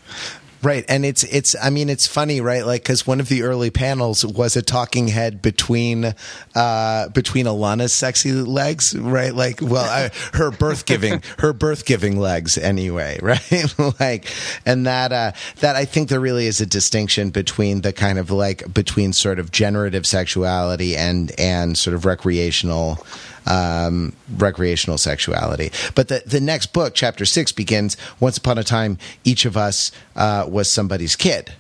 Right, 0.64 0.86
and 0.90 1.06
it's 1.06 1.24
it's. 1.26 1.56
I 1.62 1.70
mean, 1.70 1.88
it's 1.88 2.08
funny, 2.08 2.42
right? 2.42 2.66
Like 2.66 2.82
because 2.82 3.06
one 3.06 3.20
of 3.20 3.30
the 3.30 3.44
early 3.44 3.70
panels 3.70 4.26
was 4.26 4.56
a 4.56 4.64
talking 4.64 5.08
head 5.08 5.40
between 5.40 6.16
uh, 6.56 7.10
between 7.10 7.46
Alana's 7.46 7.94
sexy 7.94 8.32
legs, 8.32 8.98
right? 8.98 9.34
Like, 9.36 9.60
well, 9.62 9.86
I, 9.86 10.10
her 10.36 10.50
birth 10.50 10.88
giving 10.88 11.22
her 11.38 11.54
birth 11.54 11.86
giving 11.86 12.20
legs, 12.20 12.58
anyway, 12.58 13.20
right? 13.22 13.76
like, 14.00 14.26
and 14.66 14.88
that 14.88 15.12
uh, 15.12 15.34
that 15.60 15.76
I 15.76 15.86
think 15.86 16.10
there 16.10 16.20
really 16.20 16.48
is 16.48 16.60
a 16.60 16.66
distinction 16.66 17.30
between 17.30 17.82
the 17.82 17.94
kind 17.94 18.18
of 18.18 18.32
like 18.32 18.74
between 18.74 19.14
sort 19.14 19.38
of 19.38 19.52
generative 19.52 20.08
sexuality 20.08 20.98
and 20.98 21.32
and 21.40 21.78
sort 21.78 21.94
of 21.94 22.04
recreational 22.04 23.06
um, 23.48 24.14
recreational 24.38 24.98
sexuality. 24.98 25.72
But 25.96 26.10
the, 26.10 26.22
the 26.26 26.42
next 26.42 26.74
book, 26.74 26.94
chapter 26.94 27.26
six, 27.26 27.52
begins 27.52 27.98
Once 28.20 28.38
upon 28.38 28.58
a 28.58 28.64
time, 28.64 28.98
each 29.24 29.46
of 29.46 29.58
us 29.58 29.92
uh, 30.16 30.46
was 30.48 30.72
somebody's 30.72 31.16
kid, 31.16 31.54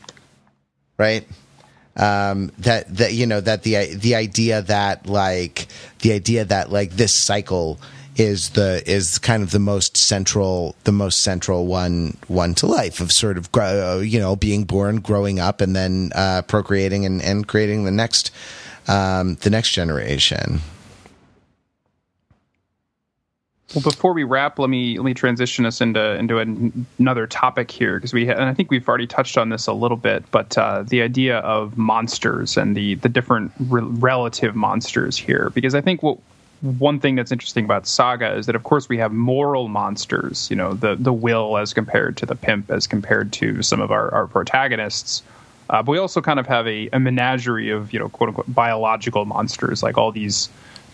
right? 0.97 1.27
Um, 1.95 2.51
that 2.59 2.95
that 2.97 3.13
you 3.13 3.25
know 3.25 3.41
that 3.41 3.63
the 3.63 3.95
the 3.95 4.13
idea 4.13 4.61
that 4.61 5.07
like 5.07 5.67
the 5.99 6.13
idea 6.13 6.45
that 6.45 6.71
like 6.71 6.91
this 6.91 7.19
cycle 7.19 7.79
is 8.17 8.51
the 8.51 8.83
is 8.85 9.17
kind 9.17 9.41
of 9.41 9.49
the 9.51 9.59
most 9.59 9.97
central 9.97 10.75
the 10.83 10.91
most 10.91 11.21
central 11.21 11.65
one 11.65 12.17
one 12.27 12.53
to 12.55 12.67
life 12.67 12.99
of 12.99 13.11
sort 13.11 13.38
of 13.38 13.49
uh, 13.55 13.99
you 14.03 14.19
know 14.19 14.35
being 14.35 14.63
born 14.63 14.99
growing 14.99 15.39
up 15.39 15.59
and 15.59 15.75
then 15.75 16.11
uh, 16.13 16.43
procreating 16.43 17.05
and, 17.05 17.21
and 17.21 17.47
creating 17.47 17.85
the 17.85 17.91
next 17.91 18.31
um, 18.88 19.35
the 19.41 19.49
next 19.49 19.71
generation 19.71 20.61
Well, 23.76 23.84
before 23.84 24.13
we 24.13 24.24
wrap, 24.24 24.59
let 24.59 24.70
me 24.70 24.97
let 24.97 25.03
me 25.03 25.13
transition 25.13 25.65
us 25.65 25.82
into 25.82 26.15
into 26.15 26.39
an, 26.39 26.86
another 26.99 27.28
topic 27.28 27.70
here 27.70 27.97
because 27.97 28.13
we 28.13 28.30
and 28.30 28.43
I 28.43 28.53
think 28.53 28.72
we've 28.72 28.88
already 28.88 29.07
touched 29.07 29.38
on 29.38 29.49
this 29.49 29.68
a 29.68 29.74
little 29.74 29.97
bit, 29.97 30.24
but 30.32 30.57
uh, 30.57 30.84
the 30.84 31.01
idea 31.01 31.39
of 31.39 31.78
monsters 31.78 32.55
and 32.55 32.78
the 32.78 32.95
the 32.95 33.09
different 33.09 33.51
re- 33.59 33.82
relative 33.82 34.55
monsters 34.55 35.18
here 35.18 35.51
because 35.53 35.76
I 35.76 35.82
think 35.82 36.01
what 36.01 36.18
one 36.61 36.99
thing 37.01 37.15
that's 37.15 37.32
interesting 37.32 37.65
about 37.65 37.86
Saga 37.86 38.36
is 38.36 38.45
that 38.45 38.55
of 38.55 38.63
course 38.63 38.88
we 38.88 38.97
have 38.99 39.11
moral 39.11 39.68
monsters, 39.68 40.49
you 40.49 40.55
know, 40.55 40.74
the 40.74 40.95
the 40.95 41.11
will 41.11 41.57
as 41.57 41.74
compared 41.74 42.15
to 42.18 42.26
the 42.26 42.36
pimp 42.36 42.72
as 42.72 42.88
compared 42.88 43.34
to 43.34 43.61
some 43.63 43.82
of 43.82 43.91
our, 43.91 44.13
our 44.13 44.28
protagonists. 44.28 45.24
Uh, 45.70 45.84
but 45.84 45.91
we 45.91 45.97
also 45.97 46.22
kind 46.22 46.39
of 46.39 46.47
have 46.47 46.65
a, 46.68 46.88
a 46.93 46.99
menagerie 47.01 47.70
of 47.70 47.91
you 47.91 47.99
know 47.99 48.07
quote 48.07 48.30
unquote 48.30 48.53
biological 48.53 49.26
monsters 49.26 49.84
like 49.84 49.97
all 49.97 50.13
these 50.13 50.47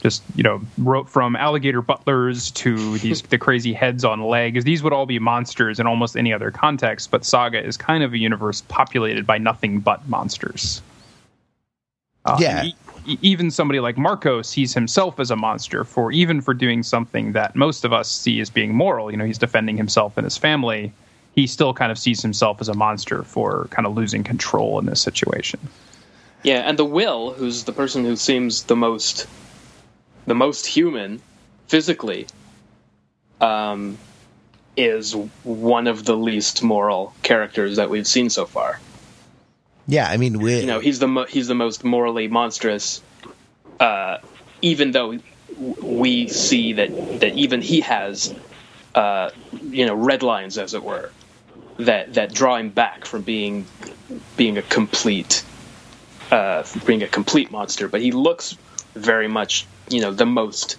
just 0.04 0.22
you 0.36 0.43
know 0.43 0.62
wrote 0.78 1.10
from 1.10 1.36
alligator 1.36 1.82
butlers 1.82 2.51
to 2.51 2.97
these 2.99 3.22
the 3.34 3.38
crazy 3.39 3.74
heads 3.74 4.04
on 4.06 4.22
legs. 4.22 4.64
These 4.66 4.84
would 4.84 4.93
all 4.93 5.08
be 5.08 5.18
monsters 5.18 5.80
in 5.80 5.88
almost 5.88 6.16
any 6.16 6.32
other 6.32 6.51
context 6.51 7.10
but 7.10 7.26
saga 7.26 7.64
is 7.66 7.78
kind 7.78 8.04
of 8.04 8.14
a 8.14 8.18
universe 8.20 8.62
populated 8.68 9.26
by 9.26 9.39
nothing 9.39 9.80
but 9.80 10.08
monsters. 10.08 10.82
Uh, 12.26 12.38
Yeah. 12.39 12.66
e- 12.66 13.18
even 13.22 13.49
somebody 13.51 13.80
like 13.80 13.97
Marko 13.97 14.41
sees 14.41 14.74
himself 14.74 15.20
as 15.20 15.32
a 15.32 15.36
monster 15.36 15.84
for 15.84 16.12
even 16.12 16.39
for 16.41 16.54
doing 16.54 16.84
something 16.84 17.32
that 17.34 17.56
most 17.56 17.84
of 17.84 17.91
us 17.91 18.10
see 18.10 18.39
as 18.39 18.49
being 18.49 18.74
moral. 18.76 19.10
You 19.10 19.18
know 19.18 19.26
he's 19.26 19.38
defending 19.39 19.78
himself 19.78 20.18
and 20.18 20.26
his 20.26 20.38
family. 20.38 20.93
He 21.36 21.47
still 21.47 21.74
kind 21.74 21.91
of 21.91 21.97
sees 21.97 22.22
himself 22.22 22.62
as 22.62 22.70
a 22.70 22.76
monster 22.76 23.24
for 23.24 23.68
kind 23.72 23.88
of 23.88 23.95
losing 23.95 24.24
control 24.24 24.78
in 24.80 24.86
this 24.86 25.01
situation. 25.01 25.60
Yeah, 26.43 26.60
and 26.60 26.78
the 26.78 26.86
will, 26.86 27.32
who's 27.34 27.64
the 27.64 27.72
person 27.72 28.04
who 28.06 28.16
seems 28.18 28.64
the 28.64 28.76
most 28.76 29.28
the 30.26 30.36
most 30.36 30.65
human 30.65 31.21
physically, 31.67 32.28
um, 33.41 33.97
is 34.76 35.13
one 35.43 35.88
of 35.88 36.05
the 36.05 36.15
least 36.15 36.63
moral 36.63 37.13
characters 37.21 37.76
that 37.78 37.89
we've 37.89 38.07
seen 38.07 38.30
so 38.30 38.45
far. 38.45 38.80
yeah 39.88 40.07
i 40.09 40.17
mean 40.17 40.39
we 40.39 40.59
You 40.61 40.67
know, 40.67 40.80
he's 40.80 40.99
the 40.99 41.07
mo- 41.07 41.26
he's 41.26 41.47
the 41.47 41.55
most 41.55 41.84
morally 41.84 42.28
monstrous. 42.28 43.01
Uh, 43.80 44.17
even 44.61 44.91
though 44.91 45.19
we 45.82 46.28
see 46.28 46.74
that 46.74 46.89
that 47.19 47.34
even 47.36 47.61
he 47.61 47.82
has, 47.82 48.34
uh, 48.95 49.30
you 49.61 49.86
know, 49.86 49.93
red 49.93 50.24
lines, 50.24 50.57
as 50.57 50.74
it 50.74 50.84
were, 50.84 51.11
that 51.78 52.13
that 52.13 52.34
draw 52.34 52.55
him 52.55 52.69
back 52.69 53.05
from 53.05 53.21
being 53.24 53.65
being 54.38 54.57
a 54.57 54.61
complete 54.61 55.43
uh, 56.32 56.63
being 56.86 57.03
a 57.03 57.07
complete 57.07 57.51
monster. 57.51 57.88
But 57.88 58.01
he 58.01 58.11
looks 58.11 58.57
very 58.95 59.28
much, 59.28 59.65
you 59.93 60.01
know, 60.01 60.11
the 60.11 60.25
most 60.25 60.77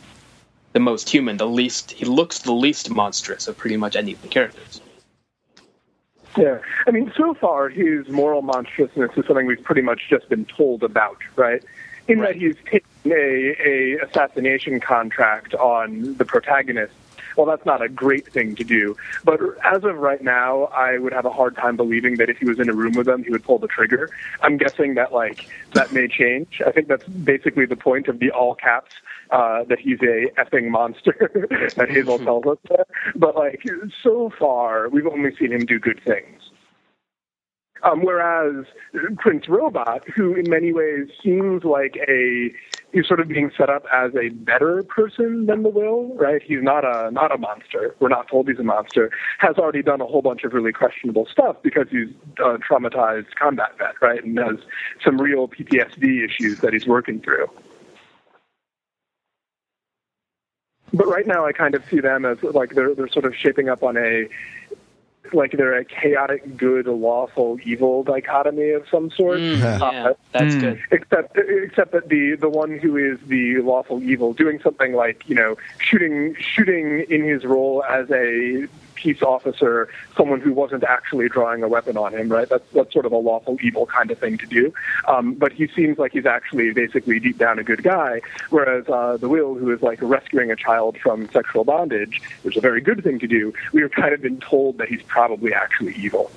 the 0.73 0.81
most 0.81 1.09
human, 1.09 1.37
the 1.37 1.47
least. 1.47 1.93
He 1.93 2.05
looks 2.05 2.41
the 2.41 2.53
least 2.53 2.91
monstrous 2.91 3.47
of 3.47 3.57
pretty 3.57 3.77
much 3.77 3.95
any 3.95 4.13
of 4.13 4.23
the 4.23 4.29
characters. 4.29 4.81
Yeah, 6.37 6.59
I 6.89 6.91
mean, 6.91 7.13
so 7.17 7.35
far 7.35 7.69
his 7.69 8.09
moral 8.09 8.43
monstrousness 8.43 9.13
is 9.17 9.25
something 9.27 9.47
we've 9.47 9.63
pretty 9.63 9.83
much 9.83 10.09
just 10.11 10.29
been 10.29 10.45
told 10.47 10.83
about, 10.83 11.19
right? 11.37 11.63
In 12.09 12.19
Right. 12.19 12.35
that 12.35 12.37
he's 12.37 12.57
taken 12.65 12.89
a, 13.07 13.55
a 13.65 13.99
assassination 14.05 14.81
contract 14.81 15.55
on 15.55 16.17
the 16.17 16.25
protagonist. 16.25 16.93
Well, 17.37 17.47
that's 17.47 17.65
not 17.67 17.83
a 17.83 17.89
great 17.89 18.33
thing 18.33 18.55
to 18.57 18.65
do, 18.65 18.97
but 19.25 19.41
as 19.65 19.85
of 19.85 19.97
right 19.97 20.23
now, 20.23 20.65
I 20.65 20.99
would 20.99 21.13
have 21.13 21.25
a 21.25 21.31
hard 21.31 21.57
time 21.57 21.77
believing 21.77 22.17
that 22.17 22.29
if 22.29 22.39
he 22.39 22.45
was 22.45 22.61
in 22.61 22.69
a 22.69 22.73
room 22.73 22.95
with 22.95 23.07
them, 23.07 23.25
he 23.25 23.31
would 23.31 23.45
pull 23.45 23.59
the 23.59 23.69
trigger. 23.69 24.11
I'm 24.43 24.57
guessing 24.57 24.95
that 24.95 25.13
like 25.13 25.49
that 25.73 25.93
may 25.93 26.09
change. 26.09 26.63
I 26.65 26.71
think 26.71 26.89
that's 26.89 27.07
basically 27.07 27.67
the 27.67 27.77
point 27.77 28.09
of 28.09 28.19
the 28.19 28.31
all 28.31 28.55
caps 28.55 28.93
uh, 29.31 29.65
that 29.65 29.79
he's 29.79 30.01
a 30.03 30.31
effing 30.39 30.69
monster 30.69 31.15
that 31.77 31.91
Hazel 31.91 32.19
tells 32.25 32.45
us. 32.47 32.59
But 33.17 33.37
like 33.37 33.63
so 34.03 34.31
far, 34.39 34.89
we've 34.89 35.07
only 35.07 35.35
seen 35.37 35.53
him 35.53 35.65
do 35.65 35.79
good 35.79 36.01
things. 36.05 36.41
Um, 37.85 38.01
whereas 38.03 38.65
Prince 39.19 39.47
Robot, 39.47 40.09
who 40.09 40.35
in 40.35 40.49
many 40.49 40.73
ways 40.73 41.09
seems 41.23 41.65
like 41.65 41.97
a 42.09 42.51
he's 42.95 43.07
sort 43.07 43.21
of 43.21 43.29
being 43.29 43.51
set 43.57 43.69
up 43.69 43.85
as 43.93 44.13
a 44.15 44.31
better 44.31 44.83
person 44.85 45.47
than 45.47 45.63
the 45.63 45.69
Will, 45.69 46.15
right? 46.15 46.43
He's 46.43 46.63
not 46.63 46.85
a 46.85 47.11
not 47.11 47.31
a 47.31 47.37
monster. 47.37 47.95
We're 48.01 48.09
not 48.09 48.29
told 48.29 48.49
he's 48.49 48.59
a 48.59 48.65
monster. 48.65 49.11
Has 49.39 49.57
already 49.57 49.83
done 49.83 50.01
a 50.01 50.07
whole 50.07 50.23
bunch 50.23 50.45
of 50.45 50.55
really 50.55 50.73
questionable 50.73 51.27
stuff 51.31 51.57
because 51.63 51.87
he's 51.91 52.09
a 52.39 52.59
traumatized 52.59 53.35
combat 53.39 53.77
vet, 53.77 54.01
right? 54.01 54.25
And 54.25 54.39
has 54.39 54.57
some 55.05 55.21
real 55.21 55.47
PTSD 55.47 56.25
issues 56.25 56.61
that 56.61 56.73
he's 56.73 56.87
working 56.87 57.21
through. 57.21 57.51
But 60.95 61.09
right 61.09 61.27
now, 61.27 61.45
I 61.45 61.53
kind 61.53 61.75
of 61.75 61.85
see 61.91 62.01
them 62.01 62.25
as 62.25 62.43
like 62.43 62.75
they're 62.75 62.95
they're 62.95 63.09
sort 63.09 63.27
of 63.27 63.35
shaping 63.35 63.69
up 63.69 63.83
on 63.83 63.99
a 63.99 64.29
like 65.33 65.53
they're 65.53 65.77
a 65.79 65.85
chaotic 65.85 66.57
good, 66.57 66.87
lawful 66.87 67.59
evil 67.65 68.03
dichotomy 68.03 68.71
of 68.71 68.87
some 68.91 69.11
sort. 69.11 69.41
Mm, 69.41 69.81
yeah, 69.81 70.13
that's 70.33 70.55
Mm. 70.55 70.61
good. 70.61 70.81
Except, 70.91 71.39
except 71.39 71.93
that 71.93 72.09
the 72.09 72.37
the 72.37 72.49
one 72.49 72.79
who 72.79 72.97
is 72.97 73.19
the 73.27 73.59
lawful 73.61 74.03
evil 74.03 74.33
doing 74.33 74.61
something 74.61 74.93
like 74.95 75.29
you 75.29 75.35
know 75.35 75.57
shooting 75.79 76.35
shooting 76.39 77.07
in 77.09 77.23
his 77.25 77.45
role 77.45 77.83
as 77.89 78.11
a 78.11 78.67
peace 79.05 79.23
officer, 79.23 79.89
someone 80.17 80.41
who 80.41 80.55
wasn't 80.55 80.83
actually 80.83 81.29
drawing 81.29 81.63
a 81.63 81.69
weapon 81.69 81.97
on 81.99 82.15
him, 82.15 82.31
right? 82.31 82.49
That's 82.49 82.65
that's 82.73 82.93
sort 82.93 83.05
of 83.05 83.13
a 83.13 83.19
lawful 83.19 83.59
evil 83.63 83.85
kind 83.85 84.11
of 84.11 84.19
thing 84.19 84.39
to 84.39 84.47
do. 84.47 84.73
Um, 85.07 85.35
but 85.35 85.53
he 85.53 85.69
seems 85.69 85.99
like 85.99 86.13
he's 86.13 86.25
actually 86.25 86.73
basically 86.73 87.21
deep 87.21 87.37
down 87.37 87.59
a 87.59 87.65
good 87.65 87.83
guy, 87.83 88.23
whereas 88.49 88.89
uh, 88.89 89.19
the 89.19 89.29
Will, 89.29 89.55
who 89.55 89.71
is 89.71 89.83
like 89.83 89.99
rescuing 90.01 90.51
a 90.51 90.57
child 90.57 90.97
from 91.03 91.29
sexual 91.33 91.65
bondage, 91.65 92.23
which 92.43 92.57
is 92.57 92.59
a 92.59 92.63
very 92.63 92.81
good 92.81 93.05
thing 93.05 93.19
to 93.19 93.27
do, 93.27 93.53
we 93.75 93.83
have 93.83 93.93
kind 93.93 94.15
of 94.15 94.23
been 94.23 94.41
told 94.41 94.79
that 94.79 94.89
he's 94.89 95.03
probably 95.03 95.53
actually 95.53 95.95
evil. 95.97 96.31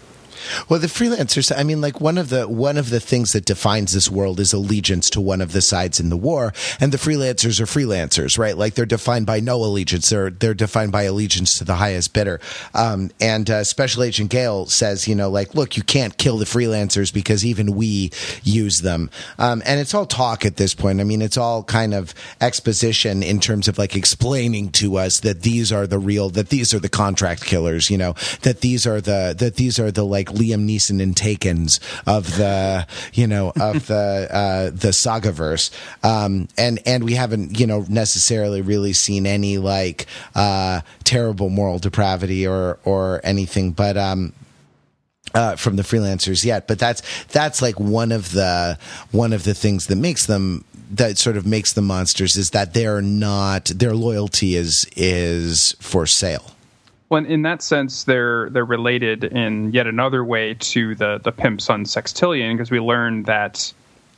Well, 0.69 0.79
the 0.79 0.87
freelancers. 0.87 1.51
I 1.55 1.63
mean, 1.63 1.81
like 1.81 2.01
one 2.01 2.17
of 2.17 2.29
the 2.29 2.47
one 2.47 2.77
of 2.77 2.89
the 2.89 2.99
things 2.99 3.33
that 3.33 3.45
defines 3.45 3.93
this 3.93 4.09
world 4.09 4.39
is 4.39 4.53
allegiance 4.53 5.09
to 5.11 5.21
one 5.21 5.41
of 5.41 5.51
the 5.51 5.61
sides 5.61 5.99
in 5.99 6.09
the 6.09 6.17
war, 6.17 6.53
and 6.79 6.91
the 6.91 6.97
freelancers 6.97 7.59
are 7.59 7.65
freelancers, 7.65 8.37
right? 8.37 8.57
Like 8.57 8.75
they're 8.75 8.85
defined 8.85 9.25
by 9.25 9.39
no 9.39 9.63
allegiance. 9.63 10.09
They're 10.09 10.29
they're 10.29 10.53
defined 10.53 10.91
by 10.91 11.03
allegiance 11.03 11.57
to 11.57 11.63
the 11.63 11.75
highest 11.75 12.13
bidder. 12.13 12.39
Um, 12.73 13.11
and 13.19 13.49
uh, 13.49 13.63
Special 13.63 14.03
Agent 14.03 14.29
Gale 14.31 14.65
says, 14.67 15.07
you 15.07 15.15
know, 15.15 15.29
like, 15.29 15.55
look, 15.55 15.77
you 15.77 15.83
can't 15.83 16.17
kill 16.17 16.37
the 16.37 16.45
freelancers 16.45 17.13
because 17.13 17.45
even 17.45 17.75
we 17.75 18.11
use 18.43 18.81
them. 18.81 19.09
Um, 19.37 19.61
and 19.65 19.79
it's 19.79 19.93
all 19.93 20.05
talk 20.05 20.45
at 20.45 20.57
this 20.57 20.73
point. 20.73 21.01
I 21.01 21.03
mean, 21.03 21.21
it's 21.21 21.37
all 21.37 21.63
kind 21.63 21.93
of 21.93 22.13
exposition 22.41 23.23
in 23.23 23.39
terms 23.39 23.67
of 23.67 23.77
like 23.77 23.95
explaining 23.95 24.71
to 24.73 24.97
us 24.97 25.19
that 25.21 25.41
these 25.41 25.71
are 25.71 25.87
the 25.87 25.99
real, 25.99 26.29
that 26.29 26.49
these 26.49 26.73
are 26.73 26.79
the 26.79 26.89
contract 26.89 27.45
killers. 27.45 27.89
You 27.89 27.97
know, 27.97 28.15
that 28.41 28.61
these 28.61 28.85
are 28.87 29.01
the 29.01 29.35
that 29.37 29.55
these 29.55 29.79
are 29.79 29.91
the 29.91 30.05
like 30.05 30.31
Liam 30.37 30.67
Neeson 30.67 31.01
and 31.01 31.15
Taken's 31.15 31.79
of 32.05 32.37
the 32.37 32.87
you 33.13 33.27
know 33.27 33.53
of 33.59 33.87
the 33.87 34.27
uh, 34.31 34.69
the 34.73 34.93
saga 34.93 35.31
verse, 35.31 35.71
um, 36.03 36.47
and 36.57 36.79
and 36.85 37.03
we 37.03 37.13
haven't 37.13 37.59
you 37.59 37.67
know 37.67 37.85
necessarily 37.89 38.61
really 38.61 38.93
seen 38.93 39.25
any 39.25 39.57
like 39.57 40.05
uh, 40.35 40.81
terrible 41.03 41.49
moral 41.49 41.79
depravity 41.79 42.47
or 42.47 42.79
or 42.85 43.21
anything, 43.23 43.71
but 43.71 43.97
um, 43.97 44.33
uh, 45.33 45.55
from 45.55 45.75
the 45.75 45.83
freelancers 45.83 46.43
yet, 46.43 46.67
but 46.67 46.79
that's 46.79 47.01
that's 47.25 47.61
like 47.61 47.79
one 47.79 48.11
of 48.11 48.31
the 48.31 48.77
one 49.11 49.33
of 49.33 49.43
the 49.43 49.53
things 49.53 49.87
that 49.87 49.97
makes 49.97 50.25
them 50.25 50.63
that 50.91 51.17
sort 51.17 51.37
of 51.37 51.45
makes 51.45 51.73
them 51.73 51.85
monsters 51.85 52.37
is 52.37 52.51
that 52.51 52.73
they're 52.73 53.01
not 53.01 53.65
their 53.65 53.93
loyalty 53.93 54.55
is 54.55 54.85
is 54.95 55.75
for 55.79 56.05
sale. 56.05 56.51
Well, 57.09 57.23
in 57.23 57.43
that 57.43 57.61
sense, 57.61 58.03
they're 58.03 58.49
they're 58.49 58.65
related 58.65 59.23
in 59.23 59.71
yet 59.71 59.87
another 59.87 60.23
way 60.23 60.55
to 60.55 60.95
the 60.95 61.19
the 61.23 61.31
pimps 61.31 61.69
on 61.69 61.85
Sextillion 61.85 62.53
because 62.53 62.69
we 62.69 62.79
learn 62.79 63.23
that 63.23 63.71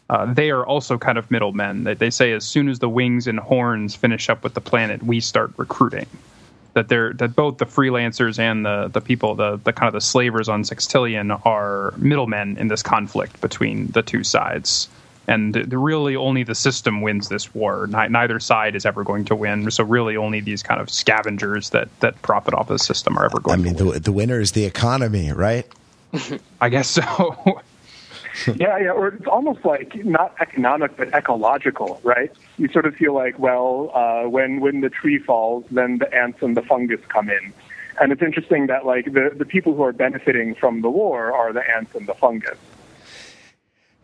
uh, 0.10 0.34
they 0.34 0.50
are 0.50 0.66
also 0.66 0.98
kind 0.98 1.20
of 1.20 1.30
middlemen. 1.30 1.84
They, 1.84 1.94
they 1.94 2.10
say 2.10 2.32
as 2.32 2.44
soon 2.44 2.68
as 2.68 2.80
the 2.80 2.90
wings 2.90 3.28
and 3.28 3.40
horns 3.40 3.96
finish 3.96 4.28
up 4.28 4.44
with 4.44 4.56
the 4.56 4.62
planet, 4.62 5.04
we 5.04 5.20
start 5.20 5.52
recruiting. 5.58 6.08
That 6.74 6.88
they're 6.88 7.14
that 7.14 7.36
both 7.36 7.60
the 7.60 7.66
freelancers 7.68 8.40
and 8.40 8.66
the 8.66 8.88
the 8.88 9.02
people 9.02 9.36
the 9.36 9.58
the 9.58 9.72
kind 9.72 9.88
of 9.88 9.94
the 9.94 10.02
slavers 10.02 10.50
on 10.50 10.64
Sextillion 10.64 11.46
are 11.46 11.94
middlemen 11.98 12.58
in 12.58 12.70
this 12.70 12.82
conflict 12.82 13.40
between 13.40 13.88
the 13.88 14.02
two 14.02 14.24
sides 14.24 14.90
and 15.30 15.54
the, 15.54 15.78
really 15.78 16.16
only 16.16 16.42
the 16.42 16.56
system 16.56 17.02
wins 17.02 17.30
this 17.30 17.54
war. 17.54 17.88
neither 17.88 18.40
side 18.40 18.76
is 18.76 18.84
ever 18.84 19.04
going 19.04 19.26
to 19.26 19.36
win. 19.36 19.70
So 19.70 19.84
really, 19.84 20.18
only 20.18 20.40
these 20.40 20.64
kind 20.64 20.82
of 20.82 20.90
scavengers 20.90 21.70
that 21.70 21.88
that 22.00 22.20
profit 22.24 22.56
off 22.56 22.68
the 22.68 22.80
system 22.80 23.18
are 23.18 23.26
ever 23.26 23.40
going. 23.40 23.60
To 23.60 23.64
win. 23.64 23.78
I 23.78 23.84
mean, 23.84 23.94
the, 23.94 24.00
the 24.00 24.12
winner 24.12 24.42
is 24.42 24.54
the 24.54 24.66
economy, 24.66 25.32
right? 25.32 25.68
I 26.62 26.70
guess 26.70 26.90
so. 26.90 27.04
yeah, 28.56 28.80
yeah, 28.80 28.92
or 28.92 29.10
it's 29.10 29.28
almost 29.28 29.64
like 29.64 30.04
not 30.04 30.34
economic 30.42 30.98
but 30.98 31.14
ecological, 31.14 32.02
right? 32.04 32.32
You 32.58 32.68
sort 32.70 32.88
of 32.88 32.96
feel 32.96 33.14
like, 33.14 33.38
well, 33.38 33.92
uh, 33.94 34.28
when 34.28 34.62
when 34.62 34.82
the 34.82 34.90
tree 34.90 35.20
falls, 35.20 35.64
then 35.70 36.00
the 36.00 36.12
ants 36.12 36.42
and 36.42 36.58
the 36.58 36.64
fungus 36.64 37.02
come 37.08 37.30
in, 37.30 37.54
and 38.02 38.12
it's 38.12 38.24
interesting 38.24 38.66
that 38.68 38.84
like 38.84 39.06
the 39.14 39.32
the 39.38 39.46
people 39.46 39.76
who 39.76 39.84
are 39.84 39.94
benefiting 39.94 40.56
from 40.56 40.82
the 40.82 40.90
war 40.90 41.32
are 41.32 41.54
the 41.54 41.64
ants 41.70 41.94
and 41.94 42.08
the 42.08 42.16
fungus. 42.16 42.58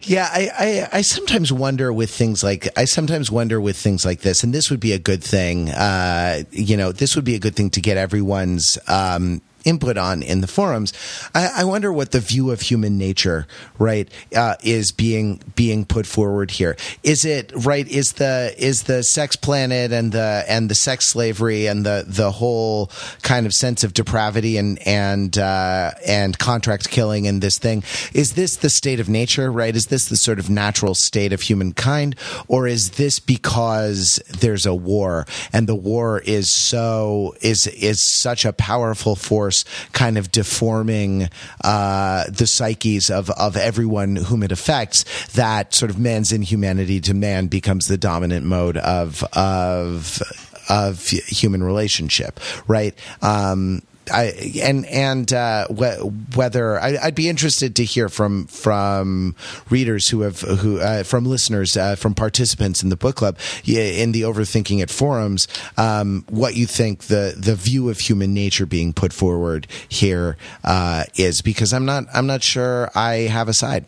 Yeah, 0.08 0.30
I, 0.32 0.52
I, 0.58 0.98
I, 1.00 1.02
sometimes 1.02 1.52
wonder 1.52 1.92
with 1.92 2.12
things 2.12 2.44
like 2.44 2.68
I 2.78 2.86
sometimes 2.86 3.32
wonder 3.32 3.60
with 3.60 3.76
things 3.76 4.06
like 4.06 4.22
this, 4.22 4.44
and 4.44 4.54
this 4.54 4.70
would 4.70 4.80
be 4.80 4.94
a 4.94 5.00
good 5.00 5.24
thing. 5.24 5.70
Uh, 5.70 6.44
you 6.52 6.78
know, 6.78 6.92
this 6.92 7.16
would 7.16 7.26
be 7.26 7.34
a 7.34 7.40
good 7.40 7.56
thing 7.56 7.72
to 7.72 7.82
get 7.82 7.98
everyone's 7.98 8.78
um, 8.88 9.42
input 9.66 9.98
on 9.98 10.24
in 10.24 10.42
the 10.42 10.48
forums. 10.48 10.94
I, 11.34 11.50
I 11.58 11.64
wonder 11.66 11.92
what 11.92 12.12
the 12.12 12.20
view 12.20 12.52
of 12.52 12.62
human 12.62 12.98
nature, 12.98 13.48
right, 13.80 14.10
uh, 14.36 14.56
is 14.64 14.92
being 14.92 15.42
being 15.56 15.86
put 15.86 16.06
forward 16.06 16.52
here. 16.52 16.78
Is 17.04 17.26
it 17.26 17.52
right? 17.56 17.88
Is 17.88 18.14
the 18.14 18.54
is 18.58 18.84
the 18.84 19.04
sex 19.04 19.36
planet 19.36 19.92
and 19.92 20.12
the 20.12 20.46
and 20.48 20.70
the 20.70 20.76
sex 20.76 21.08
slavery 21.08 21.68
and 21.68 21.86
the 21.86 22.06
the 22.08 22.32
whole 22.32 22.92
kind 23.24 23.46
of 23.46 23.54
sense 23.54 23.84
of 23.84 23.94
depravity 23.94 24.58
and 24.58 24.80
and 24.88 25.38
uh, 25.38 25.92
and 26.06 26.38
contract 26.38 26.90
killing 26.90 27.28
and 27.28 27.42
this 27.42 27.58
thing? 27.58 27.84
Is 28.14 28.34
this 28.34 28.58
the 28.58 28.70
state 28.70 29.00
of 29.00 29.10
nature? 29.10 29.52
Right? 29.52 29.76
Is 29.76 29.88
this 29.88 30.08
the 30.08 30.18
sort 30.18 30.40
of 30.40 30.50
natural 30.50 30.94
state 30.96 31.34
of 31.34 31.42
humankind, 31.42 32.16
or 32.48 32.68
is 32.68 32.92
this 32.92 33.20
because 33.20 34.22
there's 34.40 34.66
a 34.66 34.76
war 34.76 35.26
and 35.52 35.68
the 35.68 35.76
war 35.76 36.20
is 36.20 36.52
so 36.52 37.34
is 37.42 37.66
is 37.68 38.02
such 38.02 38.46
a 38.46 38.54
powerful 38.54 39.16
force? 39.16 39.55
Course, 39.64 39.90
kind 39.92 40.18
of 40.18 40.32
deforming 40.32 41.30
uh, 41.64 42.26
the 42.30 42.48
psyches 42.48 43.10
of, 43.10 43.30
of 43.32 43.56
everyone 43.56 44.16
whom 44.16 44.44
it 44.44 44.52
affects, 44.52 45.04
that 45.34 45.74
sort 45.74 45.92
of 45.92 46.00
man's 46.00 46.32
inhumanity 46.32 47.00
to 47.02 47.14
man 47.14 47.48
becomes 47.48 47.88
the 47.88 47.98
dominant 47.98 48.46
mode 48.46 48.78
of 48.78 49.24
of 49.34 50.22
of 50.68 51.08
human 51.08 51.62
relationship, 51.62 52.40
right? 52.68 52.98
Um, 53.22 53.82
I, 54.12 54.34
and 54.62 54.86
and 54.86 55.32
uh, 55.34 55.68
whether 55.68 56.80
I, 56.80 56.98
would 57.06 57.16
be 57.16 57.30
interested 57.30 57.76
to 57.78 57.86
hear 57.86 58.10
from 58.10 58.48
from 58.48 59.36
readers 59.70 60.10
who 60.10 60.22
have 60.22 60.42
who 60.42 60.80
uh, 60.80 61.04
from 61.04 61.26
listeners 61.26 61.78
uh, 61.78 61.96
from 61.96 62.14
participants 62.14 62.84
in 62.84 62.90
the 62.90 62.98
book 62.98 63.16
club 63.16 63.38
in 63.66 64.12
the 64.12 64.22
overthinking 64.22 64.82
it 64.82 64.90
forums 64.90 65.48
um, 65.78 66.26
what 66.30 66.56
you 66.56 66.66
think 66.66 67.06
the 67.06 67.36
the 67.38 67.56
view 67.56 67.90
of 67.90 68.00
human 68.00 68.34
nature 68.34 68.66
being 68.66 68.94
put 68.94 69.14
forward 69.14 69.68
here 69.88 70.38
uh, 70.64 71.04
is 71.16 71.42
because 71.42 71.74
I'm 71.74 71.86
not 71.86 72.06
I'm 72.14 72.28
not 72.28 72.44
sure 72.44 72.90
I 72.96 73.28
have 73.28 73.50
a 73.50 73.54
side. 73.54 73.86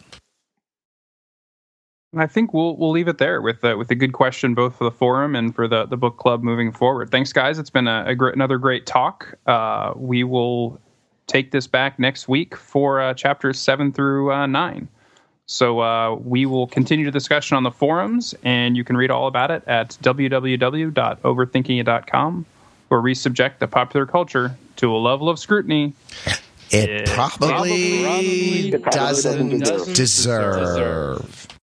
I 2.21 2.27
think 2.27 2.53
we'll 2.53 2.77
we'll 2.77 2.91
leave 2.91 3.07
it 3.07 3.17
there 3.17 3.41
with 3.41 3.63
uh, 3.63 3.75
with 3.77 3.89
a 3.91 3.95
good 3.95 4.11
question 4.13 4.53
both 4.53 4.75
for 4.75 4.83
the 4.83 4.91
forum 4.91 5.35
and 5.35 5.55
for 5.55 5.67
the 5.67 5.85
the 5.85 5.97
book 5.97 6.17
club 6.17 6.43
moving 6.43 6.71
forward. 6.71 7.09
Thanks, 7.11 7.33
guys. 7.33 7.59
It's 7.59 7.69
been 7.69 7.87
a, 7.87 8.05
a 8.07 8.15
great, 8.15 8.35
another 8.35 8.57
great 8.57 8.85
talk. 8.85 9.37
Uh, 9.45 9.93
we 9.95 10.23
will 10.23 10.79
take 11.27 11.51
this 11.51 11.67
back 11.67 11.99
next 11.99 12.27
week 12.27 12.55
for 12.55 12.99
uh, 13.01 13.13
chapters 13.13 13.59
seven 13.59 13.91
through 13.91 14.31
uh, 14.31 14.45
nine. 14.45 14.87
So 15.45 15.79
uh, 15.79 16.15
we 16.15 16.45
will 16.45 16.67
continue 16.67 17.05
the 17.05 17.11
discussion 17.11 17.55
on 17.55 17.63
the 17.63 17.71
forums, 17.71 18.35
and 18.43 18.75
you 18.75 18.83
can 18.83 18.97
read 18.97 19.09
all 19.09 19.27
about 19.27 19.49
it 19.49 19.63
at 19.65 19.91
www.overthinkingit.com, 20.01 22.45
where 22.89 23.01
we 23.01 23.13
subject 23.13 23.61
the 23.61 23.67
popular 23.67 24.05
culture 24.05 24.57
to 24.75 24.93
a 24.93 24.97
level 24.97 25.29
of 25.29 25.39
scrutiny 25.39 25.93
it, 26.71 26.89
it 26.89 27.07
probably, 27.07 28.03
probably, 28.03 28.71
probably, 28.71 28.91
doesn't, 28.91 29.59
doesn't 29.59 29.95
deserve. 29.95 30.59
deserve. 30.59 31.47